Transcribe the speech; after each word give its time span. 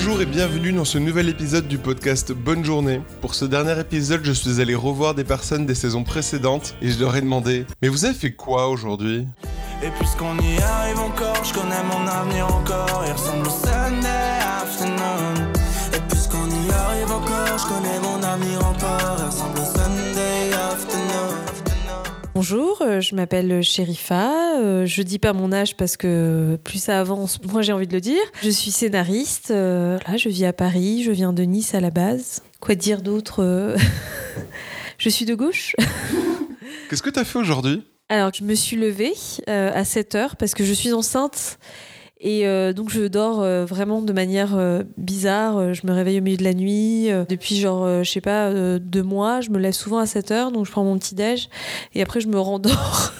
Bonjour 0.00 0.22
et 0.22 0.26
bienvenue 0.26 0.72
dans 0.72 0.84
ce 0.84 0.96
nouvel 0.96 1.28
épisode 1.28 1.66
du 1.66 1.76
podcast 1.76 2.30
Bonne 2.30 2.64
journée. 2.64 3.00
Pour 3.20 3.34
ce 3.34 3.44
dernier 3.44 3.80
épisode, 3.80 4.20
je 4.22 4.30
suis 4.30 4.60
allé 4.60 4.76
revoir 4.76 5.12
des 5.12 5.24
personnes 5.24 5.66
des 5.66 5.74
saisons 5.74 6.04
précédentes 6.04 6.76
et 6.80 6.88
je 6.88 7.00
leur 7.00 7.16
ai 7.16 7.20
demandé 7.20 7.66
Mais 7.82 7.88
vous 7.88 8.04
avez 8.04 8.14
fait 8.14 8.30
quoi 8.30 8.68
aujourd'hui? 8.68 9.26
Et 9.82 9.90
puisqu'on 9.98 10.38
y 10.38 10.62
arrive 10.62 11.00
encore, 11.00 11.42
je 11.42 11.52
connais 11.52 11.82
mon 11.82 12.06
avenir 12.06 12.46
encore. 12.46 13.02
Il 13.08 13.12
ressemble 13.12 13.48
au 13.48 13.50
Sunday 13.50 14.38
afternoon. 14.62 15.50
Et 15.92 16.00
puisqu'on 16.08 16.46
y 16.48 16.70
arrive 16.70 17.10
encore, 17.10 17.58
je 17.58 17.66
connais 17.66 17.98
mon 18.00 18.22
avenir 18.22 18.58
encore. 18.58 18.67
Bonjour, 22.42 22.82
euh, 22.82 23.00
je 23.00 23.16
m'appelle 23.16 23.64
Sherifa. 23.64 24.60
euh, 24.60 24.86
Je 24.86 25.02
dis 25.02 25.18
pas 25.18 25.32
mon 25.32 25.50
âge 25.50 25.76
parce 25.76 25.96
que 25.96 26.56
plus 26.62 26.78
ça 26.80 27.00
avance, 27.00 27.42
moins 27.42 27.62
j'ai 27.62 27.72
envie 27.72 27.88
de 27.88 27.92
le 27.92 28.00
dire. 28.00 28.20
Je 28.44 28.48
suis 28.48 28.70
scénariste. 28.70 29.50
euh, 29.50 29.98
Là, 30.06 30.16
je 30.16 30.28
vis 30.28 30.44
à 30.44 30.52
Paris. 30.52 31.02
Je 31.02 31.10
viens 31.10 31.32
de 31.32 31.42
Nice 31.42 31.74
à 31.74 31.80
la 31.80 31.90
base. 31.90 32.44
Quoi 32.60 32.76
dire 32.76 33.02
d'autre 33.02 33.74
Je 34.98 35.08
suis 35.08 35.24
de 35.24 35.34
gauche. 35.34 35.74
Qu'est-ce 36.88 37.02
que 37.02 37.10
t'as 37.10 37.24
fait 37.24 37.40
aujourd'hui? 37.40 37.82
Alors, 38.08 38.30
je 38.32 38.44
me 38.44 38.54
suis 38.54 38.76
levée 38.76 39.14
à 39.48 39.84
7 39.84 40.14
heures 40.14 40.36
parce 40.36 40.54
que 40.54 40.62
je 40.62 40.72
suis 40.72 40.92
enceinte. 40.92 41.58
Et 42.20 42.46
euh, 42.46 42.72
donc, 42.72 42.90
je 42.90 43.06
dors 43.06 43.42
euh, 43.42 43.64
vraiment 43.64 44.02
de 44.02 44.12
manière 44.12 44.56
euh, 44.56 44.82
bizarre. 44.96 45.72
Je 45.72 45.86
me 45.86 45.92
réveille 45.92 46.18
au 46.18 46.22
milieu 46.22 46.36
de 46.36 46.44
la 46.44 46.54
nuit. 46.54 47.08
Depuis, 47.28 47.56
genre, 47.56 48.02
je 48.02 48.10
sais 48.10 48.20
pas, 48.20 48.52
deux 48.78 49.02
mois, 49.02 49.40
je 49.40 49.50
me 49.50 49.58
lève 49.58 49.72
souvent 49.72 49.98
à 49.98 50.06
7 50.06 50.30
heures. 50.30 50.52
Donc, 50.52 50.66
je 50.66 50.70
prends 50.70 50.84
mon 50.84 50.98
petit-déj. 50.98 51.48
Et 51.94 52.02
après, 52.02 52.20
je 52.20 52.28
me 52.28 52.38
rendors. 52.48 53.12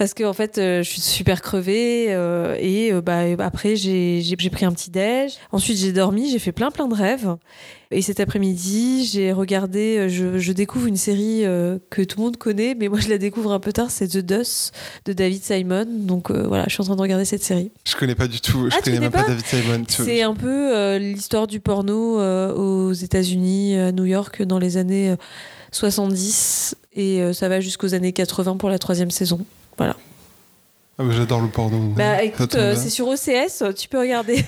Parce 0.00 0.14
que 0.14 0.24
en 0.24 0.32
fait, 0.32 0.56
euh, 0.56 0.82
je 0.82 0.88
suis 0.88 1.02
super 1.02 1.42
crevée 1.42 2.06
euh, 2.08 2.56
et 2.58 2.90
euh, 2.90 3.02
bah, 3.02 3.24
après 3.38 3.76
j'ai 3.76 4.22
pris 4.50 4.64
un 4.64 4.72
petit 4.72 4.90
déj. 4.90 5.34
Ensuite 5.52 5.76
j'ai 5.76 5.92
dormi, 5.92 6.30
j'ai 6.30 6.38
fait 6.38 6.52
plein 6.52 6.70
plein 6.70 6.88
de 6.88 6.94
rêves. 6.94 7.36
Et 7.90 8.00
cet 8.00 8.18
après-midi, 8.18 9.04
j'ai 9.04 9.30
regardé, 9.30 10.08
je, 10.08 10.38
je 10.38 10.52
découvre 10.52 10.86
une 10.86 10.96
série 10.96 11.44
euh, 11.44 11.78
que 11.90 12.00
tout 12.00 12.18
le 12.20 12.24
monde 12.24 12.38
connaît, 12.38 12.74
mais 12.74 12.88
moi 12.88 12.98
je 12.98 13.10
la 13.10 13.18
découvre 13.18 13.52
un 13.52 13.60
peu 13.60 13.74
tard, 13.74 13.90
c'est 13.90 14.08
The 14.08 14.24
Dust 14.24 14.72
de 15.04 15.12
David 15.12 15.44
Simon. 15.44 15.84
Donc 15.86 16.30
euh, 16.30 16.46
voilà, 16.46 16.64
je 16.66 16.72
suis 16.72 16.80
en 16.80 16.86
train 16.86 16.96
de 16.96 17.02
regarder 17.02 17.26
cette 17.26 17.42
série. 17.42 17.70
Je 17.86 17.94
connais 17.94 18.14
pas 18.14 18.26
du 18.26 18.40
tout, 18.40 18.70
je 18.70 18.74
Ah, 18.74 18.80
connais 18.80 18.96
connais 18.96 19.00
même 19.00 19.10
pas 19.10 19.24
pas 19.24 19.28
David 19.28 19.44
Simon. 19.44 19.84
C'est 19.86 20.22
un 20.22 20.34
peu 20.34 20.74
euh, 20.74 20.98
l'histoire 20.98 21.46
du 21.46 21.60
porno 21.60 22.20
aux 22.54 22.94
États-Unis, 22.94 23.76
à 23.76 23.92
New 23.92 24.06
York, 24.06 24.44
dans 24.44 24.58
les 24.58 24.78
années 24.78 25.10
euh, 25.10 25.16
70. 25.72 26.76
Et 26.94 27.20
ça 27.32 27.48
va 27.48 27.60
jusqu'aux 27.60 27.94
années 27.94 28.12
80 28.12 28.56
pour 28.56 28.70
la 28.70 28.78
troisième 28.78 29.10
saison. 29.12 29.44
Ah, 29.88 31.02
bah, 31.04 31.12
J'adore 31.12 31.40
le 31.40 31.48
porno. 31.48 31.78
Bah 31.96 32.22
écoute, 32.22 32.54
euh, 32.54 32.74
c'est 32.76 32.90
sur 32.90 33.08
OCS, 33.08 33.62
tu 33.76 33.88
peux 33.88 33.98
regarder. 33.98 34.44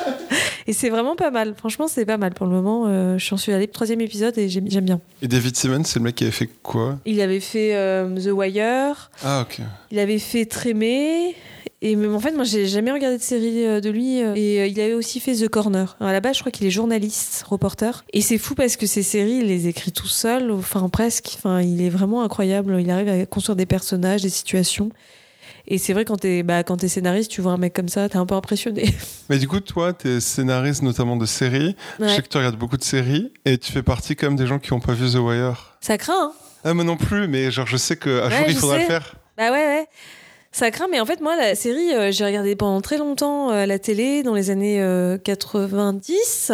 et 0.66 0.72
c'est 0.72 0.90
vraiment 0.90 1.14
pas 1.16 1.30
mal. 1.30 1.54
Franchement, 1.56 1.86
c'est 1.88 2.04
pas 2.04 2.16
mal 2.16 2.34
pour 2.34 2.46
le 2.46 2.52
moment. 2.52 2.84
Euh, 2.86 3.16
je 3.18 3.34
suis 3.36 3.52
allée 3.52 3.64
au 3.64 3.72
troisième 3.72 4.00
épisode 4.00 4.36
et 4.38 4.48
j'aime 4.48 4.64
bien. 4.66 5.00
Et 5.22 5.28
David 5.28 5.56
Simon, 5.56 5.82
c'est 5.84 5.98
le 6.00 6.04
mec 6.04 6.16
qui 6.16 6.24
avait 6.24 6.32
fait 6.32 6.50
quoi? 6.62 6.98
Il 7.06 7.20
avait 7.20 7.40
fait 7.40 7.74
euh, 7.76 8.08
The 8.16 8.32
Wire, 8.32 9.10
Ah, 9.22 9.42
ok. 9.42 9.60
il 9.90 9.98
avait 9.98 10.18
fait 10.18 10.46
Trémé. 10.46 11.34
Et 11.86 11.96
même 11.96 12.14
en 12.14 12.20
fait, 12.20 12.32
moi, 12.32 12.44
j'ai 12.44 12.66
jamais 12.66 12.90
regardé 12.90 13.18
de 13.18 13.22
série 13.22 13.66
euh, 13.66 13.80
de 13.80 13.90
lui. 13.90 14.22
euh, 14.22 14.32
Et 14.36 14.60
euh, 14.62 14.66
il 14.66 14.80
avait 14.80 14.94
aussi 14.94 15.20
fait 15.20 15.34
The 15.34 15.48
Corner. 15.48 15.96
Alors, 16.00 16.08
à 16.08 16.12
la 16.14 16.20
base, 16.20 16.36
je 16.36 16.40
crois 16.40 16.50
qu'il 16.50 16.66
est 16.66 16.70
journaliste, 16.70 17.44
reporter. 17.46 18.04
Et 18.14 18.22
c'est 18.22 18.38
fou 18.38 18.54
parce 18.54 18.76
que 18.76 18.86
ces 18.86 19.02
séries, 19.02 19.40
il 19.42 19.46
les 19.48 19.68
écrit 19.68 19.92
tout 19.92 20.08
seul, 20.08 20.50
enfin 20.50 20.88
presque. 20.88 21.34
Enfin, 21.36 21.60
il 21.60 21.82
est 21.82 21.90
vraiment 21.90 22.22
incroyable. 22.22 22.74
Il 22.80 22.88
arrive 22.90 23.08
à 23.10 23.26
construire 23.26 23.54
des 23.56 23.66
personnages, 23.66 24.22
des 24.22 24.30
situations. 24.30 24.88
Et 25.66 25.76
c'est 25.76 25.92
vrai, 25.92 26.06
quand 26.06 26.16
t'es 26.16 26.42
bah, 26.42 26.62
quand 26.62 26.78
t'es 26.78 26.88
scénariste, 26.88 27.30
tu 27.30 27.42
vois 27.42 27.52
un 27.52 27.56
mec 27.58 27.74
comme 27.74 27.88
ça, 27.88 28.08
t'es 28.08 28.16
un 28.16 28.24
peu 28.26 28.34
impressionné. 28.34 28.94
Mais 29.28 29.38
du 29.38 29.46
coup, 29.46 29.60
toi, 29.60 29.92
t'es 29.92 30.20
scénariste 30.20 30.80
notamment 30.82 31.16
de 31.16 31.26
séries. 31.26 31.76
Je 32.00 32.08
sais 32.08 32.22
que 32.22 32.28
tu 32.28 32.36
regardes 32.38 32.56
beaucoup 32.58 32.76
de 32.78 32.84
séries 32.84 33.30
et 33.44 33.58
tu 33.58 33.72
fais 33.72 33.82
partie 33.82 34.16
quand 34.16 34.26
même 34.28 34.36
des 34.36 34.46
gens 34.46 34.58
qui 34.58 34.72
ont 34.72 34.80
pas 34.80 34.92
vu 34.94 35.10
The 35.10 35.16
Wire. 35.16 35.76
Ça 35.82 35.98
craint, 35.98 36.14
hein 36.18 36.32
Ah, 36.64 36.72
moi 36.74 36.84
non 36.84 36.96
plus, 36.96 37.28
mais 37.28 37.50
genre, 37.50 37.66
je 37.66 37.76
sais 37.76 37.96
qu'un 37.96 38.28
Ouais, 38.28 38.36
jour, 38.38 38.44
il 38.48 38.56
faudra 38.56 38.76
sais. 38.76 38.82
le 38.82 38.86
faire. 38.88 39.14
Bah 39.36 39.50
ouais, 39.52 39.66
ouais. 39.66 39.86
Ça 40.56 40.70
craint, 40.70 40.86
mais 40.88 41.00
en 41.00 41.04
fait, 41.04 41.20
moi, 41.20 41.34
la 41.34 41.56
série, 41.56 41.92
euh, 41.92 42.12
j'ai 42.12 42.24
regardé 42.24 42.54
pendant 42.54 42.80
très 42.80 42.96
longtemps 42.96 43.50
euh, 43.50 43.64
à 43.64 43.66
la 43.66 43.80
télé, 43.80 44.22
dans 44.22 44.34
les 44.34 44.50
années 44.50 44.80
euh, 44.80 45.18
90. 45.18 46.52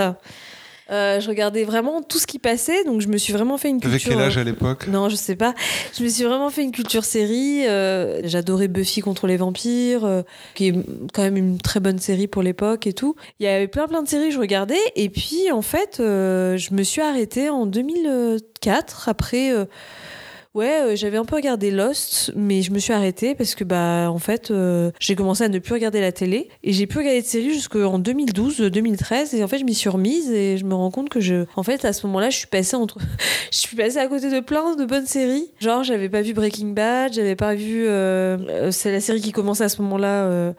Euh, 0.90 1.20
je 1.20 1.28
regardais 1.28 1.64
vraiment 1.64 2.00
tout 2.00 2.18
ce 2.18 2.26
qui 2.26 2.38
passait, 2.38 2.82
donc 2.84 3.02
je 3.02 3.08
me 3.08 3.18
suis 3.18 3.32
vraiment 3.34 3.58
fait 3.58 3.68
une 3.68 3.78
culture. 3.78 3.90
Avec 4.12 4.18
quel 4.18 4.26
âge 4.26 4.38
euh, 4.38 4.40
à 4.40 4.44
l'époque? 4.44 4.88
Non, 4.88 5.10
je 5.10 5.16
sais 5.16 5.36
pas. 5.36 5.54
Je 5.96 6.02
me 6.02 6.08
suis 6.08 6.24
vraiment 6.24 6.48
fait 6.48 6.62
une 6.62 6.72
culture 6.72 7.04
série. 7.04 7.66
euh, 7.68 8.22
J'adorais 8.24 8.68
Buffy 8.68 9.02
contre 9.02 9.26
les 9.26 9.36
vampires, 9.36 10.04
euh, 10.06 10.22
qui 10.54 10.68
est 10.68 10.74
quand 11.12 11.22
même 11.22 11.36
une 11.36 11.58
très 11.58 11.78
bonne 11.78 11.98
série 11.98 12.26
pour 12.26 12.42
l'époque 12.42 12.86
et 12.86 12.94
tout. 12.94 13.14
Il 13.38 13.44
y 13.44 13.48
avait 13.48 13.68
plein 13.68 13.86
plein 13.86 14.02
de 14.02 14.08
séries 14.08 14.28
que 14.30 14.34
je 14.34 14.40
regardais. 14.40 14.80
Et 14.96 15.10
puis, 15.10 15.52
en 15.52 15.62
fait, 15.62 15.98
euh, 16.00 16.56
je 16.56 16.72
me 16.74 16.82
suis 16.82 17.02
arrêtée 17.02 17.50
en 17.50 17.66
2004. 17.66 19.08
Après, 19.10 19.52
euh, 19.52 19.66
ouais, 20.54 20.82
euh, 20.82 20.96
j'avais 20.96 21.16
un 21.16 21.24
peu 21.24 21.36
regardé 21.36 21.70
Lost, 21.70 22.32
mais 22.36 22.62
je 22.62 22.70
me 22.72 22.78
suis 22.78 22.92
arrêtée 22.92 23.34
parce 23.34 23.54
que, 23.54 23.64
bah, 23.64 24.10
en 24.10 24.18
fait, 24.18 24.50
euh, 24.50 24.90
j'ai 24.98 25.14
commencé 25.16 25.44
à 25.44 25.48
ne 25.48 25.58
plus 25.58 25.72
regarder 25.74 26.00
la 26.00 26.12
télé. 26.12 26.48
Et 26.62 26.72
j'ai 26.72 26.86
plus 26.86 26.98
regardé 26.98 27.22
de 27.22 27.26
séries 27.26 27.52
jusqu'en 27.52 27.98
2012-2013. 27.98 29.36
Et 29.36 29.44
en 29.44 29.48
fait, 29.48 29.58
je 29.58 29.64
m'y 29.64 29.74
suis 29.74 29.88
remise 29.88 30.30
et 30.30 30.58
je 30.58 30.64
me 30.64 30.74
rends 30.74 30.90
compte 30.90 31.08
que 31.08 31.20
je. 31.20 31.44
En 31.56 31.62
fait, 31.62 31.84
à 31.84 31.92
ce 31.92 32.06
moment-là, 32.06 32.30
je 32.30 32.38
suis 32.38 32.46
passée 32.46 32.76
entre 32.76 32.98
je 33.52 33.58
suis 33.58 33.76
passée 33.76 33.98
à 33.98 34.06
côté 34.06 34.30
de 34.30 34.40
plein 34.40 34.76
de 34.76 34.84
bonnes 34.84 35.06
séries. 35.06 35.50
Genre, 35.60 35.82
j'avais 35.84 36.08
pas 36.08 36.22
vu 36.22 36.32
Breaking 36.32 36.68
Bad, 36.68 37.12
j'avais 37.12 37.36
pas 37.36 37.54
vu. 37.54 37.86
euh, 37.86 38.36
euh, 38.48 38.70
c'est 38.70 38.92
la 38.92 39.00
série 39.00 39.20
qui 39.20 39.32
commençait 39.32 39.64
à 39.64 39.68
ce 39.68 39.80
moment-là. 39.82 40.54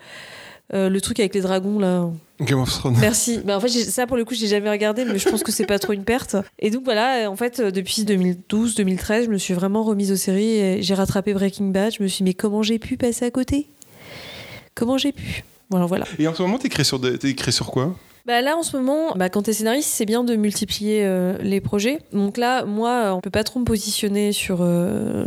Euh, 0.73 0.85
euh, 0.85 0.89
le 0.89 1.01
truc 1.01 1.19
avec 1.19 1.33
les 1.35 1.41
dragons 1.41 1.79
là. 1.79 2.09
Game 2.41 2.59
of 2.59 2.69
Thrones. 2.71 2.95
Merci. 2.99 3.39
Bah, 3.45 3.57
en 3.57 3.59
fait, 3.59 3.67
ça 3.69 4.07
pour 4.07 4.17
le 4.17 4.25
coup, 4.25 4.33
j'ai 4.33 4.47
jamais 4.47 4.69
regardé, 4.69 5.05
mais 5.05 5.19
je 5.19 5.29
pense 5.29 5.43
que 5.43 5.51
c'est 5.51 5.65
pas 5.65 5.77
trop 5.79 5.93
une 5.93 6.03
perte. 6.03 6.35
Et 6.59 6.69
donc 6.71 6.83
voilà, 6.85 7.29
en 7.29 7.35
fait, 7.35 7.59
euh, 7.59 7.71
depuis 7.71 8.03
2012-2013, 8.03 9.25
je 9.25 9.29
me 9.29 9.37
suis 9.37 9.53
vraiment 9.53 9.83
remise 9.83 10.11
aux 10.11 10.15
séries. 10.15 10.81
J'ai 10.81 10.93
rattrapé 10.93 11.33
Breaking 11.33 11.67
Bad. 11.67 11.93
Je 11.97 12.01
me 12.01 12.07
suis 12.07 12.23
dit, 12.23 12.29
mais 12.29 12.33
comment 12.33 12.63
j'ai 12.63 12.79
pu 12.79 12.97
passer 12.97 13.25
à 13.25 13.31
côté? 13.31 13.67
Comment 14.75 14.97
j'ai 14.97 15.11
pu? 15.11 15.43
Voilà, 15.69 15.85
voilà. 15.85 16.05
Et 16.19 16.27
en 16.27 16.33
ce 16.33 16.41
moment, 16.41 16.57
t'écris 16.57 16.85
sur, 16.85 16.99
de- 16.99 17.15
t'écris 17.15 17.51
sur 17.53 17.67
quoi? 17.67 17.95
Bah 18.23 18.39
là 18.41 18.55
en 18.55 18.61
ce 18.61 18.77
moment, 18.77 19.13
bah, 19.15 19.29
quand 19.29 19.41
t'es 19.41 19.53
scénariste, 19.53 19.89
c'est 19.91 20.05
bien 20.05 20.23
de 20.23 20.35
multiplier 20.35 21.03
euh, 21.03 21.37
les 21.41 21.59
projets. 21.59 21.97
Donc 22.13 22.37
là, 22.37 22.65
moi, 22.65 22.89
euh, 23.05 23.11
on 23.13 23.19
peut 23.19 23.31
pas 23.31 23.43
trop 23.43 23.59
me 23.59 23.65
positionner 23.65 24.31
sur 24.31 24.59
euh, 24.61 25.25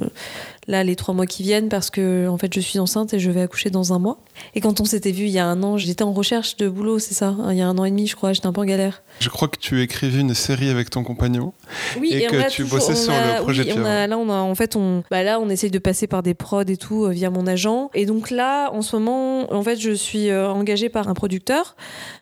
là 0.66 0.82
les 0.84 0.96
trois 0.96 1.14
mois 1.14 1.26
qui 1.26 1.42
viennent 1.42 1.68
parce 1.68 1.90
que 1.90 2.26
en 2.28 2.38
fait 2.38 2.52
je 2.54 2.60
suis 2.60 2.78
enceinte 2.78 3.12
et 3.14 3.18
je 3.18 3.30
vais 3.30 3.42
accoucher 3.42 3.70
dans 3.70 3.92
un 3.92 3.98
mois. 3.98 4.18
Et 4.54 4.60
quand 4.60 4.80
on 4.80 4.84
s'était 4.84 5.12
vu 5.12 5.24
il 5.24 5.30
y 5.30 5.38
a 5.38 5.46
un 5.46 5.62
an, 5.62 5.76
j'étais 5.76 6.02
en 6.02 6.12
recherche 6.12 6.56
de 6.56 6.68
boulot, 6.68 6.98
c'est 6.98 7.14
ça 7.14 7.28
hein, 7.28 7.52
Il 7.52 7.58
y 7.58 7.62
a 7.62 7.68
un 7.68 7.78
an 7.78 7.84
et 7.84 7.90
demi, 7.90 8.06
je 8.06 8.16
crois, 8.16 8.32
j'étais 8.32 8.46
un 8.46 8.52
peu 8.52 8.60
en 8.62 8.64
galère. 8.64 9.02
Je 9.20 9.28
crois 9.28 9.48
que 9.48 9.58
tu 9.58 9.80
écrivis 9.82 10.20
une 10.20 10.34
série 10.34 10.68
avec 10.70 10.90
ton 10.90 11.04
compagnon. 11.04 11.52
Oui, 12.00 12.10
Et 12.12 12.26
que 12.26 12.48
tu 12.50 12.62
toujours- 12.62 12.78
bossais 12.80 12.96
sur 12.96 13.12
a- 13.12 13.36
le 13.38 13.42
projet 13.42 13.62
oui, 13.64 13.72
on 13.76 13.84
a- 13.84 14.06
là, 14.08 14.18
on 14.18 14.28
a, 14.30 14.34
en 14.36 14.54
fait, 14.56 14.74
on, 14.74 15.04
bah 15.10 15.22
là, 15.22 15.38
on 15.38 15.48
essaye 15.48 15.70
de 15.70 15.78
passer 15.78 16.06
par 16.08 16.22
des 16.24 16.34
prods 16.34 16.62
et 16.66 16.76
tout 16.76 17.04
euh, 17.04 17.10
via 17.10 17.30
mon 17.30 17.46
agent. 17.46 17.90
Et 17.94 18.06
donc 18.06 18.30
là, 18.30 18.70
en 18.72 18.82
ce 18.82 18.96
moment, 18.96 19.52
en 19.54 19.62
fait, 19.62 19.76
je 19.76 19.92
suis 19.92 20.30
euh, 20.30 20.48
engagée 20.50 20.88
par 20.88 21.08
un 21.08 21.14
producteur. 21.14 21.76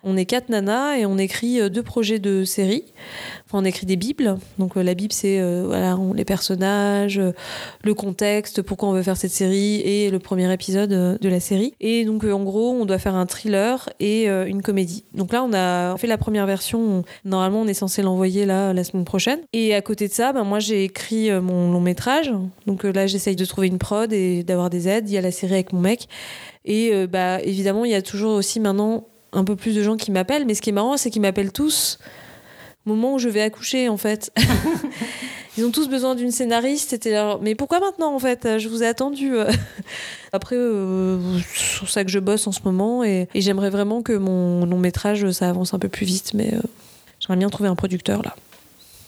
On 0.05 0.17
est 0.19 0.27
quatre 0.27 0.51
nanas 0.51 0.97
et 0.99 1.07
on 1.07 1.17
écrit 1.17 1.61
euh, 1.61 1.71
deux 1.71 1.83
projets 1.83 2.19
de 2.19 2.45
série. 2.45 2.85
On 3.55 3.65
écrit 3.65 3.87
des 3.87 3.97
bibles. 3.97 4.37
Donc 4.59 4.77
euh, 4.77 4.83
la 4.83 4.95
bible, 4.95 5.13
c'est 5.13 5.39
euh, 5.41 5.65
voilà, 5.67 5.97
on- 5.97 6.13
les 6.13 6.25
personnages, 6.25 7.19
euh, 7.19 7.33
le 7.85 7.95
contexte, 7.95 8.63
pourquoi 8.63 8.89
on 8.89 8.93
veut 8.93 9.03
faire 9.03 9.17
cette 9.17 9.31
série 9.33 9.77
et 9.81 10.11
le 10.11 10.19
premier 10.19 10.51
épisode 10.53 10.91
de 11.21 11.29
la 11.29 11.41
série. 11.41 11.75
Et 11.81 12.05
donc, 12.05 12.25
en 12.25 12.43
gros, 12.43 12.71
on 12.73 12.85
doit 12.87 12.99
faire 12.99 13.15
un 13.15 13.27
thriller 13.27 13.89
et 14.01 14.27
une 14.29 14.63
comédie. 14.63 15.05
Donc 15.15 15.33
là, 15.33 15.43
on 15.45 15.53
a 15.53 15.97
fait 15.99 16.07
la 16.07 16.19
première 16.19 16.47
version. 16.47 16.81
On- 16.81 17.05
Normalement, 17.25 17.61
on 17.63 17.67
est 17.67 17.75
censé 17.75 18.03
l'envoyer 18.03 18.47
là 18.47 18.73
la 18.73 18.85
semaine 18.85 19.05
prochaine. 19.05 19.41
Et 19.53 19.75
à 19.75 19.81
côté 19.83 20.09
de 20.09 20.13
ça, 20.13 20.33
ben, 20.33 20.45
moi, 20.45 20.59
j'ai 20.59 20.85
écrit 20.85 21.31
mon 21.41 21.71
long 21.73 21.81
métrage. 21.81 22.33
Donc 22.67 22.85
là, 22.85 23.07
j'essaye 23.07 23.37
de 23.37 23.45
trouver 23.45 23.67
une 23.69 23.79
prod 23.79 24.13
et 24.13 24.43
d'avoir 24.43 24.71
des 24.71 24.89
aides. 24.89 25.09
Il 25.09 25.13
y 25.15 25.19
a 25.19 25.21
la 25.21 25.31
série 25.31 25.55
avec 25.55 25.73
mon 25.73 25.81
mec. 25.81 26.09
Et 26.65 27.07
bah, 27.07 27.41
évidemment, 27.43 27.85
il 27.85 27.91
y 27.91 27.95
a 27.95 28.03
toujours 28.03 28.35
aussi 28.35 28.61
maintenant 28.61 29.07
un 29.33 29.45
peu 29.45 29.57
plus 29.57 29.75
de 29.75 29.83
gens 29.83 29.97
qui 29.97 30.11
m'appellent. 30.11 30.47
Mais 30.47 30.55
ce 30.55 30.63
qui 30.63 30.71
est 30.71 30.75
marrant, 30.75 30.97
c'est 30.97 31.11
qu'ils 31.11 31.23
m'appellent 31.23 31.53
tous 31.53 31.99
moment 32.87 33.15
où 33.15 33.19
je 33.19 33.29
vais 33.29 33.43
accoucher, 33.43 33.89
en 33.89 33.97
fait. 33.97 34.33
Ils 35.59 35.65
ont 35.67 35.71
tous 35.71 35.89
besoin 35.89 36.15
d'une 36.15 36.31
scénariste. 36.31 36.91
C'était 36.91 37.11
leur... 37.11 37.41
Mais 37.43 37.55
pourquoi 37.55 37.79
maintenant, 37.81 38.15
en 38.15 38.19
fait? 38.19 38.59
Je 38.59 38.69
vous 38.69 38.83
ai 38.83 38.87
attendu. 38.87 39.35
euh. 39.35 39.51
Après, 40.33 40.57
euh, 40.57 41.19
c'est 41.55 41.77
sur 41.77 41.91
ça 41.91 42.05
que 42.05 42.11
je 42.11 42.19
bosse 42.19 42.47
en 42.47 42.53
ce 42.53 42.61
moment. 42.65 43.05
Et, 43.05 43.29
et 43.35 43.41
j'aimerais 43.43 43.69
vraiment 43.71 44.03
que 44.03 44.15
mon 44.15 44.65
long 44.65 44.79
métrage, 44.79 45.31
ça 45.33 45.51
avance 45.51 45.75
un 45.75 45.79
peu 45.79 45.89
plus 45.89 46.07
vite. 46.07 46.33
Mais 46.35 46.55
euh, 46.55 46.61
j'aimerais 47.21 47.39
bien 47.39 47.51
trouver 47.51 47.69
un 47.69 47.77
producteur, 47.77 48.23
là. 48.23 48.35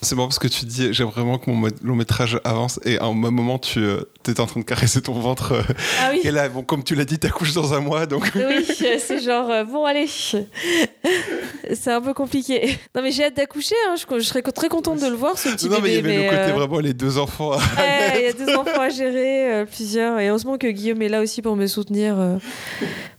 C'est 0.05 0.15
marrant 0.15 0.29
parce 0.29 0.39
que 0.39 0.49
tu 0.49 0.65
dis 0.67 0.93
j'aime 0.93 1.09
vraiment 1.09 1.39
que 1.39 1.51
mon 1.51 1.57
mo- 1.57 1.69
long 1.83 1.95
métrage 1.97 2.39
avance 2.45 2.79
et 2.85 2.99
à 2.99 3.05
un 3.07 3.13
moment 3.13 3.59
tu 3.59 3.81
euh, 3.81 4.03
étais 4.29 4.39
en 4.41 4.47
train 4.47 4.61
de 4.61 4.65
caresser 4.65 5.03
ton 5.03 5.15
ventre 5.15 5.53
euh, 5.53 5.63
Ah 6.01 6.11
oui 6.13 6.21
et 6.25 6.31
là 6.31 6.49
bon 6.49 6.63
comme 6.63 6.85
tu 6.85 6.95
l'as 6.95 7.05
dit 7.05 7.19
t'accouches 7.19 7.55
dans 7.55 7.75
un 7.75 7.81
mois 7.81 8.07
donc 8.07 8.31
Oui, 8.35 8.65
c'est 8.77 9.21
genre, 9.21 9.51
euh, 9.51 9.65
bon, 9.65 9.85
allez. 9.85 10.07
C'est 11.75 11.91
un 11.93 12.01
peu 12.01 12.15
compliqué. 12.15 12.79
Non, 12.95 13.03
mais 13.03 13.11
j'ai 13.11 13.25
hâte 13.25 13.37
d'accoucher. 13.37 13.75
hein. 13.89 13.95
Je, 13.97 14.19
je 14.19 14.25
serais 14.25 14.43
très 14.43 14.69
contente 14.69 15.01
de 15.01 15.07
le 15.07 15.15
voir, 15.15 15.39
ce 15.39 15.49
petit 15.49 15.69
non 15.69 15.79
mais 15.83 15.91
il 15.91 15.95
y 15.95 15.99
avait 15.99 16.17
le 16.25 16.31
côté 16.31 16.51
euh, 16.51 16.53
vraiment 16.53 16.79
les 16.81 16.93
deux 16.95 17.19
enfants 17.19 17.53
ouais, 17.53 17.59
Il 18.17 18.23
y 18.23 18.27
a 18.27 18.33
deux 18.33 18.55
enfants 18.55 18.81
à 18.81 18.89
gérer, 18.91 19.53
euh, 19.53 19.65
plusieurs. 19.65 20.19
Et 20.19 20.29
heureusement 20.29 20.59
que 20.59 20.67
Guillaume 20.67 21.01
est 21.03 21.09
là 21.09 21.21
aussi 21.21 21.43
pour 21.43 21.57
me 21.57 21.67
soutenir. 21.67 22.19
euh, 22.19 22.37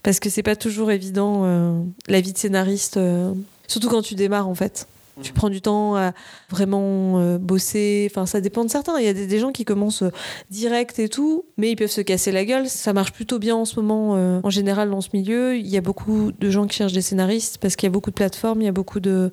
parce 0.03 0.19
que 0.19 0.29
c'est 0.29 0.43
pas 0.43 0.55
toujours 0.55 0.91
évident, 0.91 1.41
euh, 1.45 1.79
la 2.07 2.21
vie 2.21 2.33
de 2.33 2.37
scénariste. 2.37 2.97
euh. 2.97 3.31
Surtout 3.67 3.89
quand 3.89 4.01
tu 4.03 4.13
démarres 4.15 4.47
en 4.47 4.55
fait. 4.55 4.87
Tu 5.21 5.31
prends 5.31 5.49
du 5.49 5.61
temps 5.61 5.95
à 5.95 6.11
vraiment 6.49 7.19
euh, 7.19 7.37
bosser. 7.37 8.07
Enfin, 8.11 8.25
ça 8.25 8.41
dépend 8.41 8.65
de 8.65 8.69
certains. 8.69 8.99
Il 8.99 9.05
y 9.05 9.07
a 9.07 9.13
des, 9.13 9.39
gens 9.39 9.53
qui 9.53 9.63
commencent 9.63 10.01
euh, 10.01 10.11
direct 10.49 10.99
et 10.99 11.07
tout, 11.07 11.45
mais 11.57 11.71
ils 11.71 11.75
peuvent 11.77 11.89
se 11.89 12.01
casser 12.01 12.33
la 12.33 12.43
gueule. 12.43 12.67
Ça 12.67 12.91
marche 12.91 13.13
plutôt 13.13 13.39
bien 13.39 13.55
en 13.55 13.63
ce 13.63 13.79
moment, 13.79 14.15
euh, 14.15 14.41
en 14.43 14.49
général, 14.49 14.89
dans 14.89 14.99
ce 14.99 15.09
milieu. 15.13 15.55
Il 15.55 15.67
y 15.67 15.77
a 15.77 15.81
beaucoup 15.81 16.31
de 16.33 16.49
gens 16.49 16.67
qui 16.67 16.75
cherchent 16.75 16.93
des 16.93 17.01
scénaristes 17.01 17.59
parce 17.59 17.77
qu'il 17.77 17.87
y 17.87 17.91
a 17.91 17.93
beaucoup 17.93 18.09
de 18.09 18.15
plateformes. 18.15 18.61
Il 18.61 18.65
y 18.65 18.67
a 18.67 18.73
beaucoup 18.73 18.99
de. 18.99 19.31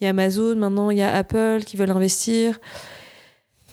Il 0.00 0.04
y 0.04 0.06
a 0.08 0.10
Amazon 0.10 0.56
maintenant, 0.56 0.90
il 0.90 0.98
y 0.98 1.02
a 1.02 1.14
Apple 1.14 1.60
qui 1.64 1.76
veulent 1.76 1.92
investir. 1.92 2.58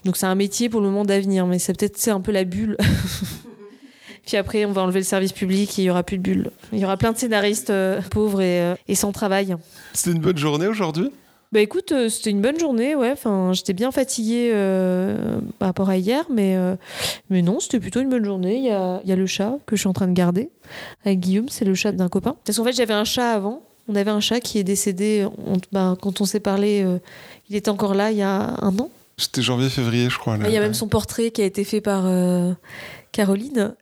Donc, 0.05 0.15
c'est 0.15 0.27
un 0.27 0.35
métier 0.35 0.69
pour 0.69 0.79
le 0.79 0.87
moment 0.87 1.05
d'avenir, 1.05 1.47
mais 1.47 1.57
c'est 1.57 1.75
peut-être 1.75 2.07
un 2.07 2.21
peu 2.21 2.31
la 2.31 2.43
bulle. 2.43 2.77
Puis 4.27 4.37
après, 4.37 4.65
on 4.65 4.73
va 4.73 4.83
enlever 4.83 4.99
le 4.99 5.05
service 5.05 5.31
public 5.31 5.79
et 5.79 5.83
il 5.83 5.85
y 5.85 5.89
aura 5.89 6.03
plus 6.03 6.17
de 6.17 6.21
bulle. 6.21 6.51
Il 6.71 6.79
y 6.79 6.85
aura 6.85 6.97
plein 6.97 7.13
de 7.13 7.17
scénaristes 7.17 7.73
pauvres 8.11 8.41
et, 8.41 8.75
et 8.87 8.95
sans 8.95 9.11
travail. 9.11 9.55
C'était 9.93 10.11
une 10.11 10.21
bonne 10.21 10.37
journée 10.37 10.67
aujourd'hui? 10.67 11.09
Bah 11.53 11.61
écoute, 11.61 11.93
euh, 11.93 12.09
c'était 12.09 12.29
une 12.31 12.41
bonne 12.41 12.59
journée, 12.59 12.93
ouais. 12.95 13.11
Enfin, 13.11 13.51
j'étais 13.53 13.71
bien 13.73 13.91
fatiguée 13.91 14.51
euh, 14.53 15.39
par 15.59 15.69
rapport 15.69 15.89
à 15.89 15.95
hier, 15.97 16.25
mais, 16.29 16.57
euh, 16.57 16.75
mais 17.29 17.41
non, 17.41 17.59
c'était 17.61 17.79
plutôt 17.79 18.01
une 18.01 18.09
bonne 18.09 18.25
journée. 18.25 18.57
Il 18.57 18.63
y 18.65 18.69
a, 18.71 18.99
il 19.03 19.09
y 19.09 19.13
a 19.13 19.15
le 19.15 19.25
chat 19.27 19.57
que 19.65 19.75
je 19.77 19.79
suis 19.81 19.87
en 19.87 19.93
train 19.93 20.07
de 20.07 20.13
garder 20.13 20.49
avec 21.05 21.19
Guillaume, 21.21 21.47
c'est 21.49 21.63
le 21.63 21.73
chat 21.73 21.93
d'un 21.93 22.09
copain. 22.09 22.35
Parce 22.45 22.57
qu'en 22.57 22.65
fait, 22.65 22.73
j'avais 22.73 22.93
un 22.93 23.05
chat 23.05 23.31
avant. 23.31 23.63
On 23.87 23.95
avait 23.95 24.11
un 24.11 24.19
chat 24.19 24.41
qui 24.41 24.59
est 24.59 24.65
décédé 24.65 25.25
on- 25.45 25.55
bah, 25.71 25.95
quand 26.01 26.19
on 26.19 26.25
s'est 26.25 26.41
parlé. 26.41 26.83
euh, 26.85 26.97
il 27.49 27.55
était 27.55 27.69
encore 27.69 27.93
là 27.95 28.11
il 28.11 28.17
y 28.17 28.21
a 28.21 28.55
un 28.61 28.77
an. 28.79 28.89
C'était 29.17 29.41
janvier-février, 29.41 30.09
je 30.09 30.17
crois. 30.19 30.35
là. 30.37 30.49
Il 30.49 30.53
y 30.53 30.57
a 30.57 30.59
même 30.59 30.73
son 30.73 30.89
portrait 30.89 31.31
qui 31.31 31.41
a 31.41 31.45
été 31.45 31.63
fait 31.63 31.79
par 31.79 32.03
euh, 32.05 32.51
Caroline. 33.13 33.73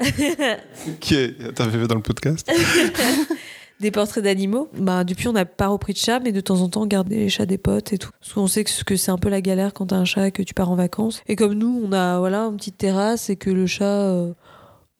Qui 0.99 1.15
est 1.15 1.43
interviewé 1.43 1.87
dans 1.87 1.95
le 1.95 2.01
podcast? 2.01 2.47
des 3.79 3.91
portraits 3.91 4.23
d'animaux. 4.23 4.69
Bah, 4.77 5.03
depuis, 5.03 5.27
on 5.27 5.33
n'a 5.33 5.45
pas 5.45 5.67
repris 5.67 5.93
de 5.93 5.97
chat, 5.97 6.19
mais 6.19 6.31
de 6.31 6.39
temps 6.41 6.61
en 6.61 6.69
temps, 6.69 6.83
on 6.83 6.85
garde 6.87 7.09
les 7.09 7.29
chats 7.29 7.45
des 7.45 7.57
potes 7.57 7.91
et 7.93 7.97
tout. 7.97 8.09
Parce 8.19 8.33
qu'on 8.33 8.47
sait 8.47 8.63
que 8.63 8.95
c'est 8.95 9.11
un 9.11 9.17
peu 9.17 9.29
la 9.29 9.41
galère 9.41 9.73
quand 9.73 9.87
t'as 9.87 9.97
un 9.97 10.05
chat 10.05 10.27
et 10.27 10.31
que 10.31 10.41
tu 10.43 10.53
pars 10.53 10.71
en 10.71 10.75
vacances. 10.75 11.21
Et 11.27 11.35
comme 11.35 11.53
nous, 11.53 11.81
on 11.83 11.91
a 11.91 12.19
voilà, 12.19 12.43
une 12.45 12.57
petite 12.57 12.77
terrasse 12.77 13.29
et 13.29 13.35
que 13.35 13.49
le 13.49 13.67
chat. 13.67 13.83
euh, 13.85 14.31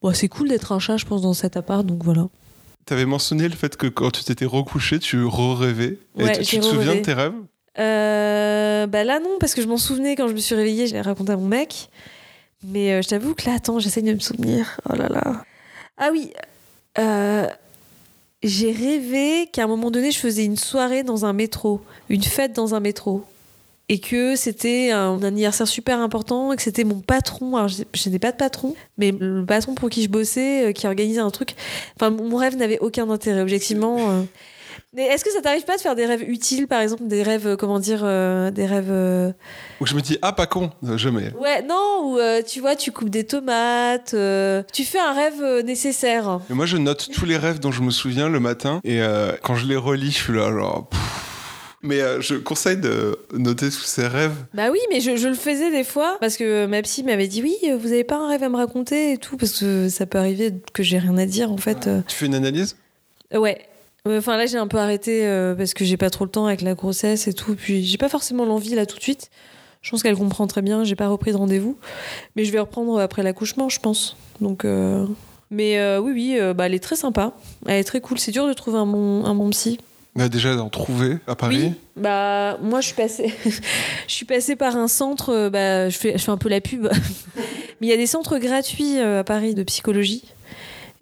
bon, 0.02 0.12
c'est 0.14 0.28
cool 0.28 0.48
d'être 0.48 0.72
un 0.72 0.78
chat, 0.78 0.96
je 0.98 1.06
pense, 1.06 1.22
dans 1.22 1.32
cet 1.34 1.56
appart, 1.56 1.84
donc 1.86 2.04
voilà. 2.04 2.28
T'avais 2.84 3.06
mentionné 3.06 3.48
le 3.48 3.54
fait 3.56 3.76
que 3.76 3.86
quand 3.88 4.10
tu 4.12 4.22
t'étais 4.24 4.44
recouché, 4.44 4.98
tu 5.00 5.24
re-rêvais. 5.24 5.98
Et 6.18 6.22
Ouais, 6.24 6.38
tu- 6.38 6.44
tu 6.44 6.58
te 6.60 6.64
souviens 6.64 6.94
de 6.96 7.00
tes 7.00 7.14
rêves? 7.14 7.32
Euh, 7.78 8.86
bah 8.86 9.04
là, 9.04 9.20
non, 9.20 9.36
parce 9.40 9.54
que 9.54 9.62
je 9.62 9.66
m'en 9.68 9.76
souvenais 9.76 10.16
quand 10.16 10.28
je 10.28 10.32
me 10.34 10.38
suis 10.38 10.54
réveillée, 10.54 10.86
je 10.86 10.94
l'ai 10.94 11.00
raconté 11.00 11.32
à 11.32 11.36
mon 11.36 11.46
mec. 11.46 11.88
Mais 12.64 12.92
euh, 12.92 13.02
je 13.02 13.08
t'avoue 13.08 13.34
que 13.34 13.46
là, 13.46 13.54
attends, 13.56 13.78
j'essaye 13.78 14.02
de 14.02 14.12
me 14.14 14.18
souvenir. 14.18 14.78
Oh 14.90 14.94
là 14.96 15.08
là. 15.08 15.42
Ah 15.98 16.08
oui. 16.12 16.32
euh, 16.98 17.46
j'ai 18.42 18.70
rêvé 18.72 19.48
qu'à 19.52 19.64
un 19.64 19.66
moment 19.66 19.90
donné, 19.90 20.10
je 20.10 20.18
faisais 20.18 20.44
une 20.44 20.56
soirée 20.56 21.02
dans 21.02 21.24
un 21.24 21.32
métro, 21.32 21.80
une 22.08 22.22
fête 22.22 22.52
dans 22.52 22.74
un 22.74 22.80
métro. 22.80 23.24
Et 23.88 24.00
que 24.00 24.34
c'était 24.34 24.90
un 24.90 25.22
anniversaire 25.22 25.68
super 25.68 26.00
important 26.00 26.52
et 26.52 26.56
que 26.56 26.62
c'était 26.62 26.82
mon 26.82 26.98
patron. 26.98 27.54
Alors, 27.54 27.68
je 27.68 28.08
n'ai 28.08 28.18
pas 28.18 28.32
de 28.32 28.36
patron, 28.36 28.74
mais 28.98 29.12
le 29.12 29.46
patron 29.46 29.76
pour 29.76 29.90
qui 29.90 30.02
je 30.02 30.08
bossais, 30.08 30.66
euh, 30.66 30.72
qui 30.72 30.88
organisait 30.88 31.20
un 31.20 31.30
truc. 31.30 31.54
Enfin, 31.94 32.10
mon 32.10 32.36
rêve 32.36 32.56
n'avait 32.56 32.80
aucun 32.80 33.08
intérêt, 33.10 33.42
objectivement. 33.42 34.10
euh. 34.10 34.22
Mais 34.96 35.04
est-ce 35.08 35.24
que 35.26 35.30
ça 35.30 35.42
t'arrive 35.42 35.64
pas 35.64 35.76
de 35.76 35.82
faire 35.82 35.94
des 35.94 36.06
rêves 36.06 36.22
utiles, 36.26 36.66
par 36.66 36.80
exemple, 36.80 37.06
des 37.06 37.22
rêves, 37.22 37.46
euh, 37.46 37.56
comment 37.56 37.78
dire, 37.78 38.00
euh, 38.02 38.50
des 38.50 38.64
rêves. 38.64 38.88
euh, 38.90 39.30
Où 39.80 39.86
je 39.86 39.94
me 39.94 40.00
dis, 40.00 40.16
ah, 40.22 40.32
pas 40.32 40.46
con, 40.46 40.70
euh, 40.88 40.96
jamais. 40.96 41.32
Ouais, 41.38 41.60
non, 41.62 42.00
où 42.04 42.18
euh, 42.18 42.40
tu 42.40 42.60
vois, 42.60 42.76
tu 42.76 42.92
coupes 42.92 43.10
des 43.10 43.24
tomates, 43.24 44.16
tu 44.72 44.84
fais 44.84 44.98
un 44.98 45.12
rêve 45.12 45.64
nécessaire. 45.66 46.40
Mais 46.48 46.54
moi, 46.54 46.64
je 46.64 46.78
note 46.78 47.08
tous 47.12 47.26
les 47.26 47.36
rêves 47.36 47.60
dont 47.60 47.72
je 47.72 47.82
me 47.82 47.90
souviens 47.90 48.30
le 48.30 48.40
matin. 48.40 48.80
Et 48.84 49.00
quand 49.42 49.54
je 49.54 49.66
les 49.66 49.76
relis, 49.76 50.12
je 50.12 50.16
suis 50.18 50.32
là, 50.32 50.50
genre. 50.50 50.88
pff. 50.88 51.00
Mais 51.82 52.00
euh, 52.00 52.20
je 52.22 52.34
conseille 52.34 52.78
de 52.78 53.16
noter 53.34 53.66
tous 53.66 53.84
ces 53.84 54.08
rêves. 54.08 54.32
Bah 54.54 54.70
oui, 54.72 54.78
mais 54.90 55.00
je, 55.00 55.16
je 55.16 55.28
le 55.28 55.34
faisais 55.34 55.70
des 55.70 55.84
fois 55.84 56.16
parce 56.20 56.36
que 56.36 56.64
ma 56.66 56.80
psy 56.82 57.04
m'avait 57.04 57.28
dit 57.28 57.42
oui, 57.42 57.54
vous 57.78 57.92
avez 57.92 58.02
pas 58.02 58.16
un 58.16 58.28
rêve 58.28 58.42
à 58.42 58.48
me 58.48 58.56
raconter 58.56 59.12
et 59.12 59.18
tout 59.18 59.36
parce 59.36 59.60
que 59.60 59.88
ça 59.88 60.04
peut 60.06 60.18
arriver 60.18 60.52
que 60.72 60.82
j'ai 60.82 60.98
rien 60.98 61.16
à 61.18 61.26
dire 61.26 61.52
en 61.52 61.58
fait. 61.58 61.88
Tu 62.08 62.16
fais 62.16 62.26
une 62.26 62.34
analyse? 62.34 62.76
Ouais. 63.32 63.58
Enfin 64.06 64.36
là 64.36 64.46
j'ai 64.46 64.58
un 64.58 64.66
peu 64.68 64.78
arrêté 64.78 65.26
euh, 65.26 65.54
parce 65.54 65.74
que 65.74 65.84
j'ai 65.84 65.96
pas 65.96 66.10
trop 66.10 66.24
le 66.24 66.30
temps 66.30 66.46
avec 66.46 66.60
la 66.62 66.74
grossesse 66.74 67.26
et 67.28 67.32
tout. 67.32 67.54
Puis 67.54 67.84
j'ai 67.84 67.98
pas 67.98 68.08
forcément 68.08 68.44
l'envie 68.44 68.74
là 68.74 68.86
tout 68.86 68.96
de 68.96 69.02
suite. 69.02 69.30
Je 69.82 69.90
pense 69.90 70.02
qu'elle 70.02 70.16
comprend 70.16 70.46
très 70.46 70.62
bien. 70.62 70.82
J'ai 70.84 70.96
pas 70.96 71.08
repris 71.08 71.30
de 71.32 71.36
rendez-vous, 71.36 71.76
mais 72.34 72.44
je 72.44 72.50
vais 72.52 72.58
reprendre 72.58 72.98
après 72.98 73.22
l'accouchement, 73.22 73.68
je 73.68 73.78
pense. 73.78 74.16
Donc. 74.40 74.64
euh, 74.64 75.06
Mais 75.50 75.78
euh, 75.78 76.00
oui, 76.00 76.12
oui, 76.12 76.36
euh, 76.40 76.54
bah, 76.54 76.66
elle 76.66 76.74
est 76.74 76.82
très 76.82 76.96
sympa. 76.96 77.32
Elle 77.66 77.76
est 77.80 77.84
très 77.84 78.00
cool. 78.00 78.18
C'est 78.18 78.32
dur 78.32 78.48
de 78.48 78.52
trouver 78.52 78.78
un 78.78 78.86
bon, 78.86 79.24
un 79.24 79.34
bon 79.34 79.48
psy. 79.50 79.78
Déjà, 80.16 80.56
d'en 80.56 80.70
trouver 80.70 81.18
à 81.26 81.36
Paris. 81.36 81.66
Oui. 81.66 81.72
Bah, 82.02 82.58
moi, 82.62 82.80
je 82.80 82.86
suis 82.86 82.96
passée, 82.96 83.32
je 83.44 84.12
suis 84.12 84.24
passée 84.24 84.56
par 84.56 84.74
un 84.74 84.88
centre. 84.88 85.50
Bah, 85.50 85.88
je 85.88 85.96
fais, 85.98 86.18
je 86.18 86.24
fais 86.24 86.30
un 86.32 86.38
peu 86.38 86.48
la 86.48 86.60
pub. 86.60 86.88
Mais 87.80 87.86
il 87.86 87.90
y 87.90 87.92
a 87.92 87.96
des 87.98 88.06
centres 88.06 88.38
gratuits 88.38 88.98
à 88.98 89.22
Paris 89.24 89.54
de 89.54 89.62
psychologie. 89.62 90.24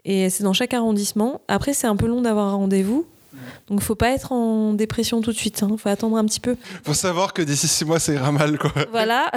Et 0.04 0.30
c'est 0.30 0.44
dans 0.44 0.52
chaque 0.52 0.74
arrondissement. 0.74 1.40
Après, 1.48 1.72
c'est 1.72 1.86
un 1.86 1.96
peu 1.96 2.06
long 2.06 2.20
d'avoir 2.20 2.48
un 2.48 2.56
rendez-vous. 2.56 3.06
Donc, 3.68 3.80
faut 3.80 3.94
pas 3.94 4.10
être 4.10 4.32
en 4.32 4.74
dépression 4.74 5.20
tout 5.20 5.32
de 5.32 5.36
suite. 5.36 5.62
Hein. 5.62 5.76
Faut 5.78 5.88
attendre 5.88 6.16
un 6.16 6.24
petit 6.24 6.40
peu. 6.40 6.56
Faut 6.84 6.94
savoir 6.94 7.32
que 7.32 7.42
d'ici 7.42 7.66
six 7.66 7.84
mois, 7.84 7.98
ça 7.98 8.12
ira 8.12 8.30
mal, 8.30 8.58
quoi. 8.58 8.72
Voilà. 8.90 9.30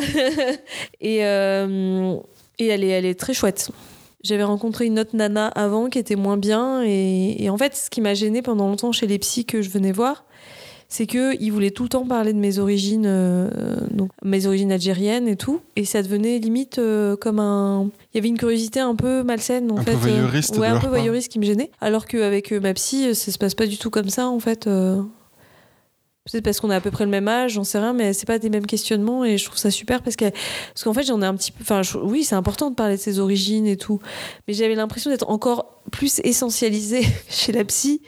et, 1.02 1.26
euh, 1.26 2.16
et 2.60 2.68
elle, 2.68 2.84
est, 2.84 2.90
elle 2.90 3.06
est 3.06 3.20
très 3.20 3.34
chouette. 3.34 3.72
J'avais 4.24 4.44
rencontré 4.44 4.86
une 4.86 5.00
autre 5.00 5.16
nana 5.16 5.48
avant 5.48 5.90
qui 5.90 6.00
était 6.00 6.16
moins 6.16 6.38
bien. 6.38 6.84
Et, 6.84 7.44
et 7.44 7.50
en 7.50 7.58
fait, 7.58 7.76
ce 7.76 7.90
qui 7.90 8.02
m'a 8.02 8.14
gênée 8.14 8.42
pendant 8.42 8.68
longtemps 8.68 8.92
chez 8.92 9.08
les 9.08 9.20
psys 9.20 9.46
que 9.46 9.62
je 9.62 9.70
venais 9.70 9.94
voir, 9.94 10.26
c'est 10.90 11.06
qu'ils 11.06 11.52
voulaient 11.52 11.72
tout 11.72 11.84
le 11.84 11.90
temps 11.90 12.06
parler 12.06 12.32
de 12.34 12.38
mes 12.40 12.60
origines, 12.60 13.06
euh, 13.06 13.50
donc 13.92 14.10
mes 14.24 14.46
origines 14.48 14.72
algériennes 14.72 15.28
et 15.28 15.36
tout. 15.36 15.60
Et 15.76 15.84
ça 15.86 16.02
devenait 16.02 16.40
limite 16.40 16.80
euh, 16.80 17.16
comme 17.18 17.40
un. 17.40 17.90
Il 18.14 18.18
y 18.18 18.20
avait 18.20 18.30
une 18.30 18.38
curiosité 18.38 18.80
un 18.80 18.96
peu 18.96 19.22
malsaine, 19.24 19.70
en 19.72 19.78
Un 19.78 19.82
fait. 19.84 19.92
peu 19.92 19.98
voyeuriste 19.98 20.58
Ouais, 20.58 20.70
de 20.70 20.76
un 20.76 20.80
peu 20.80 20.88
voyeuriste 20.88 21.30
qui 21.32 21.40
me 21.40 21.46
gênait. 21.46 21.72
Alors 21.82 22.06
qu'avec 22.06 22.52
euh, 22.54 22.60
ma 22.60 22.74
psy, 22.74 23.14
ça 23.16 23.32
se 23.32 23.38
passe 23.38 23.54
pas 23.56 23.66
du 23.68 23.78
tout 23.78 23.90
comme 23.90 24.10
ça, 24.10 24.28
en 24.28 24.40
fait. 24.40 24.68
Peut-être 26.30 26.44
parce 26.44 26.60
qu'on 26.60 26.70
a 26.70 26.76
à 26.76 26.82
peu 26.82 26.92
près 26.92 27.06
le 27.06 27.10
même 27.12 27.30
âge, 27.30 27.54
j'en 27.54 27.64
sais 27.64 27.80
rien, 27.80 27.94
mais 27.94 28.12
c'est 28.12 28.26
pas 28.26 28.38
des 28.38 28.50
mêmes 28.50 28.66
questionnements 28.66 29.24
et 29.24 29.38
je 29.38 29.46
trouve 29.46 29.58
ça 29.58 29.72
super 29.72 30.02
parce 30.02 30.18
que 30.18 30.26
parce 30.26 30.84
qu'en 30.84 30.94
fait 30.94 31.04
j'en 31.04 31.22
ai 31.22 31.26
un 31.26 31.34
petit 31.36 31.54
peu. 31.54 31.60
Enfin, 31.62 31.84
je- 31.84 31.98
oui, 31.98 32.26
c'est 32.26 32.36
important 32.36 32.70
de 32.70 32.76
parler 32.76 32.98
de 32.98 33.02
ses 33.02 33.20
origines 33.20 33.66
et 33.66 33.78
tout, 33.78 34.02
mais 34.46 34.54
j'avais 34.54 34.76
l'impression 34.76 35.10
d'être 35.10 35.30
encore 35.30 35.82
plus 35.90 36.20
essentialisée 36.26 37.04
chez 37.30 37.54
la 37.54 37.64
psy. 37.64 38.02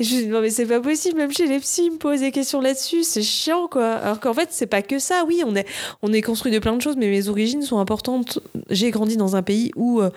Je 0.00 0.16
me 0.16 0.20
dis 0.22 0.26
non 0.28 0.40
mais 0.40 0.50
c'est 0.50 0.66
pas 0.66 0.80
possible, 0.80 1.18
même 1.18 1.32
chez 1.32 1.46
les 1.46 1.58
psys, 1.60 1.84
ils 1.84 1.92
me 1.92 1.98
posent 1.98 2.20
des 2.20 2.32
questions 2.32 2.60
là-dessus, 2.60 3.04
c'est 3.04 3.22
chiant 3.22 3.68
quoi. 3.68 3.92
Alors 3.92 4.18
qu'en 4.18 4.32
fait 4.32 4.48
c'est 4.50 4.66
pas 4.66 4.80
que 4.80 4.98
ça. 4.98 5.24
Oui, 5.26 5.42
on 5.46 5.54
est 5.54 5.66
on 6.02 6.12
est 6.12 6.22
construit 6.22 6.50
de 6.50 6.58
plein 6.58 6.74
de 6.74 6.80
choses, 6.80 6.96
mais 6.96 7.10
mes 7.10 7.28
origines 7.28 7.62
sont 7.62 7.78
importantes. 7.78 8.38
J'ai 8.70 8.90
grandi 8.90 9.16
dans 9.18 9.36
un 9.36 9.42
pays 9.42 9.72
où 9.76 10.00
euh, 10.00 10.10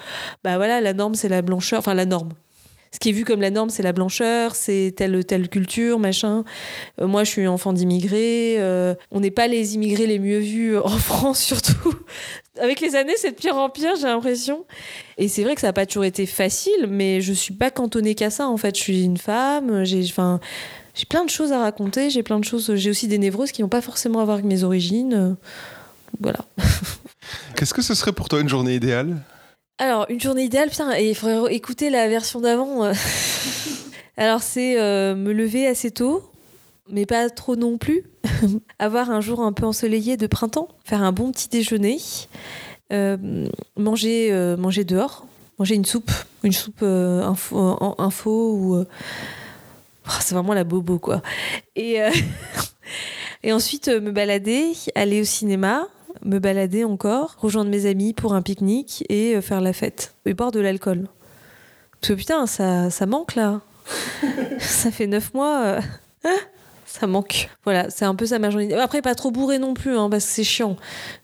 bah 0.43 0.55
voilà 0.55 0.79
la 0.79 0.93
norme 0.93 1.15
c'est 1.15 1.29
la 1.29 1.41
blancheur, 1.41 1.79
enfin 1.79 1.93
la 1.93 2.05
norme 2.05 2.29
ce 2.93 3.00
qui 3.00 3.09
est 3.09 3.12
vu 3.12 3.25
comme 3.25 3.41
la 3.41 3.50
norme, 3.50 3.71
c'est 3.71 3.81
la 3.81 3.91
blancheur, 3.91 4.53
c'est 4.53 4.93
telle 4.95 5.25
telle 5.25 5.50
culture, 5.50 5.97
machin. 5.97 6.43
Euh, 7.01 7.07
moi, 7.07 7.23
je 7.23 7.31
suis 7.31 7.47
enfant 7.47 7.73
d'immigrés. 7.73 8.57
euh, 8.59 8.93
on 9.09 9.19
n'est 9.19 9.31
pas 9.31 9.47
les 9.47 9.73
immigrés 9.73 10.05
les 10.05 10.19
mieux 10.19 10.38
vus 10.38 10.77
en 10.77 10.88
France, 11.00 11.39
surtout. 11.39 11.95
Avec 12.62 12.81
les 12.81 12.95
années, 12.95 13.15
c'est 13.17 13.31
de 13.31 13.35
pire 13.35 13.57
en 13.57 13.67
pire, 13.71 13.95
j'ai 14.00 14.05
l'impression. 14.05 14.63
Et 15.17 15.27
c'est 15.27 15.43
vrai 15.43 15.55
que 15.55 15.62
ça 15.62 15.67
n'a 15.67 15.73
pas 15.73 15.88
toujours 15.88 16.05
été 16.05 16.27
facile, 16.27 16.85
mais 16.88 17.19
je 17.19 17.33
suis 17.33 17.55
pas 17.55 17.71
cantonnée 17.71 18.13
qu'à 18.13 18.29
ça. 18.29 18.47
En 18.47 18.57
fait, 18.57 18.77
je 18.77 18.81
suis 18.83 19.03
une 19.03 19.17
femme. 19.17 19.83
J'ai, 19.85 20.05
plein 21.09 21.25
de 21.25 21.31
choses 21.31 21.51
à 21.51 21.59
raconter. 21.59 22.12
J'ai 22.12 22.21
plein 22.21 22.39
de 22.39 22.45
choses. 22.45 22.75
J'ai 22.75 22.91
aussi 22.91 23.07
des 23.07 23.17
névroses 23.17 23.51
qui 23.51 23.63
n'ont 23.63 23.69
pas 23.69 23.81
forcément 23.81 24.19
à 24.19 24.25
voir 24.25 24.35
avec 24.35 24.45
mes 24.45 24.63
origines. 24.63 25.13
euh, 25.15 25.33
Voilà. 26.21 26.45
Qu'est-ce 27.55 27.73
que 27.73 27.81
ce 27.81 27.95
serait 27.95 28.13
pour 28.13 28.29
toi 28.29 28.39
une 28.39 28.50
journée 28.50 28.75
idéale? 28.75 29.17
Alors, 29.83 30.05
une 30.07 30.21
journée 30.21 30.45
idéale, 30.45 30.69
putain, 30.69 30.97
et 30.97 31.09
il 31.09 31.13
faudrait 31.13 31.53
écouter 31.53 31.89
la 31.89 32.07
version 32.07 32.39
d'avant. 32.39 32.85
euh. 32.85 32.93
Alors, 34.17 34.41
c'est 34.41 34.79
euh, 34.79 35.13
me 35.13 35.33
lever 35.33 35.67
assez 35.67 35.91
tôt, 35.91 36.23
mais 36.89 37.05
pas 37.05 37.29
trop 37.29 37.57
non 37.57 37.77
plus. 37.77 38.05
Avoir 38.79 39.11
un 39.11 39.19
jour 39.19 39.41
un 39.41 39.51
peu 39.51 39.65
ensoleillé 39.65 40.15
de 40.15 40.25
printemps, 40.25 40.69
faire 40.85 41.03
un 41.03 41.11
bon 41.11 41.33
petit 41.33 41.49
déjeuner, 41.49 41.99
euh, 42.93 43.17
manger, 43.75 44.29
euh, 44.31 44.55
manger 44.55 44.85
dehors, 44.85 45.25
manger 45.59 45.75
une 45.75 45.83
soupe, 45.83 46.11
une 46.43 46.53
soupe 46.53 46.81
info, 46.81 47.77
info 47.97 48.53
ou. 48.53 48.75
oh, 48.77 50.17
c'est 50.21 50.33
vraiment 50.33 50.53
la 50.53 50.63
bobo, 50.63 50.97
quoi. 50.97 51.21
Et, 51.75 51.97
et 53.43 53.51
ensuite, 53.51 53.89
me 53.89 54.11
balader, 54.11 54.71
aller 54.95 55.19
au 55.19 55.25
cinéma, 55.25 55.89
me 56.25 56.39
balader 56.39 56.84
encore, 56.84 57.36
rejoindre 57.39 57.70
mes 57.70 57.86
amis 57.86 58.13
pour 58.13 58.34
un 58.34 58.42
pique-nique 58.42 59.06
et 59.10 59.36
euh, 59.36 59.42
faire 59.42 59.62
la 59.62 59.74
fête 59.74 60.15
et 60.25 60.34
boire 60.34 60.51
de 60.51 60.60
l'alcool. 60.60 61.08
Parce 62.01 62.15
putain, 62.15 62.46
ça, 62.48 62.89
ça 62.89 63.06
manque 63.06 63.36
là. 63.36 63.62
ça 64.60 64.92
fait 64.92 65.08
neuf 65.08 65.34
mois. 65.34 65.62
euh, 65.63 65.82
ça 66.86 67.08
manque. 67.08 67.50
Voilà, 67.63 67.89
c'est 67.89 68.06
un 68.06 68.15
peu 68.15 68.25
ça 68.25 68.39
ma 68.39 68.50
journée. 68.50 68.74
Après, 68.74 69.01
pas 69.01 69.15
trop 69.15 69.32
bourré 69.32 69.60
non 69.60 69.74
plus, 69.74 69.98
hein, 69.98 70.10
parce 70.10 70.25
que 70.25 70.32
c'est 70.32 70.44
chiant. 70.44 70.77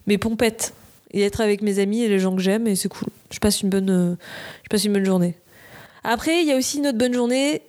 Mais 0.07 0.17
pompette. 0.17 0.73
Et 1.11 1.23
être 1.23 1.41
avec 1.41 1.61
mes 1.61 1.79
amis 1.79 2.03
et 2.03 2.07
les 2.07 2.19
gens 2.19 2.35
que 2.35 2.41
j'aime, 2.41 2.67
et 2.67 2.75
c'est 2.75 2.89
cool. 2.89 3.07
Je 3.31 3.39
passe 3.39 3.61
une 3.61 3.69
bonne, 3.69 3.89
euh, 3.89 4.15
je 4.63 4.69
passe 4.69 4.85
une 4.85 4.93
bonne 4.93 5.05
journée. 5.05 5.35
Après, 6.03 6.41
il 6.41 6.47
y 6.47 6.51
a 6.51 6.55
aussi 6.55 6.77
une 6.77 6.87
autre 6.87 6.97
bonne 6.97 7.13
journée. 7.13 7.61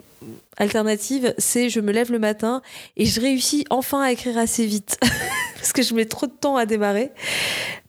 alternative, 0.59 1.35
c'est 1.39 1.71
je 1.71 1.81
me 1.81 1.91
lève 1.91 2.13
le 2.13 2.19
matin 2.19 2.61
et 2.97 3.07
je 3.07 3.21
réussis 3.21 3.65
enfin 3.71 4.03
à 4.03 4.13
écrire 4.13 4.37
assez 4.37 4.67
vite. 4.67 5.01
Parce 5.61 5.73
que 5.73 5.83
je 5.83 5.95
mets 5.95 6.07
trop 6.07 6.26
de 6.26 6.33
temps 6.33 6.57
à 6.57 6.64
démarrer. 6.64 7.12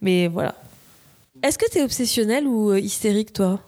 Mais 0.01 0.27
voilà. 0.27 0.55
Est-ce 1.41 1.57
que 1.57 1.69
t'es 1.69 1.81
obsessionnel 1.81 2.45
ou 2.45 2.71
euh, 2.71 2.79
hystérique, 2.79 3.33
toi? 3.33 3.59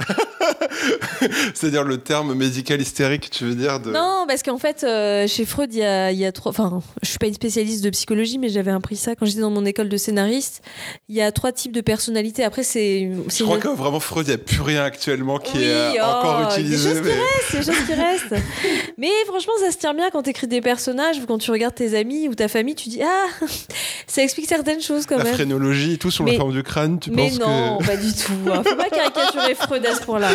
C'est-à-dire 1.54 1.84
le 1.84 1.98
terme 1.98 2.34
médical 2.34 2.80
hystérique, 2.80 3.30
tu 3.30 3.44
veux 3.44 3.54
dire 3.54 3.80
de... 3.80 3.90
Non, 3.90 4.24
parce 4.26 4.42
qu'en 4.42 4.58
fait, 4.58 4.84
euh, 4.84 5.26
chez 5.26 5.44
Freud, 5.44 5.72
il 5.72 5.80
y 5.80 5.84
a, 5.84 6.10
il 6.12 6.18
y 6.18 6.24
a 6.24 6.32
trois. 6.32 6.50
Enfin, 6.50 6.80
je 7.02 7.08
suis 7.08 7.18
pas 7.18 7.26
une 7.26 7.34
spécialiste 7.34 7.84
de 7.84 7.90
psychologie, 7.90 8.38
mais 8.38 8.48
j'avais 8.48 8.70
appris 8.70 8.96
ça 8.96 9.14
quand 9.14 9.26
j'étais 9.26 9.40
dans 9.40 9.50
mon 9.50 9.64
école 9.64 9.88
de 9.88 9.96
scénariste. 9.96 10.62
Il 11.08 11.14
y 11.16 11.20
a 11.22 11.30
trois 11.32 11.52
types 11.52 11.72
de 11.72 11.80
personnalités. 11.80 12.44
Après, 12.44 12.62
c'est. 12.62 13.10
Je 13.28 13.44
crois 13.44 13.56
une- 13.56 13.62
que 13.62 13.68
vraiment 13.68 14.00
Freud, 14.00 14.26
il 14.26 14.30
n'y 14.30 14.34
a 14.34 14.38
plus 14.38 14.60
rien 14.62 14.82
actuellement 14.84 15.38
qui 15.38 15.58
Oui, 15.58 15.64
est 15.64 15.98
oh, 16.00 16.04
encore 16.04 16.50
utilisé. 16.50 16.94
Des 16.94 17.00
mais- 17.00 17.10
qui 17.10 17.16
restent, 17.18 17.52
des 17.56 17.72
choses 17.72 17.86
qui 17.86 17.92
restent. 17.94 18.44
Mais 18.98 19.10
franchement, 19.26 19.52
ça 19.64 19.70
se 19.72 19.78
tient 19.78 19.94
bien 19.94 20.10
quand 20.10 20.22
t'écris 20.22 20.46
des 20.46 20.60
personnages 20.60 21.18
ou 21.18 21.26
quand 21.26 21.38
tu 21.38 21.50
regardes 21.50 21.74
tes 21.74 21.96
amis 21.98 22.28
ou 22.28 22.34
ta 22.34 22.48
famille, 22.48 22.74
tu 22.74 22.88
dis 22.88 23.00
ah, 23.02 23.26
ça 24.06 24.22
explique 24.22 24.46
certaines 24.48 24.80
choses 24.80 25.06
quand 25.06 25.16
La 25.18 25.24
même. 25.24 25.34
phrénologie 25.34 25.94
et 25.94 25.98
tout 25.98 26.10
sur 26.10 26.24
Mais- 26.24 26.32
la 26.32 26.38
forme 26.38 26.52
du 26.52 26.62
crâne, 26.62 26.98
tu 26.98 27.10
mais 27.10 27.28
penses 27.30 27.40
non, 27.40 27.78
que... 27.78 27.86
pas 27.86 27.96
du 27.96 28.12
tout. 28.12 28.32
hein. 28.52 28.62
Faut 28.66 28.76
pas 28.76 28.88
caricaturer 28.90 29.54
Freud 29.54 29.84
à 29.90 29.94
ce 29.94 30.02
point-là. 30.02 30.30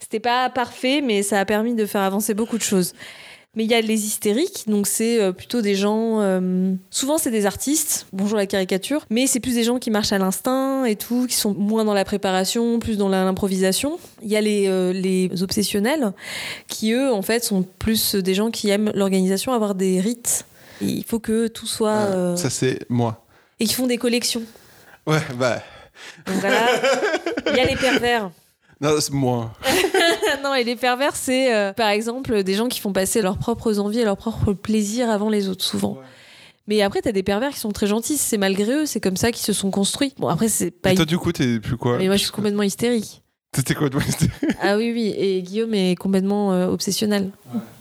C'était 0.00 0.20
pas 0.20 0.48
parfait, 0.50 1.00
mais 1.02 1.22
ça 1.22 1.38
a 1.40 1.44
permis 1.44 1.74
de 1.74 1.86
faire 1.86 2.00
avancer 2.02 2.34
beaucoup 2.34 2.56
de 2.58 2.62
choses. 2.62 2.92
Mais 3.54 3.64
il 3.64 3.70
y 3.70 3.74
a 3.74 3.80
les 3.80 4.04
hystériques, 4.06 4.64
donc 4.68 4.86
c'est 4.86 5.20
euh, 5.20 5.32
plutôt 5.32 5.62
des 5.62 5.74
gens. 5.74 6.20
euh, 6.20 6.74
souvent, 6.90 7.18
c'est 7.18 7.30
des 7.30 7.44
artistes. 7.46 8.06
Bonjour 8.12 8.36
la 8.36 8.46
caricature, 8.46 9.04
mais 9.10 9.26
c'est 9.26 9.40
plus 9.40 9.54
des 9.54 9.64
gens 9.64 9.78
qui 9.78 9.90
marchent 9.90 10.12
à 10.12 10.18
l'instinct 10.18 10.84
et 10.84 10.96
tout, 10.96 11.26
qui 11.26 11.34
sont 11.34 11.54
moins 11.54 11.84
dans 11.84 11.94
la 11.94 12.04
préparation, 12.04 12.78
plus 12.78 12.98
dans 12.98 13.08
l'improvisation. 13.08 13.98
Il 14.22 14.28
y 14.28 14.36
a 14.36 14.40
les, 14.40 14.68
euh, 14.68 14.92
les 14.92 15.42
obsessionnels, 15.42 16.12
qui 16.68 16.92
eux, 16.92 17.10
en 17.12 17.22
fait, 17.22 17.42
sont 17.42 17.62
plus 17.62 18.14
des 18.14 18.34
gens 18.34 18.50
qui 18.50 18.68
aiment 18.68 18.92
l'organisation, 18.94 19.52
avoir 19.52 19.74
des 19.74 19.98
rites. 20.00 20.44
Et 20.80 20.86
il 20.86 21.04
faut 21.04 21.18
que 21.18 21.48
tout 21.48 21.66
soit. 21.66 21.90
Euh, 21.90 22.36
Ça, 22.36 22.50
c'est 22.50 22.80
moi. 22.88 23.24
Et 23.58 23.66
qui 23.66 23.74
font 23.74 23.86
des 23.88 23.98
collections. 23.98 24.42
Ouais, 25.06 25.20
bah... 25.36 25.60
Donc 26.26 26.36
voilà. 26.36 26.68
Il 27.50 27.56
y 27.56 27.60
a 27.60 27.64
les 27.64 27.74
pervers. 27.76 28.30
Non, 28.80 28.90
c'est 29.00 29.12
moi. 29.12 29.52
non, 30.44 30.54
et 30.54 30.62
les 30.64 30.76
pervers, 30.76 31.16
c'est 31.16 31.54
euh, 31.54 31.72
par 31.72 31.88
exemple 31.88 32.42
des 32.44 32.54
gens 32.54 32.68
qui 32.68 32.78
font 32.80 32.92
passer 32.92 33.22
leurs 33.22 33.38
propres 33.38 33.78
envies 33.78 34.00
et 34.00 34.04
leurs 34.04 34.16
propres 34.16 34.52
plaisirs 34.52 35.10
avant 35.10 35.30
les 35.30 35.48
autres, 35.48 35.64
souvent. 35.64 35.98
Mais 36.68 36.82
après, 36.82 37.00
t'as 37.00 37.12
des 37.12 37.22
pervers 37.22 37.50
qui 37.50 37.58
sont 37.58 37.72
très 37.72 37.86
gentils, 37.86 38.18
c'est 38.18 38.36
malgré 38.38 38.70
eux, 38.72 38.86
c'est 38.86 39.00
comme 39.00 39.16
ça 39.16 39.32
qu'ils 39.32 39.44
se 39.44 39.52
sont 39.54 39.70
construits. 39.70 40.12
Bon, 40.18 40.28
après, 40.28 40.48
c'est 40.48 40.70
pas. 40.70 40.92
Et 40.92 40.94
toi, 40.94 41.06
du 41.06 41.18
coup, 41.18 41.32
t'es 41.32 41.58
plus 41.60 41.76
quoi 41.76 41.98
Mais 41.98 42.06
moi, 42.06 42.16
je 42.16 42.22
suis 42.24 42.30
complètement 42.30 42.62
hystérique. 42.62 43.22
T'étais 43.50 43.74
quoi, 43.74 43.88
toi 43.88 44.02
ah 44.62 44.76
oui, 44.76 44.92
oui, 44.92 45.14
et 45.16 45.40
Guillaume 45.40 45.72
est 45.72 45.96
complètement 45.96 46.52
euh, 46.52 46.68
obsessionnel. 46.68 47.30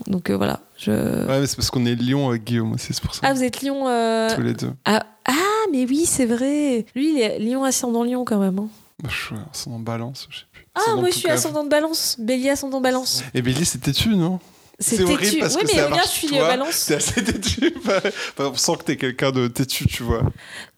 Donc 0.08 0.30
euh, 0.30 0.38
voilà. 0.38 0.62
Je... 0.78 0.92
Ouais, 0.92 1.42
mais 1.42 1.46
c'est 1.46 1.58
parce 1.58 1.70
qu'on 1.70 1.86
est 1.86 1.94
Lyon 1.96 2.30
avec 2.30 2.46
Guillaume 2.46 2.72
aussi, 2.72 2.94
c'est 2.94 3.04
pour 3.04 3.14
ça. 3.14 3.20
Ah, 3.24 3.34
vous 3.34 3.44
êtes 3.44 3.62
Lion. 3.62 3.86
euh, 3.90 4.34
Tous 4.34 4.42
les 4.42 4.54
deux. 4.54 4.72
Ah, 4.86 5.06
ah, 5.26 5.34
mais 5.74 5.86
oui, 5.86 6.06
c'est 6.06 6.26
vrai. 6.26 6.86
Lui, 6.96 7.16
il 7.16 7.20
est 7.22 7.40
Lion 7.40 7.66
ascendant 7.66 8.06
Lion 8.06 8.24
quand 8.24 8.40
même. 8.40 8.58
hein. 8.60 8.70
Bah, 9.04 9.10
je 9.12 9.26
suis 9.26 9.36
ascendant 9.52 9.80
balance, 9.80 10.30
je. 10.32 10.40
Ah, 10.86 10.96
moi, 10.96 11.10
je 11.10 11.18
suis 11.18 11.30
ascendant 11.30 11.64
de 11.64 11.70
balance. 11.70 12.16
Bélier 12.20 12.52
ascendant 12.52 12.82
balance. 12.82 13.24
Et 13.34 13.42
Billy, 13.42 13.66
c'était 13.66 13.94
tu, 13.94 14.16
non? 14.16 14.40
C'est 14.80 15.02
horrible 15.02 15.22
têtu. 15.22 15.40
parce 15.40 15.56
Oui, 15.56 15.62
que 15.62 15.68
mais 15.68 15.74
ça 15.74 15.86
regarde, 15.86 15.96
marche 15.96 16.14
je 16.14 16.18
suis 16.20 16.28
toi. 16.28 16.48
balance. 16.48 16.70
C'est 16.72 16.96
assez 16.96 17.24
têtu. 17.24 17.74
Enfin, 17.88 18.52
on 18.52 18.56
sent 18.56 18.74
que 18.80 18.84
t'es 18.84 18.96
quelqu'un 18.98 19.32
de 19.32 19.48
têtu, 19.48 19.88
tu 19.88 20.04
vois. 20.04 20.22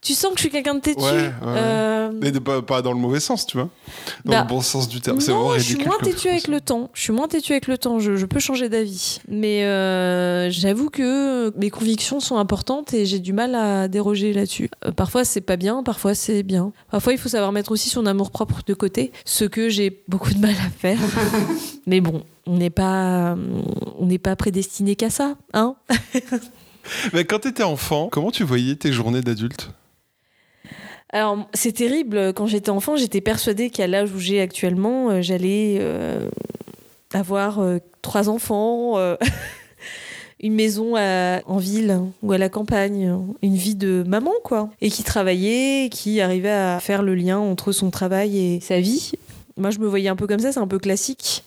Tu 0.00 0.14
sens 0.14 0.30
que 0.30 0.36
je 0.36 0.42
suis 0.44 0.50
quelqu'un 0.50 0.74
de 0.76 0.80
têtu. 0.80 1.02
Ouais, 1.02 1.10
ouais, 1.10 1.18
ouais. 1.18 1.32
Euh, 1.44 2.10
Mais 2.22 2.30
de- 2.30 2.38
pas, 2.38 2.62
pas 2.62 2.80
dans 2.80 2.92
le 2.92 2.98
mauvais 2.98 3.20
sens, 3.20 3.44
tu 3.44 3.58
vois. 3.58 3.68
Dans 4.24 4.32
Bah, 4.32 4.40
le 4.42 4.48
bon 4.48 4.62
sens 4.62 4.88
du 4.88 5.02
terme. 5.02 5.20
C'est 5.20 5.32
Non, 5.32 5.40
vraiment 5.40 5.54
je 5.58 5.64
suis 5.64 5.74
ridicule. 5.74 5.88
moins 5.88 5.98
têtu 5.98 6.28
avec 6.28 6.48
le 6.48 6.60
temps. 6.62 6.88
Je 6.94 7.02
suis 7.02 7.12
moins 7.12 7.28
têtu 7.28 7.52
avec 7.52 7.66
le 7.66 7.76
temps. 7.76 7.98
Je, 7.98 8.16
je 8.16 8.24
peux 8.24 8.40
changer 8.40 8.70
d'avis. 8.70 9.20
Mais 9.28 9.64
euh, 9.64 10.50
j'avoue 10.50 10.88
que 10.88 11.52
mes 11.58 11.68
convictions 11.68 12.20
sont 12.20 12.36
importantes 12.38 12.94
et 12.94 13.04
j'ai 13.04 13.18
du 13.18 13.34
mal 13.34 13.54
à 13.54 13.88
déroger 13.88 14.32
là-dessus. 14.32 14.70
Euh, 14.86 14.92
parfois, 14.92 15.24
c'est 15.26 15.42
pas 15.42 15.56
bien. 15.56 15.82
Parfois, 15.82 16.14
c'est 16.14 16.42
bien. 16.42 16.72
Parfois, 16.90 17.12
il 17.12 17.18
faut 17.18 17.28
savoir 17.28 17.52
mettre 17.52 17.70
aussi 17.72 17.90
son 17.90 18.06
amour 18.06 18.30
propre 18.30 18.60
de 18.66 18.72
côté. 18.72 19.12
Ce 19.26 19.44
que 19.44 19.68
j'ai 19.68 20.00
beaucoup 20.08 20.32
de 20.32 20.38
mal 20.38 20.54
à 20.54 20.70
faire. 20.70 20.98
Mais 21.86 22.00
bon, 22.00 22.22
on 22.46 22.56
n'est 22.56 22.70
pas, 22.70 23.36
on 23.98 24.06
n'est 24.06 24.18
pas 24.18 24.36
prédestiné 24.36 24.96
qu'à 24.96 25.10
ça, 25.10 25.36
hein 25.52 25.76
Mais 27.12 27.24
quand 27.24 27.40
t'étais 27.40 27.62
enfant, 27.62 28.08
comment 28.10 28.30
tu 28.30 28.42
voyais 28.44 28.74
tes 28.74 28.92
journées 28.92 29.20
d'adulte? 29.20 29.70
Alors, 31.12 31.46
c'est 31.54 31.72
terrible. 31.72 32.32
Quand 32.34 32.46
j'étais 32.46 32.70
enfant, 32.70 32.96
j'étais 32.96 33.20
persuadée 33.20 33.70
qu'à 33.70 33.86
l'âge 33.86 34.12
où 34.12 34.18
j'ai 34.18 34.40
actuellement, 34.40 35.10
euh, 35.10 35.22
j'allais 35.22 35.78
euh, 35.80 36.28
avoir 37.12 37.58
euh, 37.58 37.78
trois 38.00 38.28
enfants, 38.28 38.96
euh, 38.96 39.16
une 40.40 40.54
maison 40.54 40.94
à- 40.96 41.40
en 41.46 41.58
ville 41.58 42.00
ou 42.22 42.32
à 42.32 42.38
la 42.38 42.48
campagne, 42.48 43.12
une 43.42 43.56
vie 43.56 43.74
de 43.74 44.04
maman, 44.06 44.32
quoi. 44.44 44.70
Et 44.80 44.88
qui 44.90 45.02
travaillait, 45.02 45.88
qui 45.90 46.20
arrivait 46.20 46.48
à 46.50 46.78
faire 46.80 47.02
le 47.02 47.14
lien 47.14 47.38
entre 47.38 47.72
son 47.72 47.90
travail 47.90 48.38
et 48.38 48.60
sa 48.60 48.80
vie. 48.80 49.12
Moi, 49.56 49.70
je 49.70 49.80
me 49.80 49.86
voyais 49.88 50.08
un 50.08 50.16
peu 50.16 50.26
comme 50.26 50.40
ça, 50.40 50.52
c'est 50.52 50.60
un 50.60 50.68
peu 50.68 50.78
classique. 50.78 51.44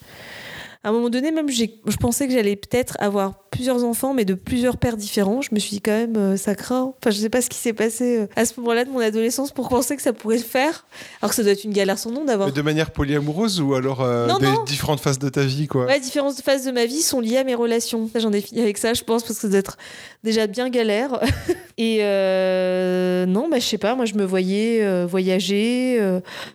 À 0.84 0.90
un 0.90 0.92
moment 0.92 1.08
donné, 1.08 1.30
même, 1.30 1.48
je 1.50 1.96
pensais 1.98 2.28
que 2.28 2.34
j'allais 2.34 2.56
peut-être 2.56 2.96
avoir 3.00 3.43
plusieurs 3.54 3.84
enfants, 3.84 4.14
mais 4.14 4.24
de 4.24 4.34
plusieurs 4.34 4.76
pères 4.76 4.96
différents. 4.96 5.40
Je 5.40 5.50
me 5.52 5.60
suis 5.60 5.70
dit 5.70 5.80
quand 5.80 5.92
même, 5.92 6.16
euh, 6.16 6.36
ça 6.36 6.54
craint. 6.56 6.92
Enfin, 6.98 7.10
je 7.10 7.18
sais 7.18 7.28
pas 7.28 7.40
ce 7.40 7.48
qui 7.48 7.58
s'est 7.58 7.72
passé 7.72 8.18
euh, 8.18 8.26
à 8.34 8.44
ce 8.44 8.58
moment-là 8.58 8.84
de 8.84 8.90
mon 8.90 8.98
adolescence 8.98 9.52
pour 9.52 9.68
penser 9.68 9.94
que 9.96 10.02
ça 10.02 10.12
pourrait 10.12 10.38
se 10.38 10.44
faire. 10.44 10.86
Alors 11.22 11.30
que 11.30 11.36
ça 11.36 11.42
doit 11.42 11.52
être 11.52 11.62
une 11.62 11.72
galère 11.72 11.98
sans 11.98 12.10
nom 12.10 12.24
d'avoir. 12.24 12.52
De 12.52 12.62
manière 12.62 12.90
polyamoureuse 12.90 13.60
ou 13.60 13.74
alors 13.74 14.00
euh, 14.00 14.26
Non, 14.26 14.38
des 14.38 14.46
non. 14.46 14.64
différentes 14.64 15.00
phases 15.00 15.20
de 15.20 15.28
ta 15.28 15.42
vie, 15.42 15.68
quoi 15.68 15.86
Ouais, 15.86 16.00
différentes 16.00 16.40
phases 16.40 16.64
de 16.64 16.72
ma 16.72 16.84
vie 16.84 17.00
sont 17.00 17.20
liées 17.20 17.36
à 17.36 17.44
mes 17.44 17.54
relations. 17.54 18.10
J'en 18.16 18.32
ai 18.32 18.40
fini 18.40 18.60
avec 18.60 18.76
ça, 18.76 18.92
je 18.92 19.04
pense, 19.04 19.22
parce 19.22 19.36
que 19.36 19.42
ça 19.42 19.48
doit 19.48 19.58
être 19.58 19.76
déjà 20.24 20.48
bien 20.48 20.68
galère. 20.68 21.20
Et 21.78 21.98
euh, 22.00 23.24
non, 23.26 23.48
bah, 23.48 23.58
je 23.60 23.64
sais 23.64 23.78
pas, 23.78 23.94
moi 23.94 24.04
je 24.04 24.14
me 24.14 24.24
voyais 24.24 24.82
euh, 24.82 25.06
voyager. 25.06 26.00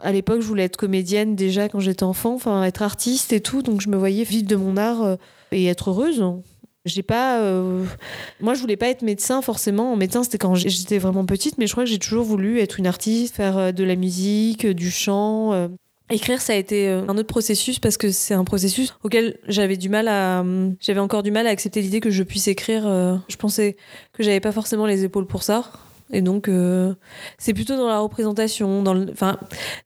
à 0.01 0.11
l'époque, 0.11 0.41
je 0.41 0.47
voulais 0.47 0.63
être 0.65 0.77
comédienne 0.77 1.35
déjà 1.35 1.69
quand 1.69 1.79
j'étais 1.79 2.03
enfant, 2.03 2.33
enfin 2.35 2.63
être 2.63 2.81
artiste 2.81 3.31
et 3.31 3.39
tout. 3.39 3.61
Donc 3.61 3.81
je 3.81 3.89
me 3.89 3.95
voyais 3.95 4.23
vivre 4.23 4.47
de 4.47 4.55
mon 4.57 4.75
art 4.75 5.17
et 5.51 5.67
être 5.67 5.91
heureuse. 5.91 6.23
J'ai 6.89 7.03
pas. 7.03 7.39
euh, 7.41 7.85
Moi, 8.41 8.53
je 8.53 8.61
voulais 8.61 8.77
pas 8.77 8.89
être 8.89 9.01
médecin 9.01 9.41
forcément. 9.41 9.95
Médecin, 9.95 10.23
c'était 10.23 10.37
quand 10.37 10.55
j'étais 10.55 10.97
vraiment 10.97 11.25
petite, 11.25 11.57
mais 11.57 11.67
je 11.67 11.71
crois 11.71 11.83
que 11.83 11.89
j'ai 11.89 11.99
toujours 11.99 12.25
voulu 12.25 12.59
être 12.59 12.79
une 12.79 12.87
artiste, 12.87 13.35
faire 13.35 13.57
euh, 13.57 13.71
de 13.71 13.83
la 13.83 13.95
musique, 13.95 14.65
euh, 14.65 14.73
du 14.73 14.91
chant. 14.91 15.69
Écrire, 16.11 16.41
ça 16.41 16.53
a 16.53 16.55
été 16.55 16.87
un 16.89 17.17
autre 17.19 17.27
processus 17.27 17.77
parce 17.77 17.95
que 17.95 18.11
c'est 18.11 18.33
un 18.33 18.43
processus 18.43 18.95
auquel 19.03 19.37
j'avais 19.47 19.77
du 19.77 19.89
mal 19.89 20.07
à, 20.07 20.43
j'avais 20.79 20.99
encore 20.99 21.21
du 21.21 21.29
mal 21.29 21.45
à 21.45 21.51
accepter 21.51 21.81
l'idée 21.81 21.99
que 21.99 22.09
je 22.09 22.23
puisse 22.23 22.47
écrire. 22.47 22.83
Je 23.27 23.35
pensais 23.35 23.77
que 24.13 24.23
j'avais 24.23 24.39
pas 24.39 24.51
forcément 24.51 24.87
les 24.87 25.03
épaules 25.03 25.27
pour 25.27 25.43
ça. 25.43 25.71
Et 26.11 26.23
donc, 26.23 26.49
c'est 27.37 27.53
plutôt 27.53 27.77
dans 27.77 27.87
la 27.87 27.99
représentation, 27.99 28.81
dans 28.81 28.95
le, 28.95 29.11
enfin, 29.11 29.37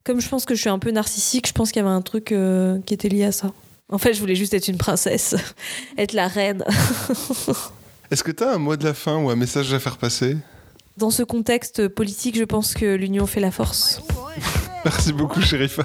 comme 0.02 0.22
je 0.22 0.28
pense 0.30 0.46
que 0.46 0.54
je 0.54 0.62
suis 0.62 0.70
un 0.70 0.78
peu 0.78 0.92
narcissique, 0.92 1.46
je 1.46 1.52
pense 1.52 1.72
qu'il 1.72 1.82
y 1.82 1.84
avait 1.84 1.94
un 1.94 2.00
truc 2.00 2.34
qui 2.86 2.94
était 2.94 3.10
lié 3.10 3.24
à 3.24 3.32
ça. 3.32 3.52
En 3.90 3.98
fait, 3.98 4.14
je 4.14 4.20
voulais 4.20 4.34
juste 4.34 4.54
être 4.54 4.68
une 4.68 4.78
princesse, 4.78 5.34
être 5.98 6.12
la 6.12 6.28
reine. 6.28 6.64
Est-ce 8.10 8.24
que 8.24 8.30
t'as 8.30 8.54
un 8.54 8.58
mot 8.58 8.76
de 8.76 8.84
la 8.84 8.94
fin 8.94 9.16
ou 9.16 9.30
un 9.30 9.36
message 9.36 9.72
à 9.74 9.78
faire 9.78 9.98
passer? 9.98 10.36
Dans 10.96 11.10
ce 11.10 11.22
contexte 11.22 11.88
politique, 11.88 12.36
je 12.36 12.44
pense 12.44 12.74
que 12.74 12.94
l'union 12.94 13.26
fait 13.26 13.40
la 13.40 13.50
force. 13.50 14.00
Merci 14.84 15.12
beaucoup, 15.12 15.40
Sherifa. 15.40 15.84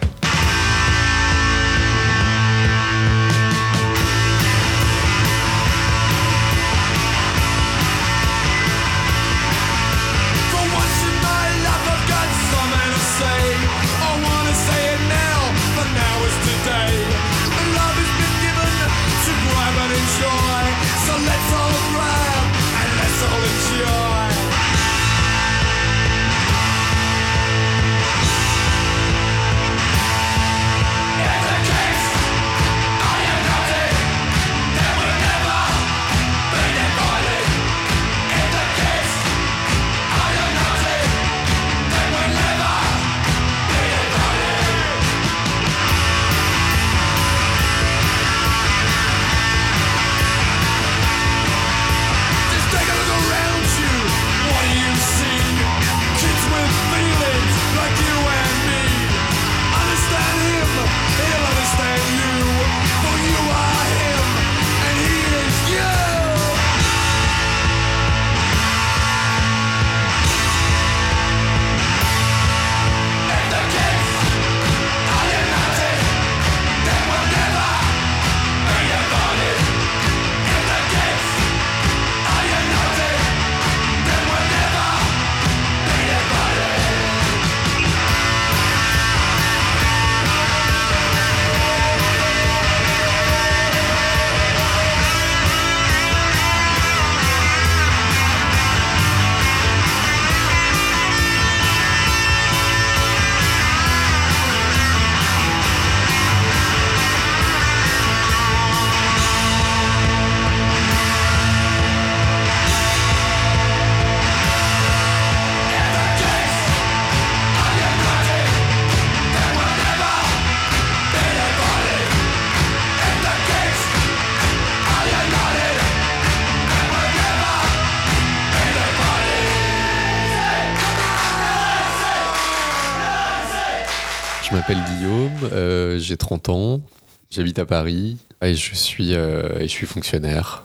Je 134.49 134.55
m'appelle 134.55 134.79
Guillaume, 134.95 135.49
euh, 135.53 135.99
j'ai 135.99 136.17
30 136.17 136.49
ans, 136.49 136.81
j'habite 137.29 137.59
à 137.59 137.65
Paris 137.65 138.17
et 138.41 138.55
je 138.55 138.75
suis, 138.75 139.13
euh, 139.13 139.59
et 139.59 139.63
je 139.63 139.71
suis 139.73 139.85
fonctionnaire. 139.85 140.63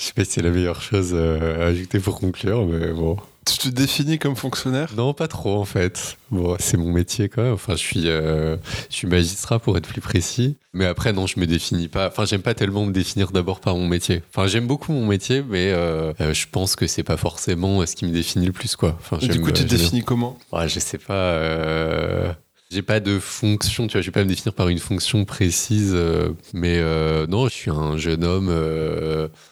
je 0.00 0.07
sais 0.07 0.12
pas 0.14 0.25
si 0.25 0.30
c'est 0.33 0.42
la 0.42 0.50
meilleure 0.50 0.80
chose 0.80 1.11
euh, 1.12 1.62
à 1.62 1.66
ajouter 1.66 2.00
pour 2.00 2.19
conclure, 2.19 2.64
mais 2.66 2.88
bon. 2.92 3.16
Tu 3.47 3.57
te 3.59 3.69
définis 3.69 4.19
comme 4.19 4.37
fonctionnaire? 4.37 4.90
Non, 4.97 5.12
pas 5.14 5.26
trop 5.26 5.57
en 5.57 5.64
fait. 5.64 6.16
Bon, 6.30 6.57
c'est 6.59 6.76
mon 6.76 6.92
métier 6.92 7.28
quand 7.28 7.42
même. 7.42 7.52
Enfin, 7.54 7.73
je 7.73 7.78
suis, 7.78 8.09
euh, 8.09 8.57
je 8.90 8.95
suis 8.97 9.07
magistrat 9.09 9.59
pour 9.59 9.76
être 9.76 9.88
plus 9.88 10.00
précis. 10.02 10.57
Mais 10.73 10.85
après, 10.87 11.12
non, 11.12 11.26
je 11.26 11.40
me 11.40 11.47
définis 11.47 11.88
pas. 11.88 12.09
Enfin, 12.09 12.25
j'aime 12.26 12.42
pas 12.42 12.54
tellement 12.54 12.85
me 12.87 12.92
définir 12.92 13.33
d'abord 13.33 13.61
par 13.61 13.75
mon 13.76 13.88
métier. 13.88 14.23
Enfin, 14.30 14.47
j'aime 14.47 14.66
beaucoup 14.66 14.92
mon 14.92 15.07
métier, 15.07 15.42
mais 15.42 15.73
euh, 15.73 16.12
je 16.33 16.47
pense 16.52 16.76
que 16.76 16.87
c'est 16.87 17.02
pas 17.02 17.16
forcément 17.16 17.85
ce 17.87 17.97
qui 17.97 18.04
me 18.04 18.12
définit 18.12 18.47
le 18.47 18.52
plus, 18.52 18.76
quoi. 18.76 18.97
Enfin, 19.00 19.16
Du 19.26 19.40
coup, 19.40 19.50
tu 19.50 19.64
te 19.64 19.69
définis 19.69 20.04
comment? 20.04 20.38
Ouais, 20.52 20.69
je 20.69 20.78
sais 20.78 20.99
pas. 20.99 21.14
euh, 21.14 22.33
J'ai 22.72 22.82
pas 22.82 23.00
de 23.00 23.18
fonction, 23.18 23.88
tu 23.88 23.94
vois, 23.94 24.00
je 24.00 24.06
vais 24.06 24.12
pas 24.12 24.22
me 24.22 24.28
définir 24.28 24.54
par 24.54 24.68
une 24.68 24.78
fonction 24.78 25.24
précise, 25.24 25.90
euh, 25.92 26.28
mais 26.54 26.78
euh, 26.78 27.26
non, 27.26 27.48
je 27.48 27.52
suis 27.52 27.70
un 27.70 27.96
jeune 27.96 28.22
homme 28.22 28.46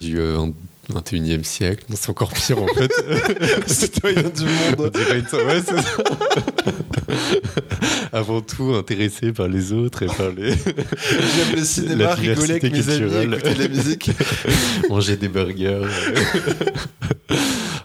du 0.00 0.20
euh, 0.20 0.46
21e 0.92 1.42
siècle. 1.44 1.84
C'est 1.94 2.10
encore 2.10 2.32
pire 2.32 2.62
en 2.62 2.66
fait. 2.68 2.90
Citoyen 3.66 4.22
du 4.22 4.44
On 4.76 4.82
monde. 4.82 4.92
dirait 4.92 5.18
une- 5.20 5.46
ouais, 5.46 5.62
c'est 5.64 5.76
ça. 5.76 5.96
Avant 8.12 8.40
tout, 8.40 8.74
intéressé 8.74 9.32
par 9.32 9.48
les 9.48 9.72
autres 9.72 10.02
et 10.02 10.06
par 10.06 10.30
les. 10.30 10.50
J'aime 10.56 11.56
le 11.56 11.64
cinéma, 11.64 12.04
La 12.04 12.14
rigoler 12.14 12.50
avec 12.52 12.62
mes 12.62 12.68
amis, 12.68 12.82
culturelle. 12.82 13.34
écouter 13.34 13.54
de 13.54 13.62
la 13.62 13.68
musique. 13.68 14.10
manger 14.88 15.16
des 15.16 15.28
burgers. 15.28 15.82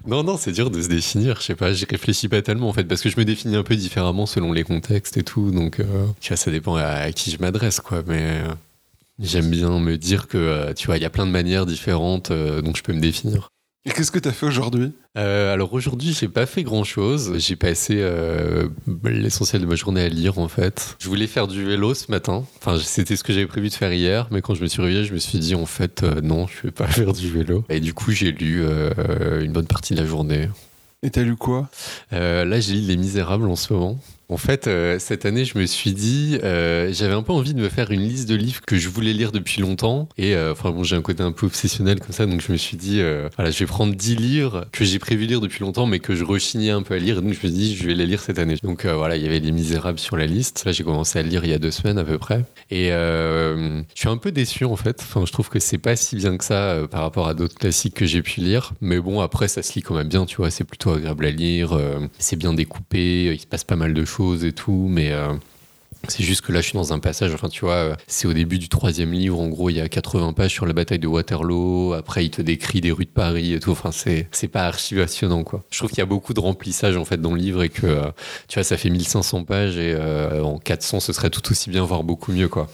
non, 0.07 0.23
non, 0.23 0.37
c'est 0.37 0.51
dur 0.51 0.69
de 0.69 0.81
se 0.81 0.87
définir. 0.87 1.37
Je 1.39 1.45
sais 1.47 1.55
pas, 1.55 1.73
j'y 1.73 1.85
réfléchis 1.85 2.27
pas 2.29 2.41
tellement 2.41 2.69
en 2.69 2.73
fait, 2.73 2.85
parce 2.85 3.01
que 3.01 3.09
je 3.09 3.17
me 3.17 3.25
définis 3.25 3.55
un 3.55 3.63
peu 3.63 3.75
différemment 3.75 4.25
selon 4.25 4.51
les 4.53 4.63
contextes 4.63 5.17
et 5.17 5.23
tout. 5.23 5.51
Donc, 5.51 5.79
euh, 5.79 5.85
tu 6.21 6.29
vois, 6.29 6.37
ça 6.37 6.51
dépend 6.51 6.75
à, 6.75 6.83
à 6.85 7.11
qui 7.11 7.31
je 7.31 7.37
m'adresse, 7.39 7.79
quoi. 7.81 8.01
Mais 8.07 8.21
euh, 8.21 8.47
j'aime 9.23 9.49
bien 9.49 9.79
me 9.79 9.97
dire 9.97 10.27
que, 10.27 10.37
euh, 10.37 10.73
tu 10.73 10.85
vois, 10.87 10.97
il 10.97 11.01
y 11.01 11.05
a 11.05 11.09
plein 11.09 11.25
de 11.25 11.31
manières 11.31 11.65
différentes 11.65 12.31
euh, 12.31 12.61
dont 12.61 12.73
je 12.75 12.83
peux 12.83 12.93
me 12.93 13.01
définir. 13.01 13.49
Et 13.85 13.91
qu'est-ce 13.91 14.11
que 14.11 14.19
t'as 14.19 14.31
fait 14.31 14.45
aujourd'hui? 14.45 14.93
Euh, 15.17 15.53
alors 15.53 15.73
aujourd'hui, 15.73 16.15
j'ai 16.17 16.29
pas 16.29 16.45
fait 16.45 16.63
grand 16.63 16.85
chose. 16.85 17.33
J'ai 17.37 17.57
passé 17.57 17.97
euh, 17.99 18.69
l'essentiel 19.03 19.61
de 19.61 19.67
ma 19.67 19.75
journée 19.75 20.01
à 20.01 20.07
lire 20.07 20.39
en 20.39 20.47
fait. 20.47 20.95
Je 20.99 21.09
voulais 21.09 21.27
faire 21.27 21.49
du 21.49 21.65
vélo 21.65 21.93
ce 21.93 22.09
matin. 22.09 22.45
Enfin, 22.59 22.79
c'était 22.81 23.17
ce 23.17 23.25
que 23.25 23.33
j'avais 23.33 23.45
prévu 23.45 23.67
de 23.67 23.73
faire 23.73 23.91
hier, 23.91 24.27
mais 24.31 24.41
quand 24.41 24.53
je 24.55 24.61
me 24.61 24.67
suis 24.67 24.81
réveillé, 24.81 25.03
je 25.03 25.13
me 25.13 25.19
suis 25.19 25.37
dit 25.37 25.53
en 25.53 25.65
fait 25.65 26.03
euh, 26.03 26.21
non, 26.21 26.47
je 26.47 26.67
vais 26.67 26.71
pas 26.71 26.87
faire 26.87 27.11
du 27.11 27.29
vélo. 27.29 27.65
Et 27.67 27.81
du 27.81 27.93
coup, 27.93 28.11
j'ai 28.11 28.31
lu 28.31 28.63
une 29.41 29.51
bonne 29.51 29.67
partie 29.67 29.93
de 29.93 29.99
la 29.99 30.05
journée. 30.05 30.47
Et 31.05 31.09
t'as 31.09 31.23
lu 31.23 31.35
quoi? 31.35 31.69
Là, 32.11 32.59
j'ai 32.61 32.75
lu 32.75 32.81
Les 32.81 32.95
Misérables 32.95 33.49
en 33.49 33.57
ce 33.57 33.73
moment. 33.73 33.99
En 34.29 34.37
fait, 34.37 34.67
euh, 34.67 34.99
cette 34.99 35.25
année, 35.25 35.43
je 35.43 35.57
me 35.57 35.65
suis 35.65 35.91
dit, 35.91 36.39
euh, 36.43 36.91
j'avais 36.93 37.13
un 37.13 37.23
peu 37.23 37.33
envie 37.33 37.53
de 37.53 37.59
me 37.59 37.69
faire 37.69 37.91
une 37.91 38.01
liste 38.01 38.27
de 38.29 38.35
livres 38.35 38.61
que 38.65 38.77
je 38.77 38.87
voulais 38.87 39.11
lire 39.11 39.31
depuis 39.31 39.61
longtemps. 39.61 40.07
Et 40.17 40.33
euh, 40.35 40.53
bon, 40.63 40.83
j'ai 40.83 40.95
un 40.95 41.01
côté 41.01 41.21
un 41.23 41.33
peu 41.33 41.45
obsessionnel 41.45 41.99
comme 41.99 42.13
ça, 42.13 42.25
donc 42.25 42.41
je 42.41 42.51
me 42.51 42.57
suis 42.57 42.77
dit, 42.77 43.01
euh, 43.01 43.27
voilà, 43.35 43.51
je 43.51 43.59
vais 43.59 43.65
prendre 43.65 43.93
10 43.93 44.15
livres 44.15 44.65
que 44.71 44.85
j'ai 44.85 44.97
prévu 44.97 45.25
lire 45.25 45.41
depuis 45.41 45.59
longtemps, 45.61 45.85
mais 45.85 45.99
que 45.99 46.15
je 46.15 46.23
rechignais 46.23 46.69
un 46.69 46.83
peu 46.83 46.93
à 46.93 46.99
lire. 46.99 47.21
Donc, 47.21 47.33
je 47.33 47.47
me 47.47 47.51
suis 47.51 47.51
dit, 47.51 47.75
je 47.75 47.85
vais 47.85 47.93
les 47.93 48.05
lire 48.05 48.21
cette 48.21 48.39
année. 48.39 48.55
Donc 48.63 48.85
voilà, 48.85 49.17
il 49.17 49.23
y 49.23 49.25
avait 49.27 49.39
Les 49.39 49.51
Misérables 49.51 49.99
sur 49.99 50.15
la 50.15 50.25
liste. 50.25 50.63
Là, 50.65 50.71
j'ai 50.71 50.83
commencé 50.83 51.19
à 51.19 51.21
lire 51.21 51.43
il 51.43 51.49
y 51.49 51.53
a 51.53 51.59
deux 51.59 51.71
semaines 51.71 51.97
à 51.97 52.03
peu 52.03 52.17
près. 52.17 52.45
Et 52.71 52.89
je 52.89 53.83
suis 53.95 54.09
un 54.09 54.17
peu 54.17 54.31
déçu 54.31 54.65
en 54.65 54.75
fait. 54.75 55.01
Enfin, 55.01 55.25
je 55.25 55.31
trouve 55.31 55.49
que 55.49 55.59
c'est 55.59 55.77
pas 55.77 55.95
si 55.95 56.15
bien 56.15 56.37
que 56.37 56.45
ça 56.45 56.77
par 56.89 57.01
rapport 57.01 57.27
à 57.27 57.33
d'autres 57.33 57.55
classiques 57.55 57.95
que 57.95 58.05
j'ai 58.05 58.21
pu 58.21 58.39
lire. 58.39 58.71
Mais 58.81 58.99
bon, 58.99 59.19
après, 59.19 59.47
ça 59.47 59.61
se 59.61 59.73
lit 59.73 59.81
quand 59.81 59.95
même 59.95 60.07
bien, 60.07 60.25
tu 60.25 60.37
vois. 60.37 60.49
C'est 60.49 60.63
plutôt 60.63 60.91
agréable 60.91 61.25
à 61.25 61.31
lire. 61.31 61.77
c'est 62.19 62.37
bien 62.37 62.53
découpé. 62.53 63.33
Il 63.33 63.39
se 63.39 63.47
passe 63.47 63.63
pas 63.63 63.75
mal 63.75 63.93
de 63.93 64.05
choses 64.05 64.12
et 64.43 64.51
tout. 64.51 64.87
Mais 64.89 65.11
euh, 65.11 65.33
c'est 66.07 66.23
juste 66.23 66.41
que 66.41 66.51
là, 66.51 66.61
je 66.61 66.67
suis 66.67 66.77
dans 66.77 66.93
un 66.93 66.99
passage. 66.99 67.33
Enfin, 67.33 67.49
tu 67.49 67.65
vois, 67.65 67.73
euh, 67.73 67.95
c'est 68.07 68.27
au 68.27 68.33
début 68.33 68.59
du 68.59 68.69
troisième 68.69 69.11
livre. 69.11 69.39
En 69.39 69.47
gros, 69.47 69.69
il 69.69 69.77
y 69.77 69.81
a 69.81 69.89
80 69.89 70.33
pages 70.33 70.51
sur 70.51 70.65
la 70.65 70.73
bataille 70.73 70.99
de 70.99 71.07
Waterloo. 71.07 71.93
Après, 71.93 72.25
il 72.25 72.29
te 72.29 72.41
décrit 72.41 72.81
des 72.81 72.91
rues 72.91 73.05
de 73.05 73.09
Paris 73.09 73.53
et 73.53 73.59
tout. 73.59 73.71
Enfin, 73.71 73.91
c'est 73.91 74.27
c'est 74.31 74.47
pas 74.47 74.65
archi 74.65 74.95
passionnant, 74.95 75.43
quoi. 75.43 75.63
Je 75.71 75.79
trouve 75.79 75.89
qu'il 75.89 75.99
y 75.99 76.01
a 76.01 76.05
beaucoup 76.05 76.33
de 76.33 76.39
remplissage 76.39 76.97
en 76.97 77.05
fait 77.05 77.21
dans 77.21 77.33
le 77.33 77.39
livre 77.39 77.63
et 77.63 77.69
que 77.69 77.85
euh, 77.87 78.11
tu 78.47 78.55
vois, 78.55 78.63
ça 78.63 78.77
fait 78.77 78.89
1500 78.89 79.43
pages 79.43 79.77
et 79.77 79.95
en 79.95 80.57
400, 80.57 80.99
ce 80.99 81.13
serait 81.13 81.29
tout 81.29 81.51
aussi 81.51 81.69
bien, 81.69 81.83
voire 81.83 82.03
beaucoup 82.03 82.31
mieux, 82.31 82.47
quoi. 82.47 82.69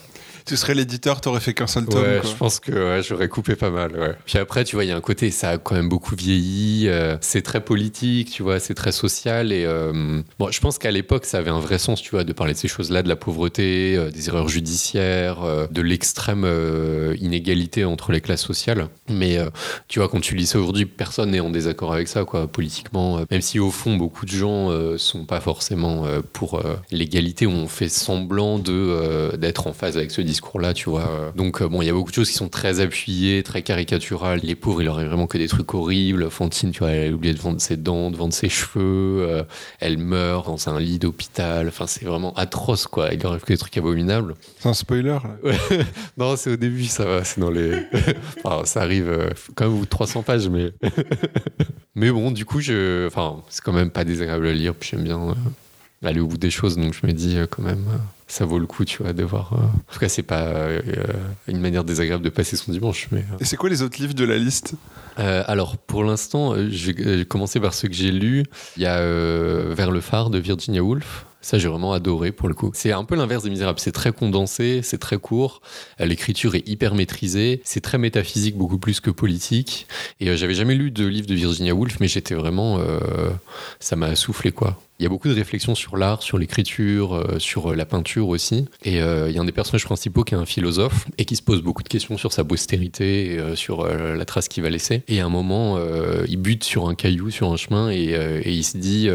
Tu 0.50 0.58
serais 0.58 0.74
l'éditeur, 0.74 1.22
t'aurais 1.22 1.42
fait 1.42 1.54
qu'un 1.54 1.68
seul 1.68 1.86
tome. 1.86 2.02
Ouais, 2.02 2.22
quoi. 2.22 2.32
je 2.32 2.36
pense 2.36 2.60
que 2.60 2.72
ouais, 2.72 3.04
j'aurais 3.04 3.28
coupé 3.28 3.56
pas 3.56 3.70
mal. 3.70 3.92
Ouais. 3.92 4.16
Puis 4.26 4.40
après, 4.40 4.64
tu 4.64 4.76
vois, 4.76 4.84
il 4.84 4.88
y 4.88 4.92
a 4.92 4.96
un 4.96 5.00
côté, 5.00 5.30
ça 5.30 5.52
a 5.52 5.58
quand 5.60 5.76
même 5.76 5.90
beaucoup 5.90 6.16
vieilli. 6.16 6.88
euh, 6.88 7.18
c'est 7.22 7.44
très 7.44 7.64
politique, 7.64 8.32
tu 8.32 8.42
vois, 8.42 8.60
c'est 8.60 8.74
très 8.74 8.92
social. 8.92 9.52
Et 9.52 9.64
euh, 9.66 10.24
bon, 10.40 10.50
je 10.50 10.60
pense 10.60 10.80
qu'à 10.80 10.90
l'époque, 10.90 11.26
ça 11.26 11.38
avait 11.38 11.52
un 11.52 11.60
vrai 11.60 11.78
sens, 11.78 12.02
tu 12.02 12.10
vois, 12.10 12.24
de 12.24 12.34
parler 12.34 12.54
de 12.54 12.58
ces 12.58 12.68
choses-là, 12.68 13.04
de 13.04 13.10
la 13.10 13.16
pauvreté, 13.16 13.96
euh, 13.96 14.10
des 14.10 14.28
erreurs 14.30 14.50
judiciaires, 14.50 15.38
de 15.70 15.82
l'extrême 15.84 16.48
inégalité 17.22 17.86
entre 17.86 18.12
les 18.12 18.20
classes 18.20 18.42
sociales. 18.42 18.88
Mais 19.08 19.38
tu 19.88 20.00
vois, 20.00 20.10
quand 20.10 20.20
tu 20.20 20.34
lis 20.34 20.48
ça 20.48 20.58
aujourd'hui, 20.58 20.88
personne 20.88 21.30
n'est 21.30 21.42
en 21.42 21.52
désaccord 21.52 21.94
avec 21.94 22.08
ça, 22.08 22.26
quoi, 22.26 22.48
politiquement. 22.48 23.22
Même 23.30 23.42
si 23.42 23.60
au 23.60 23.70
fond, 23.70 23.98
beaucoup 23.98 24.26
de 24.26 24.32
gens 24.32 24.72
sont 24.98 25.26
pas 25.26 25.42
forcément 25.42 26.06
pour 26.34 26.64
l'égalité, 26.90 27.46
ou 27.46 27.52
on 27.52 27.68
fait 27.68 27.90
semblant 27.90 28.58
de 28.58 29.36
d'être 29.38 29.68
en 29.68 29.74
phase 29.74 29.96
avec 29.96 30.10
ce 30.10 30.22
discours-là, 30.40 30.74
tu 30.74 30.90
vois. 30.90 31.34
Donc 31.36 31.62
euh, 31.62 31.68
bon, 31.68 31.82
il 31.82 31.86
y 31.86 31.90
a 31.90 31.94
beaucoup 31.94 32.12
de 32.12 32.16
choses 32.16 32.30
qui 32.30 32.36
sont 32.36 32.50
très 32.50 32.80
appuyées, 32.80 33.44
très 33.44 33.62
caricaturales. 33.62 34.40
Les 34.42 34.56
pauvres, 34.56 34.82
il 34.82 34.86
leur 34.86 34.96
arrive 34.96 35.10
vraiment 35.10 35.28
que 35.28 35.38
des 35.38 35.48
trucs 35.48 35.74
horribles. 35.74 36.30
Fantine, 36.30 36.72
tu 36.72 36.80
vois, 36.80 36.92
elle 36.92 37.12
a 37.12 37.16
oublié 37.16 37.34
de 37.34 37.40
vendre 37.40 37.60
ses 37.60 37.76
dents, 37.76 38.10
de 38.10 38.16
vendre 38.16 38.34
ses 38.34 38.50
cheveux. 38.50 38.80
euh, 39.28 39.44
elle 39.80 39.98
meurt 39.98 40.48
dans 40.48 40.70
un 40.70 40.80
lit 40.80 40.98
d'hôpital. 40.98 41.68
Enfin, 41.68 41.88
c'est 41.88 42.06
vraiment 42.06 42.34
atroce, 42.36 42.88
quoi. 42.88 43.14
Il 43.14 43.22
leur 43.22 43.32
arrive 43.32 43.44
que 43.44 43.54
des 43.54 43.58
trucs 43.58 43.78
abominables. 43.78 44.36
C'est 44.60 44.70
un 44.70 44.74
spoiler. 44.74 45.04
là. 45.10 45.22
Non, 46.18 46.36
c'est 46.36 46.52
au 46.52 46.56
début, 46.56 46.86
ça 46.86 47.06
va, 47.06 47.24
c'est 47.24 47.42
dans 47.42 47.52
les. 47.52 47.84
Enfin, 48.44 48.66
ça 48.66 48.82
arrive 48.82 49.10
euh, 49.10 49.30
quand 49.56 49.66
même 49.66 49.74
au 49.74 49.80
bout 49.80 49.86
de 49.86 49.90
300 49.90 50.24
pages, 50.24 50.50
mais. 50.50 50.72
mais 51.96 52.12
bon, 52.12 52.32
du 52.32 52.46
coup, 52.46 52.62
je. 52.62 53.08
Enfin, 53.08 53.42
c'est 53.50 53.64
quand 53.64 53.74
même 53.74 53.92
pas 53.92 54.06
désagréable 54.06 54.48
à 54.48 54.54
lire, 54.54 54.74
puis 54.76 54.90
j'aime 54.92 55.04
bien 55.04 55.36
aller 56.04 56.22
au 56.22 56.28
bout 56.28 56.38
des 56.38 56.50
choses, 56.52 56.78
donc 56.78 56.94
je 56.94 57.06
me 57.06 57.12
dis 57.12 57.38
quand 57.50 57.62
même, 57.62 57.86
ça 58.30 58.46
vaut 58.46 58.60
le 58.60 58.66
coup, 58.68 58.86
tu 58.86 59.04
vois, 59.04 59.12
de 59.14 59.24
voir. 59.24 59.52
euh, 59.54 59.58
En 59.58 59.94
tout 59.94 60.00
cas, 60.00 60.08
c'est 60.08 60.24
pas 60.24 60.44
euh, 60.44 60.82
une 61.48 61.60
manière 61.60 61.84
désagréable 61.84 62.24
de 62.24 62.30
passer 62.30 62.56
son 62.56 62.72
dimanche, 62.72 63.08
mais. 63.12 63.26
euh, 63.34 63.38
Et 63.42 63.46
c'est 63.46 63.58
quoi 63.58 63.70
les 63.70 63.82
autres 63.82 64.00
livres 64.00 64.14
de 64.14 64.24
la 64.24 64.38
liste? 64.38 64.76
Euh, 65.20 65.44
alors, 65.48 65.78
pour 65.78 66.04
l'instant, 66.06 66.56
je 66.56 66.92
vais 66.92 67.26
commencer 67.26 67.60
par 67.60 67.74
ceux 67.74 67.88
que 67.90 67.94
j'ai 67.94 68.12
lus. 68.12 68.46
Il 68.78 68.84
y 68.84 68.86
a 68.86 69.00
Vers 69.74 69.92
le 69.92 70.00
phare 70.00 70.30
de 70.30 70.38
Virginia 70.40 70.82
Woolf. 70.82 71.26
Ça, 71.42 71.58
j'ai 71.58 71.70
vraiment 71.70 71.94
adoré 71.94 72.34
pour 72.34 72.50
le 72.50 72.54
coup. 72.54 72.72
C'est 72.74 72.92
un 72.92 73.06
peu 73.06 73.16
l'inverse 73.16 73.44
des 73.44 73.50
Misérables. 73.50 73.80
C'est 73.80 73.94
très 73.94 74.12
condensé, 74.12 74.82
c'est 74.84 74.98
très 74.98 75.18
court. 75.18 75.62
Euh, 76.02 76.06
L'écriture 76.06 76.56
est 76.56 76.68
hyper 76.68 76.96
maîtrisée. 76.96 77.62
C'est 77.64 77.82
très 77.82 77.98
métaphysique, 77.98 78.58
beaucoup 78.58 78.78
plus 78.78 79.00
que 79.00 79.10
politique. 79.10 79.88
Et 80.20 80.30
euh, 80.30 80.36
j'avais 80.36 80.54
jamais 80.54 80.76
lu 80.76 80.92
de 80.92 81.06
livre 81.06 81.28
de 81.28 81.36
Virginia 81.36 81.74
Woolf, 81.74 82.00
mais 82.02 82.10
j'étais 82.10 82.36
vraiment. 82.36 82.80
euh, 82.80 83.30
ça 83.80 83.96
m'a 83.96 84.16
soufflé, 84.16 84.52
quoi. 84.52 84.82
Il 85.00 85.04
y 85.04 85.06
a 85.06 85.10
beaucoup 85.10 85.30
de 85.30 85.34
réflexions 85.34 85.76
sur 85.76 85.96
l'art, 85.96 86.22
sur 86.22 86.38
l'écriture, 86.38 87.26
sur 87.38 87.74
la 87.74 87.86
peinture 87.86 88.28
aussi. 88.28 88.66
Et 88.84 88.96
il 88.96 89.32
y 89.32 89.38
a 89.38 89.42
un 89.42 89.46
des 89.46 89.54
personnages 89.54 89.86
principaux 89.86 90.26
qui 90.26 90.34
est 90.34 90.38
un 90.38 90.46
philosophe 90.46 91.08
et 91.18 91.24
qui 91.24 91.38
se 91.38 91.42
pose 91.42 91.62
beaucoup 91.62 91.84
de 91.84 91.88
questions 91.88 92.18
sur 92.18 92.34
sa 92.34 92.44
postérité, 92.44 93.36
et, 93.36 93.56
sur 93.56 93.88
la 93.88 94.26
trace 94.26 94.50
qu'il 94.50 94.62
va 94.62 94.70
laisser. 94.70 95.04
Et 95.08 95.22
à 95.22 95.26
un 95.26 95.30
moment, 95.30 95.80
il 96.28 96.36
bute 96.36 96.66
sur 96.66 96.90
un 96.90 96.96
caillou, 96.96 97.32
sur 97.32 97.50
un 97.50 97.56
chemin, 97.56 97.90
et, 97.90 98.42
il 98.46 98.64
se 98.66 98.76
dit 98.78 99.08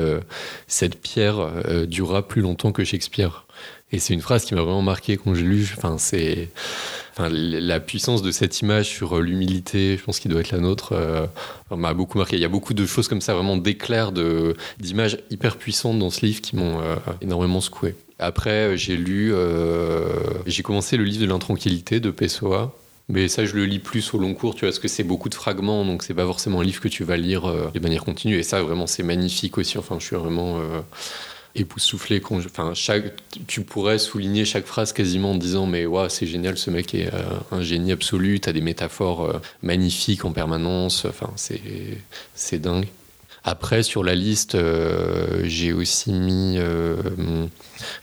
Cette 0.68 0.98
pierre 0.98 1.34
euh, 1.38 1.86
plus 2.22 2.42
longtemps 2.42 2.72
que 2.72 2.84
Shakespeare. 2.84 3.46
Et 3.92 4.00
c'est 4.00 4.12
une 4.12 4.20
phrase 4.20 4.44
qui 4.44 4.54
m'a 4.54 4.62
vraiment 4.62 4.82
marqué 4.82 5.16
quand 5.16 5.34
j'ai 5.34 5.44
lu. 5.44 5.72
Enfin, 5.76 5.98
c'est. 5.98 6.48
La 7.20 7.78
puissance 7.78 8.22
de 8.22 8.32
cette 8.32 8.60
image 8.60 8.88
sur 8.88 9.16
euh, 9.16 9.20
l'humilité, 9.20 9.96
je 9.96 10.02
pense 10.02 10.18
qu'il 10.18 10.32
doit 10.32 10.40
être 10.40 10.50
la 10.50 10.58
nôtre, 10.58 10.94
euh, 10.94 11.26
m'a 11.70 11.94
beaucoup 11.94 12.18
marqué. 12.18 12.34
Il 12.34 12.42
y 12.42 12.44
a 12.44 12.48
beaucoup 12.48 12.74
de 12.74 12.86
choses 12.86 13.06
comme 13.06 13.20
ça, 13.20 13.34
vraiment 13.34 13.56
d'éclairs, 13.56 14.10
d'images 14.80 15.18
hyper 15.30 15.56
puissantes 15.56 16.00
dans 16.00 16.10
ce 16.10 16.26
livre 16.26 16.40
qui 16.40 16.56
m'ont 16.56 16.80
euh, 16.80 16.96
énormément 17.22 17.60
secoué. 17.60 17.94
Après, 18.18 18.76
j'ai 18.76 18.96
lu, 18.96 19.32
j'ai 20.46 20.62
commencé 20.62 20.96
le 20.96 21.04
livre 21.04 21.20
de 21.20 21.26
l'intranquillité 21.26 22.00
de 22.00 22.10
Pessoa. 22.10 22.74
Mais 23.08 23.28
ça, 23.28 23.44
je 23.44 23.54
le 23.54 23.66
lis 23.66 23.80
plus 23.80 24.14
au 24.14 24.18
long 24.18 24.34
cours, 24.34 24.54
tu 24.54 24.60
vois, 24.60 24.70
parce 24.70 24.78
que 24.78 24.88
c'est 24.88 25.04
beaucoup 25.04 25.28
de 25.28 25.34
fragments, 25.34 25.84
donc 25.84 26.02
c'est 26.02 26.14
pas 26.14 26.24
forcément 26.24 26.60
un 26.60 26.64
livre 26.64 26.80
que 26.80 26.88
tu 26.88 27.04
vas 27.04 27.18
lire 27.18 27.42
de 27.72 27.78
manière 27.80 28.04
continue. 28.04 28.38
Et 28.38 28.42
ça, 28.42 28.62
vraiment, 28.62 28.86
c'est 28.86 29.02
magnifique 29.02 29.58
aussi. 29.58 29.76
Enfin, 29.78 29.96
je 30.00 30.06
suis 30.06 30.16
vraiment 30.16 30.60
époustouflé. 31.54 32.22
Enfin, 32.30 32.72
chaque, 32.74 33.14
tu 33.46 33.62
pourrais 33.62 33.98
souligner 33.98 34.44
chaque 34.44 34.66
phrase 34.66 34.92
quasiment 34.92 35.32
en 35.32 35.36
disant, 35.36 35.66
mais 35.66 35.86
waouh, 35.86 36.08
c'est 36.08 36.26
génial, 36.26 36.58
ce 36.58 36.70
mec 36.70 36.94
est 36.94 37.12
euh, 37.12 37.22
un 37.52 37.62
génie 37.62 37.92
absolu. 37.92 38.40
T'as 38.40 38.52
des 38.52 38.60
métaphores 38.60 39.24
euh, 39.24 39.40
magnifiques 39.62 40.24
en 40.24 40.32
permanence. 40.32 41.04
Enfin, 41.04 41.30
c'est, 41.36 42.58
dingue. 42.58 42.88
Après, 43.44 43.82
sur 43.82 44.02
la 44.02 44.14
liste, 44.14 44.54
euh, 44.54 45.42
j'ai 45.44 45.72
aussi 45.72 46.12
mis 46.12 46.58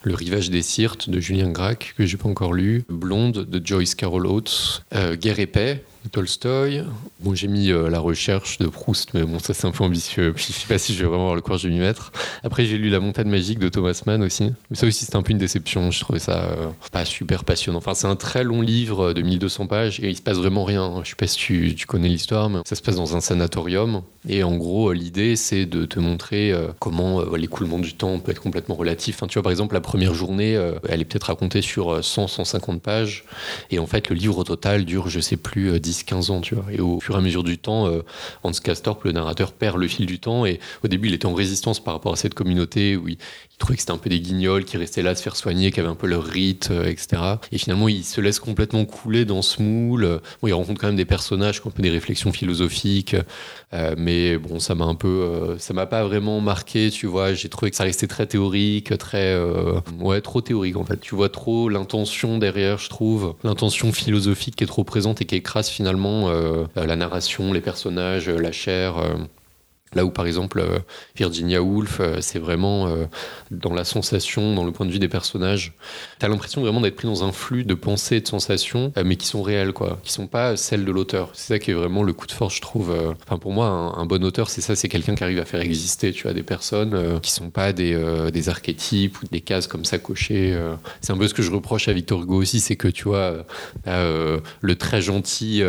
Le 0.04 0.14
rivage 0.14 0.50
des 0.50 0.62
Sirtes 0.62 1.10
de 1.10 1.20
Julien 1.20 1.50
Gracq, 1.50 1.94
que 1.98 2.06
j'ai 2.06 2.18
pas 2.18 2.30
encore 2.30 2.54
lu, 2.54 2.84
Blonde 2.90 3.46
de 3.50 3.66
Joyce 3.66 3.96
Carol 3.96 4.26
Oates, 4.28 4.84
euh, 4.94 5.16
Guerre 5.16 5.40
et 5.40 5.48
paix 5.48 5.84
Tolstoy. 6.10 6.84
Bon, 7.20 7.36
j'ai 7.36 7.48
mis 7.48 7.72
euh, 7.72 7.90
La 7.90 8.00
Recherche 8.00 8.58
de 8.58 8.68
Proust, 8.68 9.14
mais 9.14 9.24
bon, 9.24 9.38
ça 9.40 9.54
c'est 9.54 9.68
un 9.68 9.72
peu 9.72 9.84
ambitieux. 9.84 10.34
Je 10.38 10.44
sais 10.44 10.68
pas 10.68 10.78
si 10.78 10.94
je 10.94 11.00
vais 11.02 11.06
vraiment 11.06 11.24
avoir 11.24 11.36
le 11.36 11.42
courage 11.42 11.64
de 11.64 11.70
m'y 11.70 11.80
mettre. 11.80 12.12
Après, 12.44 12.66
j'ai 12.66 12.78
lu 12.78 12.90
La 12.90 13.00
Montagne 13.00 13.30
Magique 13.30 13.60
de 13.60 13.70
Thomas 13.70 14.02
Mann 14.08 14.24
aussi. 14.24 14.52
Mais 14.70 14.76
ça 14.76 14.88
aussi, 14.88 15.06
c'était 15.06 15.18
un 15.18 15.22
peu 15.22 15.32
une 15.32 15.38
déception. 15.38 15.92
Je 15.92 16.00
trouvais 16.00 16.20
ça 16.20 16.44
euh, 16.44 16.68
pas 16.92 17.06
super 17.06 17.44
passionnant. 17.44 17.78
Enfin, 17.78 17.94
c'est 17.94 18.08
un 18.08 18.16
très 18.16 18.44
long 18.44 18.62
livre 18.62 19.14
de 19.14 19.22
1200 19.22 19.68
pages 19.68 20.00
et 20.00 20.10
il 20.10 20.16
se 20.16 20.22
passe 20.22 20.38
vraiment 20.38 20.64
rien. 20.64 21.02
Je 21.04 21.10
sais 21.10 21.16
pas 21.16 21.28
si 21.28 21.38
tu, 21.38 21.76
tu 21.76 21.86
connais 21.86 22.08
l'histoire, 22.08 22.50
mais 22.50 22.60
ça 22.66 22.76
se 22.76 22.82
passe 22.82 22.96
dans 22.96 23.16
un 23.16 23.22
sanatorium. 23.22 24.02
Et 24.28 24.44
en 24.44 24.56
gros, 24.56 24.92
l'idée, 24.94 25.36
c'est 25.36 25.66
de 25.66 25.86
te 25.86 26.00
montrer 26.00 26.54
comment 26.80 27.24
l'écoulement 27.36 27.80
du 27.80 27.94
temps 27.94 28.20
peut 28.20 28.32
être 28.32 28.42
complètement 28.42 28.76
relatif. 28.76 29.16
Enfin, 29.18 29.28
tu 29.28 29.36
vois, 29.36 29.44
par 29.44 29.52
exemple, 29.52 29.61
la 29.72 29.82
première 29.82 30.14
journée, 30.14 30.54
elle 30.88 31.02
est 31.02 31.06
peut-être 31.06 31.26
racontée 31.26 31.62
sur 31.62 32.04
100, 32.04 32.28
150 32.28 32.82
pages. 32.82 33.26
Et 33.70 33.80
en 33.80 33.88
fait, 33.88 34.10
le 34.10 34.16
livre 34.16 34.38
au 34.38 34.44
total 34.44 34.86
dure, 34.86 35.10
je 35.10 35.20
sais 35.20 35.38
plus, 35.38 35.80
10, 35.80 36.04
15 36.04 36.32
ans, 36.32 36.42
tu 36.42 36.56
vois. 36.56 36.66
Et 36.72 36.80
au 36.80 37.00
fur 37.00 37.16
et 37.16 37.18
à 37.18 37.22
mesure 37.22 37.44
du 37.44 37.58
temps, 37.58 37.88
euh, 37.88 38.04
Hans 38.44 38.52
Castorp, 38.52 39.04
le 39.04 39.12
narrateur, 39.12 39.52
perd 39.54 39.78
le 39.78 39.88
fil 39.88 40.06
du 40.06 40.20
temps. 40.20 40.46
Et 40.46 40.60
au 40.84 40.88
début, 40.88 41.08
il 41.10 41.14
était 41.14 41.26
en 41.26 41.34
résistance 41.34 41.84
par 41.84 41.94
rapport 41.94 42.14
à 42.14 42.16
cette 42.16 42.34
communauté 42.34 42.96
où 42.96 43.08
il, 43.08 43.18
trouvait 43.62 43.76
que 43.76 43.82
c'était 43.82 43.94
un 43.94 43.98
peu 43.98 44.10
des 44.10 44.20
guignols 44.20 44.66
qui 44.66 44.76
restaient 44.76 45.04
là 45.04 45.16
se 45.16 45.22
faire 45.22 45.36
soigner, 45.36 45.72
qui 45.72 45.80
avaient 45.80 45.90
un 45.90 45.96
peu 45.96 46.08
leur 46.08 46.24
rite, 46.24 46.70
euh, 46.72 46.90
etc. 46.90 47.22
Et 47.52 47.58
finalement, 47.58 47.88
il 47.88 48.04
se 48.04 48.20
laisse 48.20 48.40
complètement 48.40 48.84
couler 48.86 49.24
dans 49.24 49.42
ce 49.42 49.62
moule. 49.62 50.20
Il 50.44 50.54
rencontre 50.54 50.82
quand 50.82 50.88
même 50.88 50.96
des 50.96 51.06
personnages 51.06 51.62
qui 51.62 51.68
ont 51.68 51.70
un 51.70 51.74
peu 51.74 51.84
des 51.84 51.90
réflexions 51.90 52.34
philosophiques, 52.34 53.16
euh, 53.74 53.96
mais 53.98 54.38
bon, 54.38 54.60
ça 54.60 54.76
m'a 54.76 54.86
un 54.86 54.96
peu, 54.96 55.08
euh, 55.08 55.58
ça 55.60 55.74
m'a 55.74 55.86
pas 55.86 56.04
vraiment 56.04 56.42
marqué, 56.42 56.90
tu 56.90 57.06
vois. 57.06 57.34
J'ai 57.34 57.50
trouvé 57.50 57.72
que 57.72 57.78
ça 57.78 57.84
restait 57.84 58.08
très 58.08 58.26
théorique, 58.26 58.98
très, 58.98 59.36
ouais, 60.00 60.22
trop 60.22 60.42
théorique 60.42 60.78
en 60.78 60.84
fait. 60.84 61.00
Tu 61.00 61.16
vois 61.16 61.30
trop 61.30 61.70
l'intention 61.70 62.38
derrière, 62.38 62.78
je 62.78 62.90
trouve, 62.90 63.36
l'intention 63.44 63.92
philosophique 63.92 64.56
qui 64.56 64.64
est 64.64 64.68
trop 64.68 64.84
présente 64.84 65.22
et 65.22 65.26
qui 65.26 65.36
écrase 65.36 65.70
finalement 65.70 66.32
la 66.76 66.96
narration, 66.96 67.54
les 67.54 67.62
personnages, 67.62 68.30
la 68.30 68.52
chair. 68.52 68.96
Là 69.94 70.06
où 70.06 70.10
par 70.10 70.26
exemple 70.26 70.60
euh, 70.60 70.80
Virginia 71.18 71.62
Woolf, 71.62 72.00
euh, 72.00 72.18
c'est 72.22 72.40
vraiment 72.40 72.88
euh, 72.88 73.06
dans 73.52 73.74
la 73.74 73.84
sensation, 73.84 74.56
dans 74.56 74.64
le 74.64 74.72
point 74.72 74.86
de 74.86 74.92
vue 74.92 75.00
des 75.00 75.10
personnages. 75.10 75.74
T'as 76.20 76.30
l'impression 76.30 76.62
vraiment 76.62 76.80
d'être 76.80 76.96
pris 76.96 77.08
dans 77.08 77.26
un 77.26 77.34
flux 77.34 77.66
de 77.66 77.74
pensées 77.74 78.22
de 78.22 78.28
sensations, 78.28 78.94
mais 79.04 79.18
qui 79.18 79.28
sont 79.28 79.42
réelles, 79.42 79.74
quoi, 79.74 80.00
qui 80.04 80.14
sont 80.14 80.28
pas 80.28 80.56
celles 80.56 80.86
de 80.86 80.92
l'auteur. 80.92 81.32
C'est 81.34 81.54
ça 81.54 81.60
qui 81.60 81.72
est 81.72 81.74
vraiment 81.74 82.04
le 82.04 82.14
coup 82.14 82.26
de 82.26 82.32
force, 82.32 82.56
je 82.56 82.62
trouve. 82.62 82.96
Enfin 83.26 83.38
pour 83.38 83.52
moi, 83.52 83.68
un, 83.68 84.06
bon 84.06 84.24
auteur, 84.24 84.50
c'est 84.50 84.62
ça, 84.62 84.76
c'est 84.76 84.88
quelqu'un 84.88 85.16
qui 85.16 85.24
arrive 85.24 85.40
à 85.40 85.46
faire 85.46 85.62
exister, 85.62 86.14
tu 86.14 86.24
vois, 86.24 86.34
des 86.34 86.44
personnes 86.44 87.20
qui 87.22 87.32
sont 87.32 87.50
pas 87.50 87.74
des, 87.74 88.30
des, 88.32 88.50
archétypes 88.50 89.22
ou 89.22 89.26
des 89.32 89.42
cases 89.42 89.68
comme 89.68 89.86
ça 89.86 89.98
cochées. 89.98 90.58
C'est 91.02 91.12
un 91.12 91.18
peu 91.18 91.28
ce 91.28 91.34
que 91.34 91.42
je 91.42 91.52
reproche 91.52 91.88
à 91.88 91.94
Victor 91.94 92.22
Hugo 92.22 92.38
aussi, 92.42 92.60
c'est 92.60 92.76
que 92.76 92.88
tu 92.88 93.06
vois, 93.06 93.46
le 93.86 94.76
très 94.78 95.02
gentil 95.02 95.64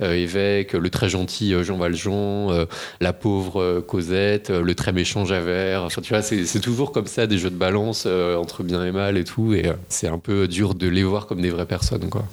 évêque, 0.00 0.72
le 0.72 0.90
très 0.90 1.08
gentil 1.08 1.54
Jean 1.62 1.76
Valjean, 1.76 2.66
la 3.00 3.12
pauvre 3.12 3.51
euh, 3.60 3.80
Cosette, 3.80 4.50
euh, 4.50 4.62
le 4.62 4.74
très 4.74 4.92
méchant 4.92 5.24
Javert. 5.24 5.88
tu 5.88 6.08
vois, 6.08 6.22
c'est 6.22 6.60
toujours 6.60 6.92
comme 6.92 7.06
ça 7.06 7.26
des 7.26 7.38
jeux 7.38 7.50
de 7.50 7.56
balance 7.56 8.04
euh, 8.06 8.36
entre 8.36 8.62
bien 8.62 8.84
et 8.84 8.92
mal 8.92 9.16
et 9.16 9.24
tout. 9.24 9.54
Et 9.54 9.70
c'est 9.88 10.08
un 10.08 10.18
peu 10.18 10.48
dur 10.48 10.74
de 10.74 10.88
les 10.88 11.04
voir 11.04 11.26
comme 11.26 11.40
des 11.40 11.50
vraies 11.50 11.66
personnes, 11.66 12.08
quoi. 12.08 12.24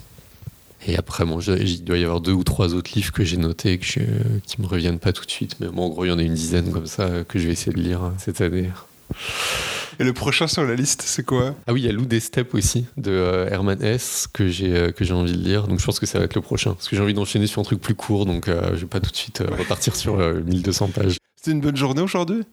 Et 0.87 0.95
après, 0.95 1.25
bon, 1.25 1.39
il 1.39 1.83
doit 1.83 1.97
y 1.97 2.05
avoir 2.05 2.21
deux 2.21 2.31
ou 2.31 2.45
trois 2.45 2.73
autres 2.73 2.91
livres 2.95 3.11
que 3.11 3.25
j'ai 3.25 3.35
notés 3.35 3.77
que 3.79 3.85
je, 3.85 3.99
qui 4.45 4.61
me 4.61 4.65
reviennent 4.65 4.99
pas 4.99 5.11
tout 5.11 5.25
de 5.25 5.31
suite. 5.31 5.57
Mais 5.59 5.67
en 5.67 5.89
gros, 5.89 6.05
il 6.05 6.07
y 6.07 6.11
en 6.11 6.19
a 6.19 6.23
une 6.23 6.33
dizaine 6.33 6.71
comme 6.71 6.87
ça 6.87 7.09
que 7.27 7.37
je 7.37 7.47
vais 7.47 7.53
essayer 7.53 7.73
de 7.73 7.81
lire 7.81 8.13
cette 8.17 8.39
année. 8.39 8.69
Et 10.01 10.05
le 10.05 10.13
prochain 10.13 10.47
sur 10.47 10.63
la 10.63 10.75
liste, 10.75 11.01
c'est 11.01 11.23
quoi 11.25 11.55
Ah 11.67 11.73
oui, 11.73 11.81
il 11.81 11.85
y 11.85 11.89
a 11.89 11.91
Lou 11.91 12.05
des 12.05 12.21
Steppes 12.21 12.53
aussi, 12.55 12.85
de 12.95 13.11
euh, 13.11 13.49
Herman 13.49 13.83
S, 13.83 14.27
que 14.31 14.47
j'ai 14.47 14.73
euh, 14.73 14.91
que 14.93 15.03
j'ai 15.03 15.13
envie 15.13 15.33
de 15.33 15.37
lire. 15.37 15.67
Donc 15.67 15.81
je 15.81 15.85
pense 15.85 15.99
que 15.99 16.05
ça 16.05 16.19
va 16.19 16.25
être 16.25 16.35
le 16.35 16.41
prochain. 16.41 16.73
Parce 16.73 16.87
que 16.87 16.95
j'ai 16.95 17.01
envie 17.01 17.13
d'enchaîner 17.13 17.47
sur 17.47 17.59
un 17.59 17.65
truc 17.65 17.81
plus 17.81 17.95
court, 17.95 18.25
donc 18.25 18.47
euh, 18.47 18.69
je 18.75 18.81
vais 18.81 18.85
pas 18.85 19.01
tout 19.01 19.11
de 19.11 19.15
suite 19.17 19.43
repartir 19.45 19.97
sur 19.97 20.17
1200 20.17 20.91
pages. 20.95 21.17
C'était 21.35 21.51
une 21.51 21.59
bonne 21.59 21.75
journée 21.75 22.01
aujourd'hui? 22.01 22.43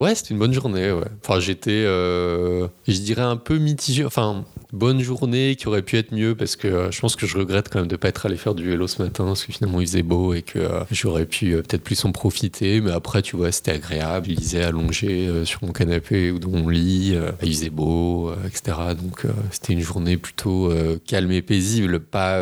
Ouais, 0.00 0.14
c'était 0.14 0.34
une 0.34 0.38
bonne 0.38 0.52
journée. 0.52 0.92
Enfin, 1.24 1.40
j'étais, 1.40 1.84
je 1.84 2.68
dirais, 2.86 3.22
un 3.22 3.36
peu 3.36 3.56
mitigé. 3.58 4.04
Enfin, 4.04 4.44
bonne 4.72 5.00
journée 5.00 5.56
qui 5.56 5.68
aurait 5.68 5.82
pu 5.82 5.96
être 5.96 6.12
mieux 6.12 6.34
parce 6.34 6.56
que 6.56 6.68
euh, 6.68 6.90
je 6.90 7.00
pense 7.00 7.16
que 7.16 7.26
je 7.26 7.36
regrette 7.38 7.68
quand 7.68 7.78
même 7.78 7.88
de 7.88 7.94
ne 7.94 7.96
pas 7.96 8.08
être 8.08 8.26
allé 8.26 8.36
faire 8.36 8.54
du 8.54 8.68
vélo 8.68 8.86
ce 8.86 9.02
matin 9.02 9.24
parce 9.24 9.44
que 9.44 9.52
finalement 9.52 9.80
il 9.80 9.86
faisait 9.86 10.02
beau 10.02 10.34
et 10.34 10.42
que 10.42 10.58
euh, 10.58 10.80
j'aurais 10.90 11.26
pu 11.26 11.52
euh, 11.52 11.62
peut-être 11.62 11.82
plus 11.82 12.04
en 12.04 12.12
profiter. 12.12 12.80
Mais 12.80 12.92
après, 12.92 13.22
tu 13.22 13.36
vois, 13.36 13.52
c'était 13.52 13.72
agréable. 13.72 14.28
Il 14.30 14.38
lisait 14.38 14.62
allongé 14.62 15.44
sur 15.44 15.64
mon 15.64 15.72
canapé 15.72 16.30
ou 16.30 16.38
dans 16.38 16.50
mon 16.50 16.68
lit. 16.68 17.16
il 17.42 17.52
faisait 17.52 17.70
beau, 17.70 18.32
etc. 18.46 18.78
Donc 19.00 19.22
c'était 19.50 19.72
une 19.72 19.80
journée 19.80 20.16
plutôt 20.16 20.72
calme 21.06 21.32
et 21.32 21.42
paisible, 21.42 22.00
pas 22.00 22.40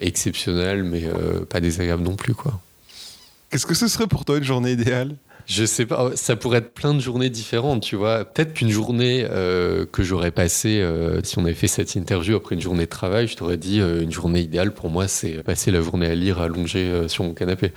exceptionnelle, 0.00 0.82
mais 0.84 1.04
pas 1.48 1.60
désagréable 1.60 2.02
non 2.02 2.16
plus, 2.16 2.34
quoi. 2.34 2.60
Qu'est-ce 3.50 3.66
que 3.66 3.74
ce 3.74 3.88
serait 3.88 4.06
pour 4.06 4.24
toi 4.24 4.38
une 4.38 4.44
journée 4.44 4.72
idéale? 4.72 5.16
Je 5.52 5.66
sais 5.66 5.84
pas, 5.84 6.12
ça 6.16 6.34
pourrait 6.34 6.58
être 6.58 6.72
plein 6.72 6.94
de 6.94 7.00
journées 7.00 7.28
différentes, 7.28 7.82
tu 7.82 7.94
vois. 7.94 8.24
Peut-être 8.24 8.54
qu'une 8.54 8.70
journée 8.70 9.26
euh, 9.28 9.84
que 9.84 10.02
j'aurais 10.02 10.30
passée, 10.30 10.80
euh, 10.80 11.20
si 11.22 11.38
on 11.38 11.44
avait 11.44 11.52
fait 11.52 11.68
cette 11.68 11.94
interview 11.94 12.36
après 12.36 12.54
une 12.54 12.60
journée 12.60 12.84
de 12.84 12.90
travail, 12.90 13.26
je 13.26 13.36
t'aurais 13.36 13.58
dit 13.58 13.80
euh, 13.80 14.02
une 14.02 14.12
journée 14.12 14.40
idéale 14.40 14.72
pour 14.72 14.88
moi, 14.88 15.08
c'est 15.08 15.42
passer 15.42 15.70
la 15.70 15.82
journée 15.82 16.06
à 16.06 16.14
lire 16.14 16.40
allongé 16.40 17.06
sur 17.06 17.24
mon 17.24 17.34
canapé. 17.34 17.72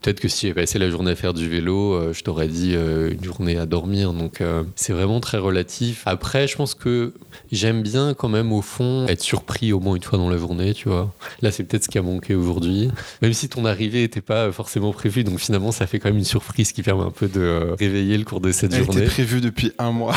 Peut-être 0.00 0.20
que 0.20 0.28
si 0.28 0.46
j'avais 0.46 0.60
passé 0.62 0.78
la 0.78 0.90
journée 0.90 1.10
à 1.10 1.16
faire 1.16 1.34
du 1.34 1.48
vélo, 1.48 1.94
euh, 1.94 2.12
je 2.12 2.22
t'aurais 2.22 2.46
dit 2.46 2.74
euh, 2.76 3.10
une 3.10 3.24
journée 3.24 3.56
à 3.56 3.66
dormir. 3.66 4.12
Donc 4.12 4.40
euh, 4.40 4.62
c'est 4.76 4.92
vraiment 4.92 5.18
très 5.18 5.38
relatif. 5.38 6.04
Après, 6.06 6.46
je 6.46 6.54
pense 6.54 6.76
que 6.76 7.14
j'aime 7.50 7.82
bien 7.82 8.14
quand 8.14 8.28
même 8.28 8.52
au 8.52 8.62
fond 8.62 9.06
être 9.08 9.22
surpris 9.22 9.72
au 9.72 9.80
moins 9.80 9.96
une 9.96 10.02
fois 10.04 10.16
dans 10.16 10.30
la 10.30 10.36
journée, 10.36 10.72
tu 10.72 10.88
vois. 10.88 11.12
Là, 11.42 11.50
c'est 11.50 11.64
peut-être 11.64 11.82
ce 11.82 11.88
qui 11.88 11.98
a 11.98 12.02
manqué 12.02 12.36
aujourd'hui. 12.36 12.92
Même 13.22 13.32
si 13.32 13.48
ton 13.48 13.64
arrivée 13.64 14.02
n'était 14.02 14.20
pas 14.20 14.52
forcément 14.52 14.92
prévue, 14.92 15.24
donc 15.24 15.40
finalement, 15.40 15.72
ça 15.72 15.88
fait 15.88 15.98
quand 15.98 16.10
même 16.10 16.18
une 16.18 16.24
surprise 16.24 16.70
qui 16.70 16.84
permet 16.84 17.02
un 17.02 17.10
peu 17.10 17.26
de 17.26 17.74
réveiller 17.76 18.16
le 18.18 18.24
cours 18.24 18.40
de 18.40 18.52
cette 18.52 18.74
Elle 18.74 18.84
journée. 18.84 19.02
Était 19.02 19.10
prévue 19.10 19.40
depuis 19.40 19.72
un 19.80 19.90
mois. 19.90 20.14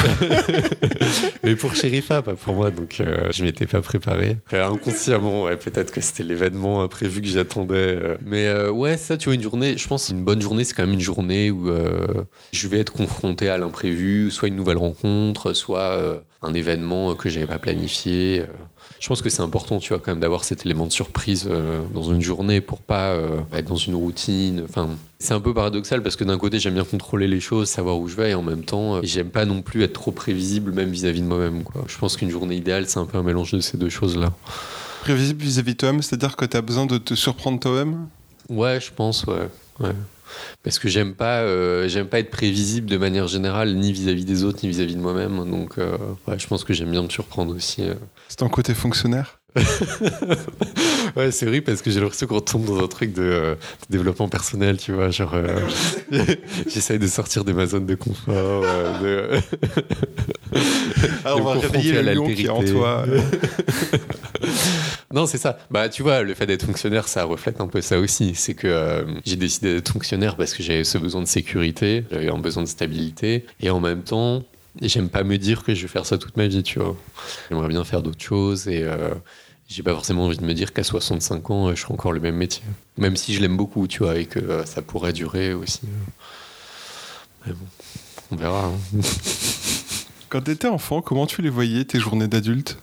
Mais 1.44 1.56
pour 1.56 1.74
Sherifa, 1.74 2.22
pas 2.22 2.36
pour 2.36 2.54
moi, 2.54 2.70
donc 2.70 3.02
je 3.32 3.44
m'étais 3.44 3.65
pas 3.65 3.82
préparé. 3.82 4.38
inconsciemment, 4.54 5.46
ouais, 5.46 5.58
peut-être 5.58 5.91
que 5.91 6.02
c'était 6.02 6.22
l'événement 6.22 6.84
imprévu 6.84 7.22
que 7.22 7.28
j'attendais. 7.28 7.98
Mais 8.24 8.54
ouais, 8.70 8.98
ça, 8.98 9.17
tu 9.17 9.26
vois, 9.26 9.34
une 9.34 9.41
journée 9.41 9.70
je 9.77 9.88
pense 9.88 10.10
une 10.10 10.23
bonne 10.23 10.41
journée, 10.41 10.63
c'est 10.63 10.73
quand 10.73 10.84
même 10.84 10.93
une 10.93 10.99
journée 10.99 11.51
où 11.51 11.69
euh, 11.69 12.23
je 12.51 12.67
vais 12.67 12.79
être 12.79 12.93
confronté 12.93 13.49
à 13.49 13.57
l'imprévu, 13.57 14.31
soit 14.31 14.47
une 14.47 14.55
nouvelle 14.55 14.77
rencontre, 14.77 15.53
soit 15.53 15.79
euh, 15.79 16.19
un 16.41 16.53
événement 16.53 17.15
que 17.15 17.29
j'avais 17.29 17.47
pas 17.47 17.60
planifié. 17.60 18.43
Je 18.99 19.07
pense 19.07 19.21
que 19.21 19.29
c'est 19.29 19.41
important, 19.41 19.79
tu 19.79 19.89
vois, 19.89 19.99
quand 19.99 20.12
même 20.12 20.19
d'avoir 20.19 20.43
cet 20.43 20.65
élément 20.65 20.86
de 20.86 20.91
surprise 20.91 21.47
euh, 21.49 21.81
dans 21.93 22.03
une 22.03 22.21
journée 22.21 22.62
pour 22.62 22.79
pas 22.79 23.15
être 23.53 23.65
dans 23.65 23.75
une 23.75 23.95
routine. 23.95 24.63
Enfin, 24.67 24.89
c'est 25.19 25.34
un 25.34 25.39
peu 25.39 25.53
paradoxal 25.53 26.03
parce 26.03 26.15
que 26.15 26.23
d'un 26.23 26.38
côté 26.38 26.60
j'aime 26.60 26.75
bien 26.75 26.84
contrôler 26.84 27.27
les 27.27 27.39
choses, 27.39 27.67
savoir 27.67 27.97
où 27.97 28.07
je 28.07 28.15
vais, 28.15 28.31
et 28.31 28.34
en 28.36 28.43
même 28.43 28.63
temps 28.63 29.01
j'aime 29.03 29.29
pas 29.29 29.45
non 29.45 29.62
plus 29.62 29.84
être 29.84 29.93
trop 29.93 30.12
prévisible 30.12 30.71
même 30.71 30.89
vis-à-vis 30.89 31.21
de 31.21 31.27
moi-même. 31.27 31.63
Je 31.88 31.97
pense 31.97 32.17
qu'une 32.17 32.29
journée 32.29 32.55
idéale, 32.55 32.88
c'est 32.88 32.99
un 32.99 33.05
peu 33.05 33.17
un 33.17 33.23
mélange 33.23 33.51
de 33.51 33.60
ces 33.60 33.77
deux 33.77 33.89
choses-là. 33.89 34.34
Prévisible 35.01 35.41
vis-à-vis 35.41 35.73
de 35.73 35.77
toi-même, 35.77 36.01
c'est-à-dire 36.03 36.36
que 36.36 36.45
tu 36.45 36.55
as 36.55 36.62
besoin 36.62 36.86
de 36.86 36.99
te 36.99 37.15
surprendre 37.15 37.60
toi-même? 37.60 38.07
Ouais, 38.51 38.79
je 38.81 38.91
pense, 38.91 39.25
ouais. 39.25 39.47
Parce 40.63 40.77
que 40.77 40.89
j'aime 40.89 41.15
pas, 41.15 41.39
euh, 41.39 41.87
j'aime 41.87 42.07
pas 42.07 42.19
être 42.19 42.29
prévisible 42.29 42.89
de 42.89 42.97
manière 42.97 43.27
générale, 43.27 43.73
ni 43.75 43.91
vis-à-vis 43.91 44.25
des 44.25 44.43
autres, 44.43 44.59
ni 44.63 44.69
vis-à-vis 44.69 44.95
de 44.95 45.01
moi-même. 45.01 45.49
Donc, 45.49 45.77
euh, 45.77 45.97
ouais, 46.27 46.37
je 46.37 46.47
pense 46.47 46.63
que 46.63 46.73
j'aime 46.73 46.91
bien 46.91 47.03
me 47.03 47.09
surprendre 47.09 47.55
aussi. 47.55 47.81
Euh. 47.81 47.93
C'est 48.27 48.37
ton 48.37 48.49
côté 48.49 48.73
fonctionnaire? 48.73 49.39
Ouais, 51.17 51.29
c'est 51.31 51.45
vrai 51.45 51.59
parce 51.59 51.81
que 51.81 51.91
j'ai 51.91 51.99
l'impression 51.99 52.25
qu'on 52.25 52.39
tombe 52.39 52.63
dans 52.63 52.81
un 52.81 52.87
truc 52.87 53.11
de, 53.11 53.57
développement 53.89 54.29
personnel, 54.29 54.77
tu 54.77 54.93
vois. 54.93 55.09
Genre, 55.09 55.35
j'essaye 56.67 56.99
de 56.99 57.07
sortir 57.07 57.43
de 57.43 57.51
ma 57.51 57.65
zone 57.65 57.85
de 57.85 57.95
confort. 57.95 58.33
Alors, 58.33 58.63
ah, 61.25 61.35
on 61.35 61.41
va 61.43 61.53
réveiller 61.59 62.01
le 62.01 62.13
lion 62.13 62.27
qui 62.27 62.45
est 62.45 62.49
en 62.49 62.63
toi. 62.63 63.03
Non, 65.13 65.26
c'est 65.26 65.38
ça. 65.38 65.58
Bah, 65.69 65.89
tu 65.89 66.04
vois, 66.04 66.24
le 66.24 66.34
fait 66.34 66.45
d'être 66.45 66.65
fonctionnaire, 66.65 67.08
ça 67.08 67.24
reflète 67.24 67.60
un 67.62 67.67
peu 67.67 67.82
ça 67.82 68.00
aussi. 68.00 68.36
C'est 68.36 68.54
que 68.54 68.67
euh, 68.67 69.04
j'ai 69.26 69.36
décidé 69.36 69.74
d'être 69.74 69.91
fonctionnaire 69.91 70.36
parce 70.36 70.54
que 70.54 70.63
j'avais 70.63 70.84
ce 70.84 70.97
besoin 70.97 71.21
de 71.21 71.28
sécurité, 71.28 72.06
j'avais 72.12 72.30
un 72.30 72.38
besoin 72.38 72.63
de 72.63 72.67
stabilité, 72.67 73.45
et 73.60 73.69
en 73.69 73.80
même 73.80 74.04
temps, 74.04 74.43
j'aime 74.82 75.10
pas 75.10 75.24
me 75.24 75.38
dire 75.38 75.63
que 75.63 75.74
je 75.74 75.82
vais 75.82 75.88
faire 75.88 76.06
ça 76.06 76.17
toute 76.17 76.38
ma 76.38 76.47
vie, 76.47 76.63
tu 76.63 76.80
vois. 76.80 76.95
J'aimerais 77.50 77.67
bien 77.67 77.84
faire 77.84 78.02
d'autres 78.02 78.24
choses 78.24 78.67
et 78.67 78.84
euh, 78.84 79.13
j'ai 79.67 79.84
pas 79.84 79.93
forcément 79.93 80.26
envie 80.26 80.38
de 80.38 80.45
me 80.45 80.54
dire 80.54 80.74
qu'à 80.74 80.84
65 80.84 81.50
ans, 81.50 81.76
je 81.76 81.82
ferai 81.82 81.93
encore 81.93 82.13
le 82.13 82.19
même 82.19 82.36
métier. 82.36 82.63
Même 82.97 83.15
si 83.15 83.34
je 83.34 83.41
l'aime 83.41 83.58
beaucoup, 83.58 83.88
tu 83.88 84.00
vois, 84.00 84.17
et 84.17 84.26
que 84.26 84.39
euh, 84.39 84.65
ça 84.65 84.82
pourrait 84.82 85.13
durer 85.13 85.54
aussi. 85.54 85.82
Mais 87.45 87.54
bon, 87.54 87.65
on 88.32 88.36
verra. 88.36 88.65
Hein. 88.65 89.00
Quand 90.30 90.41
t'étais 90.41 90.67
enfant, 90.67 91.02
comment 91.02 91.26
tu 91.28 91.41
les 91.41 91.50
voyais, 91.50 91.84
tes 91.84 92.00
journées 92.00 92.28
d'adulte? 92.28 92.78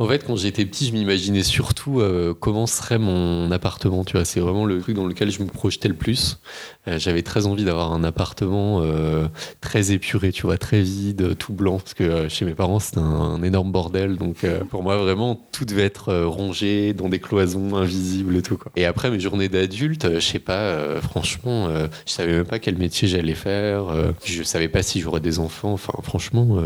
En 0.00 0.08
fait, 0.08 0.26
quand 0.26 0.34
j'étais 0.34 0.64
petit, 0.64 0.88
je 0.88 0.92
m'imaginais 0.92 1.44
surtout 1.44 2.00
euh, 2.00 2.34
comment 2.34 2.66
serait 2.66 2.98
mon 2.98 3.52
appartement. 3.52 4.04
Tu 4.04 4.16
vois, 4.16 4.24
c'est 4.24 4.40
vraiment 4.40 4.64
le 4.64 4.80
truc 4.80 4.96
dans 4.96 5.06
lequel 5.06 5.30
je 5.30 5.40
me 5.40 5.46
projetais 5.46 5.86
le 5.86 5.94
plus. 5.94 6.40
Euh, 6.88 6.98
J'avais 6.98 7.22
très 7.22 7.46
envie 7.46 7.64
d'avoir 7.64 7.92
un 7.92 8.02
appartement 8.02 8.80
euh, 8.82 9.28
très 9.60 9.92
épuré, 9.92 10.32
tu 10.32 10.42
vois, 10.42 10.58
très 10.58 10.80
vide, 10.80 11.38
tout 11.38 11.52
blanc, 11.52 11.78
parce 11.78 11.94
que 11.94 12.28
chez 12.28 12.44
mes 12.44 12.54
parents 12.54 12.80
c'était 12.80 12.98
un, 12.98 13.40
énorme 13.44 13.70
bordel. 13.70 14.16
Donc 14.16 14.44
pour 14.68 14.82
moi, 14.82 14.96
vraiment, 14.96 15.40
tout 15.52 15.64
devait 15.64 15.84
être 15.84 16.12
rongé 16.24 16.92
dans 16.92 17.08
des 17.08 17.20
cloisons 17.20 17.76
invisibles 17.76 18.36
et 18.36 18.42
tout. 18.42 18.58
Et 18.74 18.86
après 18.86 19.10
mes 19.10 19.20
journées 19.20 19.48
d'adulte, 19.48 20.14
je 20.14 20.20
sais 20.20 20.40
pas, 20.40 21.00
franchement, 21.02 21.68
je 22.06 22.12
savais 22.12 22.32
même 22.32 22.46
pas 22.46 22.58
quel 22.58 22.78
métier 22.78 23.06
j'allais 23.06 23.34
faire. 23.34 23.84
je 24.24 24.42
savais 24.42 24.68
pas 24.68 24.82
si 24.82 25.00
j'aurais 25.00 25.20
des 25.20 25.38
enfants. 25.38 25.74
Enfin, 25.74 25.94
franchement, 26.02 26.58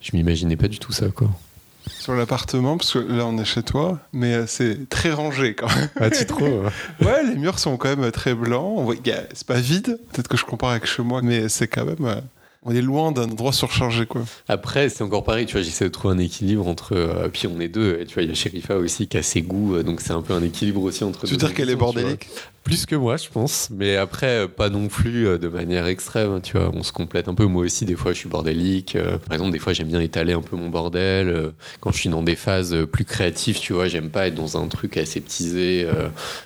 je 0.00 0.16
m'imaginais 0.16 0.56
pas 0.56 0.68
du 0.68 0.78
tout 0.80 0.92
ça, 0.92 1.08
quoi. 1.08 1.28
Sur 2.06 2.14
l'appartement, 2.14 2.76
parce 2.76 2.92
que 2.92 3.00
là 3.00 3.26
on 3.26 3.36
est 3.36 3.44
chez 3.44 3.64
toi, 3.64 3.98
mais 4.12 4.32
euh, 4.34 4.44
c'est 4.46 4.88
très 4.88 5.10
rangé 5.12 5.54
quand 5.56 5.66
même. 5.74 5.88
Ah, 6.00 6.08
tu 6.08 6.24
trouves 6.24 6.70
Ouais, 7.00 7.24
les 7.24 7.34
murs 7.34 7.58
sont 7.58 7.76
quand 7.76 7.96
même 7.96 8.08
très 8.12 8.32
blancs. 8.32 8.96
C'est 9.34 9.44
pas 9.46 9.58
vide, 9.58 9.98
peut-être 10.12 10.28
que 10.28 10.36
je 10.36 10.44
compare 10.44 10.70
avec 10.70 10.86
chez 10.86 11.02
moi, 11.02 11.20
mais 11.20 11.48
c'est 11.48 11.66
quand 11.66 11.84
même. 11.84 11.96
euh, 12.04 12.20
On 12.62 12.72
est 12.72 12.80
loin 12.80 13.10
d'un 13.10 13.24
endroit 13.24 13.52
surchargé, 13.52 14.06
quoi. 14.06 14.22
Après, 14.46 14.88
c'est 14.88 15.02
encore 15.02 15.24
pareil, 15.24 15.46
tu 15.46 15.54
vois, 15.54 15.62
j'essaie 15.62 15.86
de 15.86 15.90
trouver 15.90 16.14
un 16.14 16.18
équilibre 16.18 16.68
entre. 16.68 16.94
euh, 16.94 17.28
puis 17.28 17.48
on 17.48 17.58
est 17.58 17.68
deux, 17.68 17.98
et 18.00 18.06
tu 18.06 18.14
vois, 18.14 18.22
il 18.22 18.28
y 18.28 18.32
a 18.32 18.34
Sherifa 18.36 18.76
aussi 18.76 19.08
qui 19.08 19.16
a 19.18 19.22
ses 19.24 19.42
goûts, 19.42 19.74
euh, 19.74 19.82
donc 19.82 20.00
c'est 20.00 20.12
un 20.12 20.22
peu 20.22 20.32
un 20.32 20.42
équilibre 20.44 20.82
aussi 20.84 21.02
entre 21.02 21.26
Tu 21.26 21.32
veux 21.32 21.36
deux 21.38 21.46
dire 21.48 21.56
qu'elle 21.56 21.70
est 21.70 21.74
bordélique? 21.76 22.28
Plus 22.66 22.84
que 22.84 22.96
moi, 22.96 23.16
je 23.16 23.28
pense, 23.28 23.68
mais 23.70 23.94
après, 23.94 24.40
euh, 24.40 24.48
pas 24.48 24.70
non 24.70 24.88
plus 24.88 25.28
euh, 25.28 25.38
de 25.38 25.46
manière 25.46 25.86
extrême, 25.86 26.40
tu 26.42 26.58
vois, 26.58 26.72
on 26.74 26.82
se 26.82 26.90
complète 26.90 27.28
un 27.28 27.34
peu. 27.34 27.44
Moi 27.46 27.62
aussi, 27.62 27.84
des 27.84 27.94
fois, 27.94 28.12
je 28.12 28.18
suis 28.18 28.28
bordélique. 28.28 28.96
euh, 28.96 29.18
par 29.18 29.34
exemple, 29.34 29.52
des 29.52 29.60
fois, 29.60 29.72
j'aime 29.72 29.86
bien 29.86 30.00
étaler 30.00 30.32
un 30.32 30.40
peu 30.40 30.56
mon 30.56 30.68
bordel. 30.68 31.52
quand 31.78 31.92
je 31.92 31.98
suis 31.98 32.08
dans 32.08 32.24
des 32.24 32.34
phases 32.34 32.76
plus 32.90 33.04
créatives, 33.04 33.60
tu 33.60 33.72
vois, 33.72 33.86
j'aime 33.86 34.10
pas 34.10 34.26
être 34.26 34.34
dans 34.34 34.60
un 34.60 34.66
truc 34.66 34.96
aseptisé, 34.96 35.86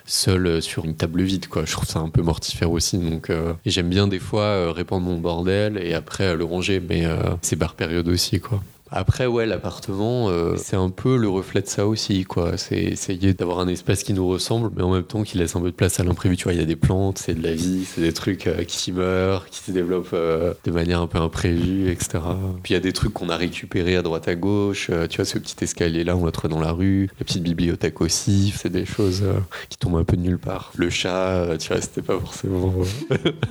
seul 0.05 0.61
sur 0.61 0.85
une 0.85 0.95
table 0.95 1.23
vide, 1.23 1.47
quoi. 1.47 1.63
Je 1.65 1.71
trouve 1.71 1.89
ça 1.89 1.97
un 1.97 2.09
peu 2.09 2.21
mortifère 2.21 2.69
aussi, 2.71 2.99
donc. 2.99 3.31
j'aime 3.65 3.89
bien 3.89 4.07
des 4.07 4.19
fois 4.19 4.71
répandre 4.73 5.07
mon 5.07 5.17
bordel 5.17 5.79
et 5.81 5.95
après 5.95 6.35
le 6.35 6.43
ranger, 6.43 6.79
mais 6.87 7.03
c'est 7.41 7.55
par 7.55 7.73
période 7.73 8.07
aussi, 8.07 8.39
quoi. 8.39 8.61
Après, 8.93 9.25
ouais, 9.25 9.45
l'appartement, 9.45 10.29
euh, 10.29 10.57
c'est 10.57 10.75
un 10.75 10.89
peu 10.89 11.15
le 11.15 11.29
reflet 11.29 11.61
de 11.61 11.67
ça 11.67 11.87
aussi, 11.87 12.25
quoi. 12.25 12.57
C'est 12.57 12.75
essayer 12.75 13.33
d'avoir 13.33 13.59
un 13.59 13.69
espace 13.69 14.03
qui 14.03 14.11
nous 14.11 14.27
ressemble, 14.27 14.69
mais 14.75 14.83
en 14.83 14.91
même 14.91 15.03
temps 15.03 15.23
qui 15.23 15.37
laisse 15.37 15.55
un 15.55 15.61
peu 15.61 15.71
de 15.71 15.75
place 15.75 16.01
à 16.01 16.03
l'imprévu. 16.03 16.35
Tu 16.35 16.43
vois, 16.43 16.53
il 16.53 16.59
y 16.59 16.61
a 16.61 16.65
des 16.65 16.75
plantes, 16.75 17.17
c'est 17.17 17.33
de 17.33 17.41
la 17.41 17.53
vie, 17.53 17.85
c'est 17.85 18.01
des 18.01 18.11
trucs 18.11 18.47
euh, 18.47 18.65
qui 18.65 18.91
meurent, 18.91 19.45
qui 19.49 19.59
se 19.59 19.71
développent 19.71 20.09
euh, 20.11 20.53
de 20.65 20.71
manière 20.71 20.99
un 20.99 21.07
peu 21.07 21.19
imprévue, 21.19 21.89
etc. 21.89 22.19
Puis 22.63 22.71
il 22.71 22.73
y 22.73 22.77
a 22.77 22.81
des 22.81 22.91
trucs 22.91 23.13
qu'on 23.13 23.29
a 23.29 23.37
récupérés 23.37 23.95
à 23.95 24.01
droite 24.01 24.27
à 24.27 24.35
gauche. 24.35 24.91
tu 25.09 25.15
vois, 25.15 25.25
ce 25.25 25.37
petit 25.37 25.55
escalier-là, 25.63 26.17
on 26.17 26.25
l'a 26.25 26.31
trouvé 26.31 26.53
dans 26.53 26.59
la 26.59 26.73
rue. 26.73 27.09
La 27.17 27.25
petite 27.25 27.43
bibliothèque 27.43 28.01
aussi. 28.01 28.53
C'est 28.57 28.71
des 28.71 28.85
choses 28.85 29.23
qui 29.69 29.77
tombent 29.77 29.97
un 29.97 30.03
peu 30.03 30.17
de 30.17 30.21
nulle 30.21 30.37
part. 30.37 30.73
Le 30.75 30.89
chat, 30.89 31.57
tu 31.59 31.69
vois, 31.69 31.79
c'était 31.79 32.01
pas 32.01 32.19
forcément. 32.19 32.73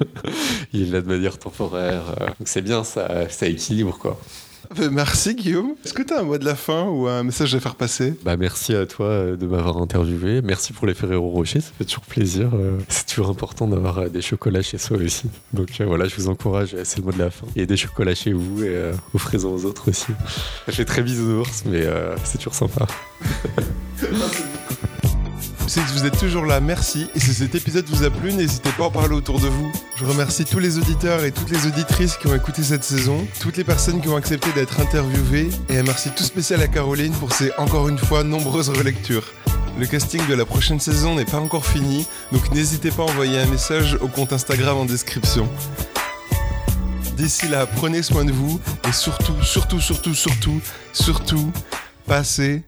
il 0.74 0.82
est 0.82 0.90
là 0.90 1.00
de 1.00 1.08
manière 1.08 1.38
temporaire. 1.38 2.02
Donc 2.38 2.46
c'est 2.46 2.62
bien, 2.62 2.84
ça, 2.84 3.30
ça 3.30 3.46
équilibre, 3.46 3.96
quoi. 3.98 4.20
Euh, 4.78 4.88
Merci 4.90 5.34
Guillaume. 5.34 5.74
Est-ce 5.84 5.92
que 5.92 6.02
tu 6.02 6.14
as 6.14 6.20
un 6.20 6.22
mot 6.22 6.38
de 6.38 6.44
la 6.44 6.54
fin 6.54 6.84
ou 6.84 7.08
un 7.08 7.24
message 7.24 7.54
à 7.56 7.60
faire 7.60 7.74
passer? 7.74 8.14
Bah 8.24 8.36
merci 8.36 8.74
à 8.74 8.86
toi 8.86 9.06
euh, 9.06 9.36
de 9.36 9.44
m'avoir 9.46 9.76
interviewé. 9.78 10.42
Merci 10.42 10.72
pour 10.72 10.86
les 10.86 10.94
Ferrero 10.94 11.28
Rocher, 11.28 11.60
ça 11.60 11.70
fait 11.76 11.84
toujours 11.84 12.04
plaisir. 12.04 12.50
euh, 12.54 12.78
C'est 12.88 13.06
toujours 13.06 13.30
important 13.30 13.66
d'avoir 13.66 13.98
euh, 13.98 14.08
des 14.08 14.22
chocolats 14.22 14.62
chez 14.62 14.78
soi 14.78 14.96
aussi. 14.98 15.28
Donc 15.52 15.80
voilà, 15.84 16.06
je 16.06 16.14
vous 16.14 16.28
encourage, 16.28 16.76
c'est 16.84 16.98
le 16.98 17.04
mot 17.04 17.10
de 17.12 17.18
la 17.18 17.30
fin. 17.30 17.46
Et 17.56 17.66
des 17.66 17.76
chocolats 17.76 18.14
chez 18.14 18.32
vous 18.32 18.62
et 18.62 18.68
euh, 18.68 18.92
offrez-en 19.12 19.48
aux 19.48 19.64
autres 19.64 19.90
aussi. 19.90 20.12
Ça 20.66 20.72
fait 20.72 20.84
très 20.84 21.02
bisounours, 21.02 21.64
mais 21.66 21.82
euh, 21.82 22.14
c'est 22.22 22.38
toujours 22.38 22.54
sympa. 22.54 22.86
Si 25.70 25.78
vous 25.94 26.04
êtes 26.04 26.18
toujours 26.18 26.46
là, 26.46 26.58
merci. 26.58 27.06
Et 27.14 27.20
si 27.20 27.32
cet 27.32 27.54
épisode 27.54 27.84
vous 27.86 28.02
a 28.02 28.10
plu, 28.10 28.32
n'hésitez 28.32 28.70
pas 28.70 28.82
à 28.82 28.86
en 28.86 28.90
parler 28.90 29.14
autour 29.14 29.38
de 29.38 29.46
vous. 29.46 29.70
Je 29.94 30.04
remercie 30.04 30.44
tous 30.44 30.58
les 30.58 30.78
auditeurs 30.78 31.22
et 31.22 31.30
toutes 31.30 31.48
les 31.48 31.64
auditrices 31.64 32.16
qui 32.16 32.26
ont 32.26 32.34
écouté 32.34 32.64
cette 32.64 32.82
saison, 32.82 33.24
toutes 33.38 33.56
les 33.56 33.62
personnes 33.62 34.00
qui 34.00 34.08
ont 34.08 34.16
accepté 34.16 34.50
d'être 34.50 34.80
interviewées, 34.80 35.48
et 35.68 35.78
un 35.78 35.84
merci 35.84 36.10
tout 36.10 36.24
spécial 36.24 36.60
à 36.60 36.66
Caroline 36.66 37.12
pour 37.12 37.32
ses, 37.32 37.52
encore 37.56 37.88
une 37.88 37.98
fois, 37.98 38.24
nombreuses 38.24 38.70
relectures. 38.70 39.32
Le 39.78 39.86
casting 39.86 40.26
de 40.26 40.34
la 40.34 40.44
prochaine 40.44 40.80
saison 40.80 41.14
n'est 41.14 41.24
pas 41.24 41.38
encore 41.38 41.64
fini, 41.64 42.04
donc 42.32 42.50
n'hésitez 42.50 42.90
pas 42.90 43.04
à 43.04 43.06
envoyer 43.06 43.38
un 43.38 43.46
message 43.46 43.96
au 44.00 44.08
compte 44.08 44.32
Instagram 44.32 44.76
en 44.76 44.86
description. 44.86 45.48
D'ici 47.16 47.46
là, 47.46 47.66
prenez 47.66 48.02
soin 48.02 48.24
de 48.24 48.32
vous, 48.32 48.60
et 48.88 48.92
surtout, 48.92 49.40
surtout, 49.44 49.78
surtout, 49.78 50.16
surtout, 50.16 50.60
surtout, 50.92 51.52
passez 52.08 52.64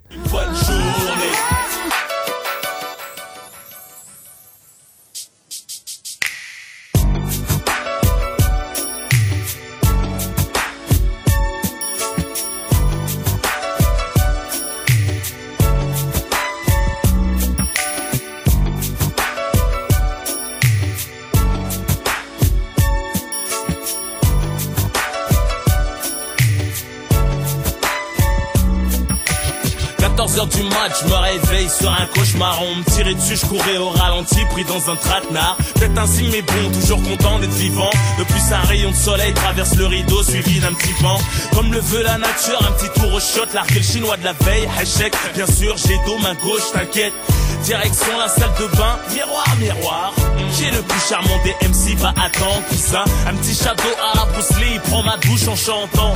sur 32.33 32.43
un 32.43 32.53
cauchemar. 32.53 32.63
On 32.63 32.77
me 32.77 32.85
tirait 32.85 33.15
dessus, 33.15 33.37
je 33.37 33.47
courais 33.47 33.77
au 33.79 33.89
ralenti, 33.89 34.45
pris 34.51 34.65
dans 34.65 34.91
un 34.91 34.97
traquenard. 34.97 35.57
Peut-être 35.75 35.99
un 35.99 36.07
signe, 36.07 36.31
mais 36.31 36.43
bon, 36.43 36.71
toujours 36.73 37.03
content 37.03 37.39
d'être 37.39 37.53
vivant. 37.53 37.91
Depuis 38.19 38.41
un 38.53 38.61
rayon 38.67 38.91
de 38.91 38.97
soleil 38.97 39.33
traverse 39.35 39.75
le 39.77 39.87
rideau, 39.87 40.23
suivi 40.23 40.61
d'un 40.61 40.73
petit 40.75 40.93
vent. 41.01 41.19
Comme 41.55 41.73
le 41.73 41.81
veut 41.81 42.03
la 42.03 42.19
nature, 42.19 42.61
un 42.67 42.73
petit 42.73 43.01
tour 43.01 43.13
au 43.13 43.21
shot, 43.21 43.47
l'arc 43.55 43.71
et 43.73 43.75
le 43.79 43.83
chinois 43.83 44.17
de 44.17 44.25
la 44.25 44.33
veille, 44.33 44.69
échec. 44.81 45.15
Bien 45.35 45.47
sûr, 45.47 45.77
j'ai 45.77 45.99
dos, 46.07 46.19
main 46.19 46.35
gauche, 46.43 46.73
t'inquiète. 46.73 47.15
Direction 47.65 48.19
la 48.19 48.29
salle 48.29 48.51
de 48.59 48.67
bain, 48.77 48.99
miroir, 49.15 49.57
miroir. 49.59 50.15
Est 50.61 50.71
le 50.71 50.83
plus 50.83 51.01
charmant 51.09 51.39
des 51.45 51.55
MC 51.67 51.97
Bah 52.01 52.15
attends, 52.17 52.63
cousin. 52.69 53.05
Un 53.27 53.35
petit 53.35 53.55
château 53.55 53.89
à 54.01 54.19
la 54.19 54.25
Bruce 54.27 54.51
Lee, 54.61 54.79
prend 54.85 55.03
ma 55.03 55.17
douche 55.17 55.49
en 55.49 55.57
chantant. 55.57 56.15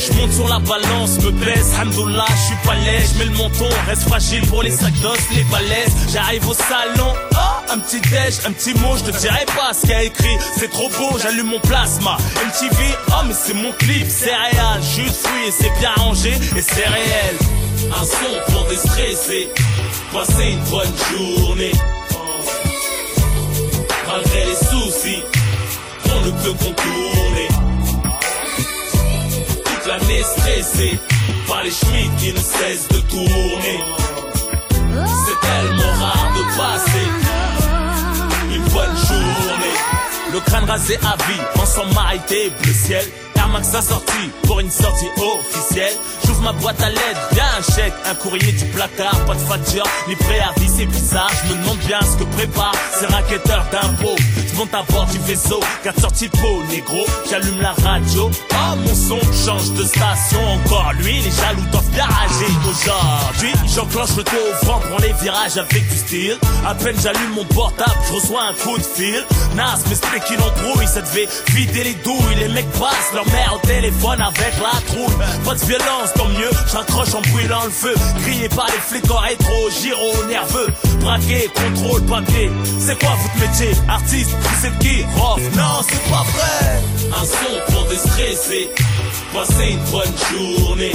Je 0.00 0.12
monte 0.14 0.32
sur 0.32 0.48
la 0.48 0.58
balance, 0.58 1.18
me 1.22 1.30
baisse, 1.30 1.72
hamdoullah, 1.80 2.24
je 2.28 2.46
suis 2.46 2.54
pas 2.64 2.74
je 2.74 3.18
mets 3.18 3.24
le 3.26 3.36
menton, 3.36 3.68
reste 3.86 4.02
fragile 4.02 4.46
pour 4.46 4.62
les 4.62 4.70
sacs 4.70 4.98
d'os, 5.00 5.18
les 5.34 5.44
balaises. 5.44 5.94
J'arrive 6.12 6.48
au 6.48 6.54
salon, 6.54 7.12
oh, 7.32 7.72
un 7.72 7.78
petit 7.78 8.00
déj, 8.00 8.40
un 8.46 8.52
petit 8.52 8.72
mot, 8.74 8.96
je 8.96 9.10
te 9.10 9.18
dirai 9.18 9.44
pas 9.46 9.72
ce 9.74 9.82
qu'il 9.82 9.92
a 9.92 10.02
écrit, 10.04 10.36
c'est 10.56 10.70
trop 10.70 10.88
beau, 10.90 11.18
j'allume 11.20 11.48
mon 11.48 11.60
plasma. 11.60 12.16
MTV, 12.36 12.76
oh 13.08 13.24
mais 13.26 13.34
c'est 13.34 13.54
mon 13.54 13.72
clip, 13.72 14.06
c'est 14.08 14.34
réel, 14.34 14.82
jus 14.82 15.02
de 15.04 15.10
fruits 15.10 15.48
et 15.48 15.50
c'est 15.50 15.78
bien 15.78 15.92
rangé 15.96 16.30
et 16.56 16.62
c'est 16.62 16.88
réel. 16.88 17.59
Un 17.92 18.04
son 18.04 18.52
pour 18.52 18.64
déstresser, 18.68 19.48
passer 20.12 20.50
une 20.52 20.64
bonne 20.70 20.94
journée. 21.10 21.72
Malgré 24.06 24.44
les 24.46 24.54
soucis, 24.54 25.22
on 26.06 26.20
ne 26.26 26.30
peut 26.30 26.52
contourner. 26.52 27.48
Toute 29.64 29.86
l'année 29.86 30.22
stressée 30.22 30.98
par 31.46 31.62
les 31.62 31.70
chemins 31.70 32.16
qui 32.18 32.32
ne 32.32 32.38
cessent 32.38 32.88
de 32.88 33.00
tourner. 33.08 33.80
C'est 34.76 35.40
tellement 35.48 35.92
rare 35.98 36.32
de 36.36 36.56
passer 36.56 37.06
une 38.54 38.64
bonne 38.68 38.96
journée. 38.96 39.76
Le 40.32 40.40
crâne 40.40 40.64
rasé 40.64 40.96
à 41.02 41.16
vie, 41.24 41.60
ensemble 41.60 41.94
marité, 41.94 42.52
bleu 42.62 42.72
ciel. 42.72 43.04
Max 43.52 43.74
a 43.74 43.82
sorti 43.82 44.30
pour 44.44 44.60
une 44.60 44.70
sortie 44.70 45.08
officielle. 45.16 45.92
J'ouvre 46.40 46.52
ma 46.54 46.58
boîte 46.60 46.80
à 46.82 46.88
lettres, 46.88 47.28
bien 47.32 47.44
un 47.58 47.74
chèque, 47.74 47.92
un 48.06 48.14
courrier 48.14 48.52
du 48.52 48.64
placard, 48.66 49.24
pas 49.26 49.34
de 49.34 49.40
facture, 49.40 49.84
ni 50.08 50.16
préavis, 50.16 50.68
c'est 50.74 50.86
bizarre. 50.86 51.30
Je 51.44 51.52
me 51.52 51.60
demande 51.60 51.78
bien 51.78 52.00
ce 52.00 52.16
que 52.16 52.24
prépare 52.36 52.72
ces 52.98 53.06
raquetteurs 53.06 53.66
d'impôts. 53.70 54.16
À 54.60 54.82
bord 54.92 55.06
du 55.06 55.18
vaisseau, 55.20 55.58
quatre 55.82 55.98
sorties 55.98 56.28
de 56.28 56.36
peau, 56.36 56.62
négro. 56.68 57.06
J'allume 57.30 57.62
la 57.62 57.72
radio, 57.82 58.30
oh 58.52 58.76
mon 58.76 58.94
son 58.94 59.18
change 59.32 59.72
de 59.72 59.84
station. 59.84 60.38
Encore 60.52 60.92
lui, 60.98 61.14
les 61.14 61.30
jaloux 61.30 61.66
doivent 61.72 61.90
garager. 61.96 62.52
Aujourd'hui, 62.68 63.52
j'enclenche 63.74 64.16
le 64.18 64.22
taux 64.22 64.36
au 64.36 64.66
vent, 64.66 64.78
prends 64.78 64.98
les 64.98 65.14
virages 65.14 65.56
avec 65.56 65.88
du 65.88 65.96
style. 65.96 66.38
À 66.66 66.74
peine 66.74 66.94
j'allume 67.02 67.30
mon 67.36 67.44
portable, 67.46 67.90
je 68.08 68.12
reçois 68.12 68.42
un 68.50 68.52
coup 68.52 68.76
de 68.76 68.82
fil. 68.82 69.24
Nas 69.56 69.78
m'explique 69.88 70.24
qu'il 70.24 70.38
embrouille, 70.42 70.86
ça 70.86 71.00
devait 71.00 71.28
vider 71.48 71.82
les 71.82 71.94
douilles. 71.94 72.36
Les 72.38 72.48
mecs 72.48 72.70
passent 72.72 73.14
leur 73.14 73.26
mère 73.28 73.54
au 73.54 73.66
téléphone 73.66 74.20
avec 74.20 74.54
la 74.60 74.78
trouille. 74.92 75.16
Pas 75.42 75.54
de 75.54 75.64
violence, 75.64 76.12
tant 76.14 76.28
mieux, 76.28 76.50
j'accroche 76.70 77.14
en 77.14 77.22
brûlant 77.32 77.64
le 77.64 77.70
feu. 77.70 77.94
Crié 78.22 78.48
par 78.50 78.66
les 78.66 78.80
flics 78.80 79.10
en 79.10 79.16
rétro, 79.20 79.70
giro 79.80 80.24
nerveux. 80.28 80.68
braquer, 81.00 81.50
contrôle 81.54 82.02
papier. 82.02 82.52
C'est 82.78 82.98
quoi 82.98 83.16
votre 83.22 83.48
métier? 83.48 83.70
Artiste, 83.88 84.36
êtes 84.66 84.78
qui 84.78 85.04
Rof 85.16 85.40
Non, 85.56 85.82
c'est 85.88 86.10
pas 86.10 86.24
vrai. 86.32 86.82
Un 87.12 87.24
son 87.24 87.72
pour 87.72 87.84
déstresser, 87.88 88.70
passer 89.32 89.70
une 89.70 89.84
bonne 89.90 90.14
journée. 90.30 90.92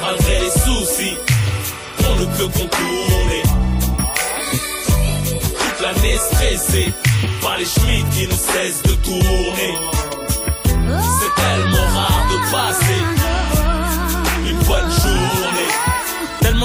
Malgré 0.00 0.40
les 0.40 0.50
soucis, 0.50 1.16
on 2.08 2.16
ne 2.16 2.24
peut 2.36 2.48
contourner. 2.48 3.42
Toute 5.58 5.80
l'année 5.80 6.18
stressée, 6.30 6.92
par 7.42 7.56
les 7.58 7.64
chemins 7.64 8.08
qui 8.12 8.26
ne 8.26 8.32
cessent 8.32 8.82
de 8.82 8.94
tourner. 9.02 9.74
C'est 10.72 11.42
tellement 11.42 11.93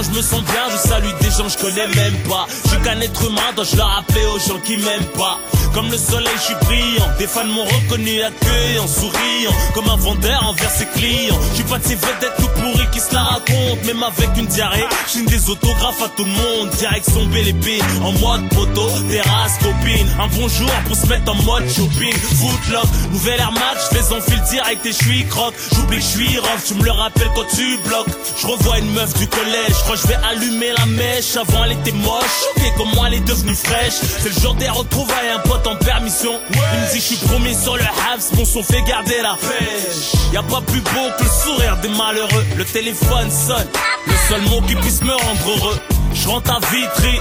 Je 0.02 0.12
me 0.12 0.22
sens 0.22 0.42
bien, 0.44 0.70
je 0.72 0.78
salue 0.78 1.12
des 1.20 1.30
gens 1.30 1.50
je 1.50 1.58
connais 1.58 1.88
même 1.88 2.18
pas. 2.30 2.48
Je 2.64 2.70
suis 2.70 2.80
qu'un 2.80 3.02
être 3.02 3.26
humain, 3.26 3.42
dois 3.56 3.66
je 3.66 3.76
le 3.76 3.82
rappeler 3.82 4.26
aux 4.34 4.40
gens 4.40 4.60
qui 4.64 4.78
m'aiment 4.78 5.12
pas? 5.18 5.40
Comme 5.74 5.92
le 5.92 5.98
soleil, 5.98 6.34
je 6.36 6.42
suis 6.42 6.56
brillant. 6.66 7.06
Des 7.20 7.28
fans 7.28 7.46
m'ont 7.46 7.66
reconnu 7.66 8.22
accueilli 8.22 8.80
en 8.80 8.88
souriant. 8.88 9.54
Comme 9.74 9.90
un 9.90 9.98
vendeur 9.98 10.44
envers 10.48 10.72
ses 10.72 10.88
clients. 10.88 11.38
Je 11.52 11.56
suis 11.56 11.64
pas 11.64 11.78
de 11.78 11.84
ces 11.84 11.96
vedettes 11.96 12.34
tout 12.38 12.48
pourries 12.60 12.90
qui 12.92 13.00
se 13.00 13.14
la 13.14 13.22
racontent. 13.22 13.86
Même 13.86 14.02
avec 14.02 14.30
une 14.36 14.48
diarrhée, 14.48 14.88
signe 15.08 15.26
des 15.26 15.50
autographes 15.50 16.02
à 16.02 16.10
tout 16.10 16.26
le 16.26 16.32
monde. 16.32 16.70
Direction 16.72 17.26
BLP, 17.28 17.82
en 18.04 18.12
mode 18.14 18.50
poteau, 18.50 18.90
terrasse, 19.10 19.58
copine. 19.62 20.08
Un 20.20 20.28
bonjour 20.40 20.72
pour 20.88 20.96
se 20.96 21.06
mettre 21.06 21.32
en 21.32 21.36
mode 21.44 21.70
shopping. 21.70 22.14
Footlock, 22.14 22.88
nouvelle 23.12 23.40
Air 23.40 23.52
Max, 23.52 23.90
je 23.92 23.98
fais 23.98 24.14
en 24.14 24.22
fil 24.22 24.42
direct 24.50 24.86
et 24.86 24.92
je 24.92 24.98
suis 24.98 25.26
croque. 25.28 25.54
J'oublie 25.76 25.98
que 25.98 26.04
je 26.04 26.08
suis 26.08 26.38
rough, 26.40 26.64
tu 26.68 26.74
me 26.74 26.84
le 26.84 26.92
rappelles 26.92 27.32
quand 27.36 27.46
tu 27.56 27.78
bloques. 27.86 28.08
Je 28.42 28.48
revois 28.48 28.80
une 28.80 28.92
meuf 28.94 29.14
du 29.14 29.28
collège, 29.28 29.76
je 29.96 30.08
vais 30.08 30.18
allumer 30.30 30.72
la 30.78 30.86
mèche. 30.86 31.36
Avant 31.36 31.64
elle 31.66 31.74
était 31.74 31.92
moche, 31.92 32.24
choquée 32.56 32.72
comment 32.78 33.06
elle 33.06 33.16
est 33.16 33.28
devenue 33.28 33.56
fraîche? 33.56 33.94
C'est 33.94 34.34
le 34.34 34.42
jour 34.42 34.56
des 34.56 34.70
retrouvailles, 34.70 35.30
un 35.36 35.40
pote 35.40 35.66
en 35.68 35.76
permission. 35.76 36.40
Il 36.52 36.58
me 36.58 36.94
dit 36.94 37.00
je 37.00 37.06
suis 37.06 37.28
promis 37.28 37.56
sur 37.56 37.76
le 37.76 37.84
Habs, 37.84 38.38
mon 38.38 38.46
son 38.46 38.64
fait 38.64 38.82
garder 38.84 39.22
la 39.22 39.36
pêche. 39.36 40.14
Y 40.34 40.38
a 40.38 40.44
pas 40.44 40.62
plus 40.62 40.82
beau 40.82 41.10
que 41.18 41.24
le 41.24 41.30
sourire 41.30 41.78
des 41.78 41.90
malheureux. 41.90 42.46
Le 42.58 42.66
téléphone 42.66 43.30
sonne, 43.32 43.68
le 44.08 44.14
seul 44.30 44.42
mot 44.50 44.62
qui 44.62 44.76
puisse 44.76 45.02
me 45.02 45.14
rendre 45.14 45.50
heureux. 45.50 45.80
Je 46.14 46.28
rentre 46.28 46.52
à 46.52 46.60
Vitry, 46.60 47.20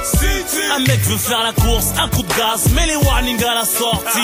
un 0.75 0.81
mec 0.81 1.01
veut 1.01 1.17
faire 1.17 1.43
la 1.43 1.53
course, 1.53 1.93
un 2.01 2.09
coup 2.09 2.23
de 2.23 2.29
gaz, 2.29 2.69
mais 2.75 2.87
les 2.87 2.97
warnings 2.97 3.43
à 3.45 3.55
la 3.55 3.65
sortie. 3.65 4.19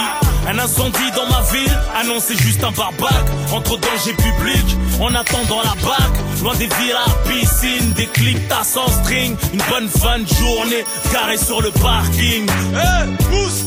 Un 0.49 0.59
incendie 0.59 1.11
dans 1.15 1.27
ma 1.27 1.43
ville, 1.53 1.79
annoncé 2.01 2.37
juste 2.37 2.63
un 2.65 2.71
barbac. 2.73 3.25
Entre 3.53 3.79
danger 3.79 4.13
public, 4.15 4.77
on 5.01 5.15
attend 5.15 5.45
dans 5.49 5.63
la 5.63 5.75
bac. 5.83 6.13
Loin 6.43 6.55
des 6.57 6.67
villas, 6.67 7.07
piscines, 7.29 7.93
des 7.93 8.07
clics, 8.07 8.49
tasses 8.49 8.77
en 8.77 8.89
string. 8.89 9.37
Une 9.53 9.63
bonne 9.71 9.89
fin 9.89 10.19
de 10.19 10.27
journée, 10.27 10.85
carré 11.13 11.37
sur 11.39 11.63
le 11.63 11.71
parking. 11.71 12.49
Hey, 12.75 13.09
Mousse 13.31 13.65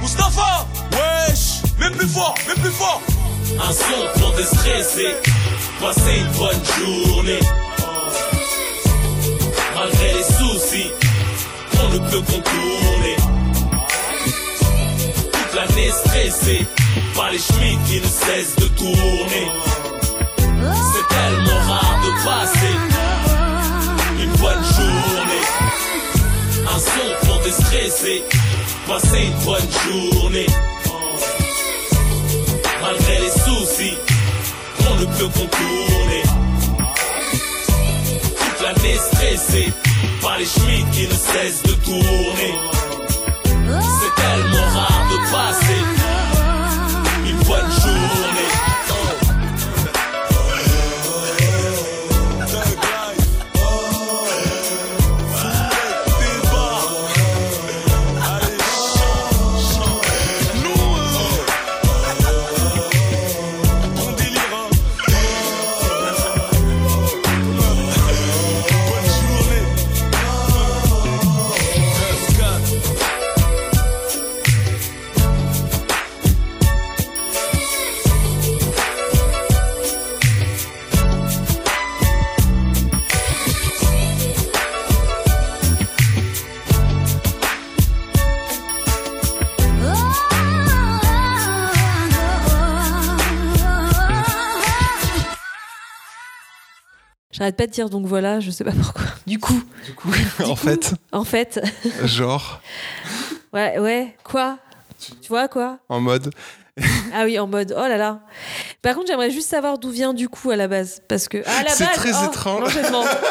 Mustapha 0.00 0.66
Wesh 0.92 1.62
Même 1.78 1.92
plus 1.92 2.08
fort, 2.08 2.34
même 2.48 2.56
plus 2.56 2.72
fort 2.72 3.02
Un 3.58 3.72
son 3.72 4.20
pour 4.20 4.32
déstresser, 4.32 5.14
passer 5.80 6.18
une 6.18 6.32
bonne 6.38 6.62
journée. 6.78 7.40
Malgré 9.80 10.12
les 10.12 10.22
soucis, 10.22 10.90
on 11.82 11.88
ne 11.88 11.98
peut 12.10 12.20
contourner. 12.20 13.16
Toute 15.32 15.54
l'année 15.54 15.90
stressée, 15.90 16.66
par 17.16 17.30
les 17.30 17.38
chemins 17.38 17.78
qui 17.86 17.98
ne 17.98 18.06
cessent 18.06 18.56
de 18.56 18.66
tourner. 18.76 19.46
C'est 20.44 21.08
tellement 21.16 21.60
rare 21.66 21.98
de 22.04 22.24
passer 22.26 22.74
une 24.22 24.32
bonne 24.32 24.64
journée. 24.76 25.46
Un 26.68 26.78
son 26.78 27.26
pour 27.26 27.40
déstresser, 27.40 28.22
passer 28.86 29.22
une 29.28 29.44
bonne 29.46 29.70
journée. 29.88 30.46
Malgré 32.82 33.18
les 33.18 33.30
soucis, 33.30 33.96
on 34.90 34.94
ne 34.96 35.06
peut 35.06 35.28
contourner. 35.28 36.19
Stressée, 38.96 39.72
par 40.20 40.38
les 40.38 40.44
chemins 40.44 40.90
qui 40.90 41.06
ne 41.06 41.12
cessent 41.12 41.62
de 41.62 41.72
tourner. 41.84 42.89
J'arrête 97.50 97.56
pas 97.56 97.66
de 97.66 97.72
dire 97.72 97.90
donc 97.90 98.06
voilà, 98.06 98.38
je 98.38 98.48
sais 98.52 98.62
pas 98.62 98.70
pourquoi. 98.70 99.02
Du 99.26 99.40
coup, 99.40 99.60
Du 99.84 99.92
coup, 99.94 100.12
en 100.44 100.54
fait, 100.54 100.94
en 101.10 101.24
fait, 101.24 101.60
genre, 102.04 102.60
ouais, 103.52 103.76
ouais, 103.80 104.16
quoi? 104.22 104.58
Tu 105.00 105.28
vois 105.28 105.48
quoi? 105.48 105.80
En 105.88 106.00
mode, 106.00 106.30
Ah 107.12 107.24
oui, 107.24 107.38
en 107.40 107.46
mode 107.48 107.74
oh 107.76 107.80
là 107.88 107.96
là. 107.96 108.20
Par 108.82 108.94
contre, 108.94 109.08
j'aimerais 109.08 109.30
juste 109.30 109.48
savoir 109.48 109.78
d'où 109.78 109.90
vient 109.90 110.14
du 110.14 110.28
coup 110.28 110.50
à 110.50 110.56
la 110.56 110.68
base, 110.68 111.02
parce 111.08 111.26
que 111.28 111.38
à 111.38 111.64
la 111.64 111.70
C'est 111.70 111.84
base, 111.84 111.94
très 111.96 112.12
oh, 112.22 112.26
étrange. 112.30 112.78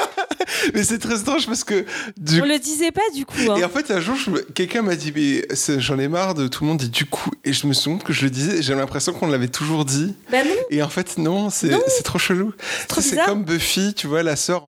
mais 0.74 0.84
c'est 0.84 1.00
très 1.00 1.20
étrange 1.22 1.46
parce 1.48 1.64
que 1.64 1.86
du 2.18 2.42
On 2.42 2.46
le 2.46 2.60
disait 2.60 2.92
pas 2.92 3.02
du 3.14 3.26
coup. 3.26 3.38
hein. 3.50 3.56
Et 3.58 3.64
en 3.64 3.70
fait, 3.70 3.90
un 3.92 4.00
jour, 4.02 4.16
je 4.16 4.32
quelqu'un 4.54 4.82
m'a 4.82 4.96
dit, 4.96 5.14
mais 5.16 5.46
j'en 5.80 5.98
ai 5.98 6.08
marre 6.08 6.34
de 6.34 6.48
tout 6.48 6.64
le 6.64 6.70
monde 6.70 6.80
dit 6.80 6.90
du 6.90 7.06
coup. 7.06 7.32
Et 7.46 7.54
je 7.54 7.68
me 7.68 7.74
souviens 7.74 8.00
que 8.00 8.14
je 8.14 8.24
le 8.24 8.30
disais, 8.30 8.62
j'ai 8.62 8.76
l'impression 8.76 9.14
qu'on 9.14 9.28
l'avait 9.28 9.48
toujours 9.48 9.86
dit. 9.86 10.14
Bah 10.32 10.44
non, 10.44 10.52
Et 10.70 10.84
en 10.84 10.90
fait, 10.90 11.18
non, 11.18 11.50
c'est 11.50 11.68
Non. 11.70 11.80
c'est 11.88 12.04
trop 12.04 12.20
chelou. 12.20 12.54
trop 12.88 13.02
C'est 13.02 13.24
comme 13.26 13.44
Buffy, 13.46 13.94
tu 13.94 14.08
vois, 14.08 14.24
la 14.24 14.36
sœur. 14.36 14.66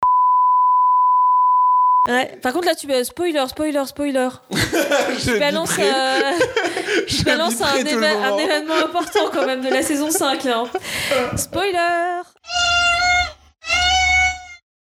Ouais. 2.08 2.36
Par 2.42 2.52
contre, 2.54 2.66
là, 2.66 2.74
tu 2.76 2.88
euh, 2.92 3.04
spoiler, 3.04 3.44
spoiler, 3.48 3.84
spoiler. 3.86 4.30
Je 4.52 5.34
Tu 5.34 5.40
balances, 5.40 5.78
euh, 5.78 6.32
un, 7.62 7.76
éve- 7.84 8.04
événement 8.40 8.74
important 8.86 9.30
quand 9.32 9.46
même 9.46 9.62
de 9.62 9.70
la 9.70 9.84
saison 9.84 10.10
5. 10.10 10.44
Là. 10.46 10.64
Spoiler 11.38 12.22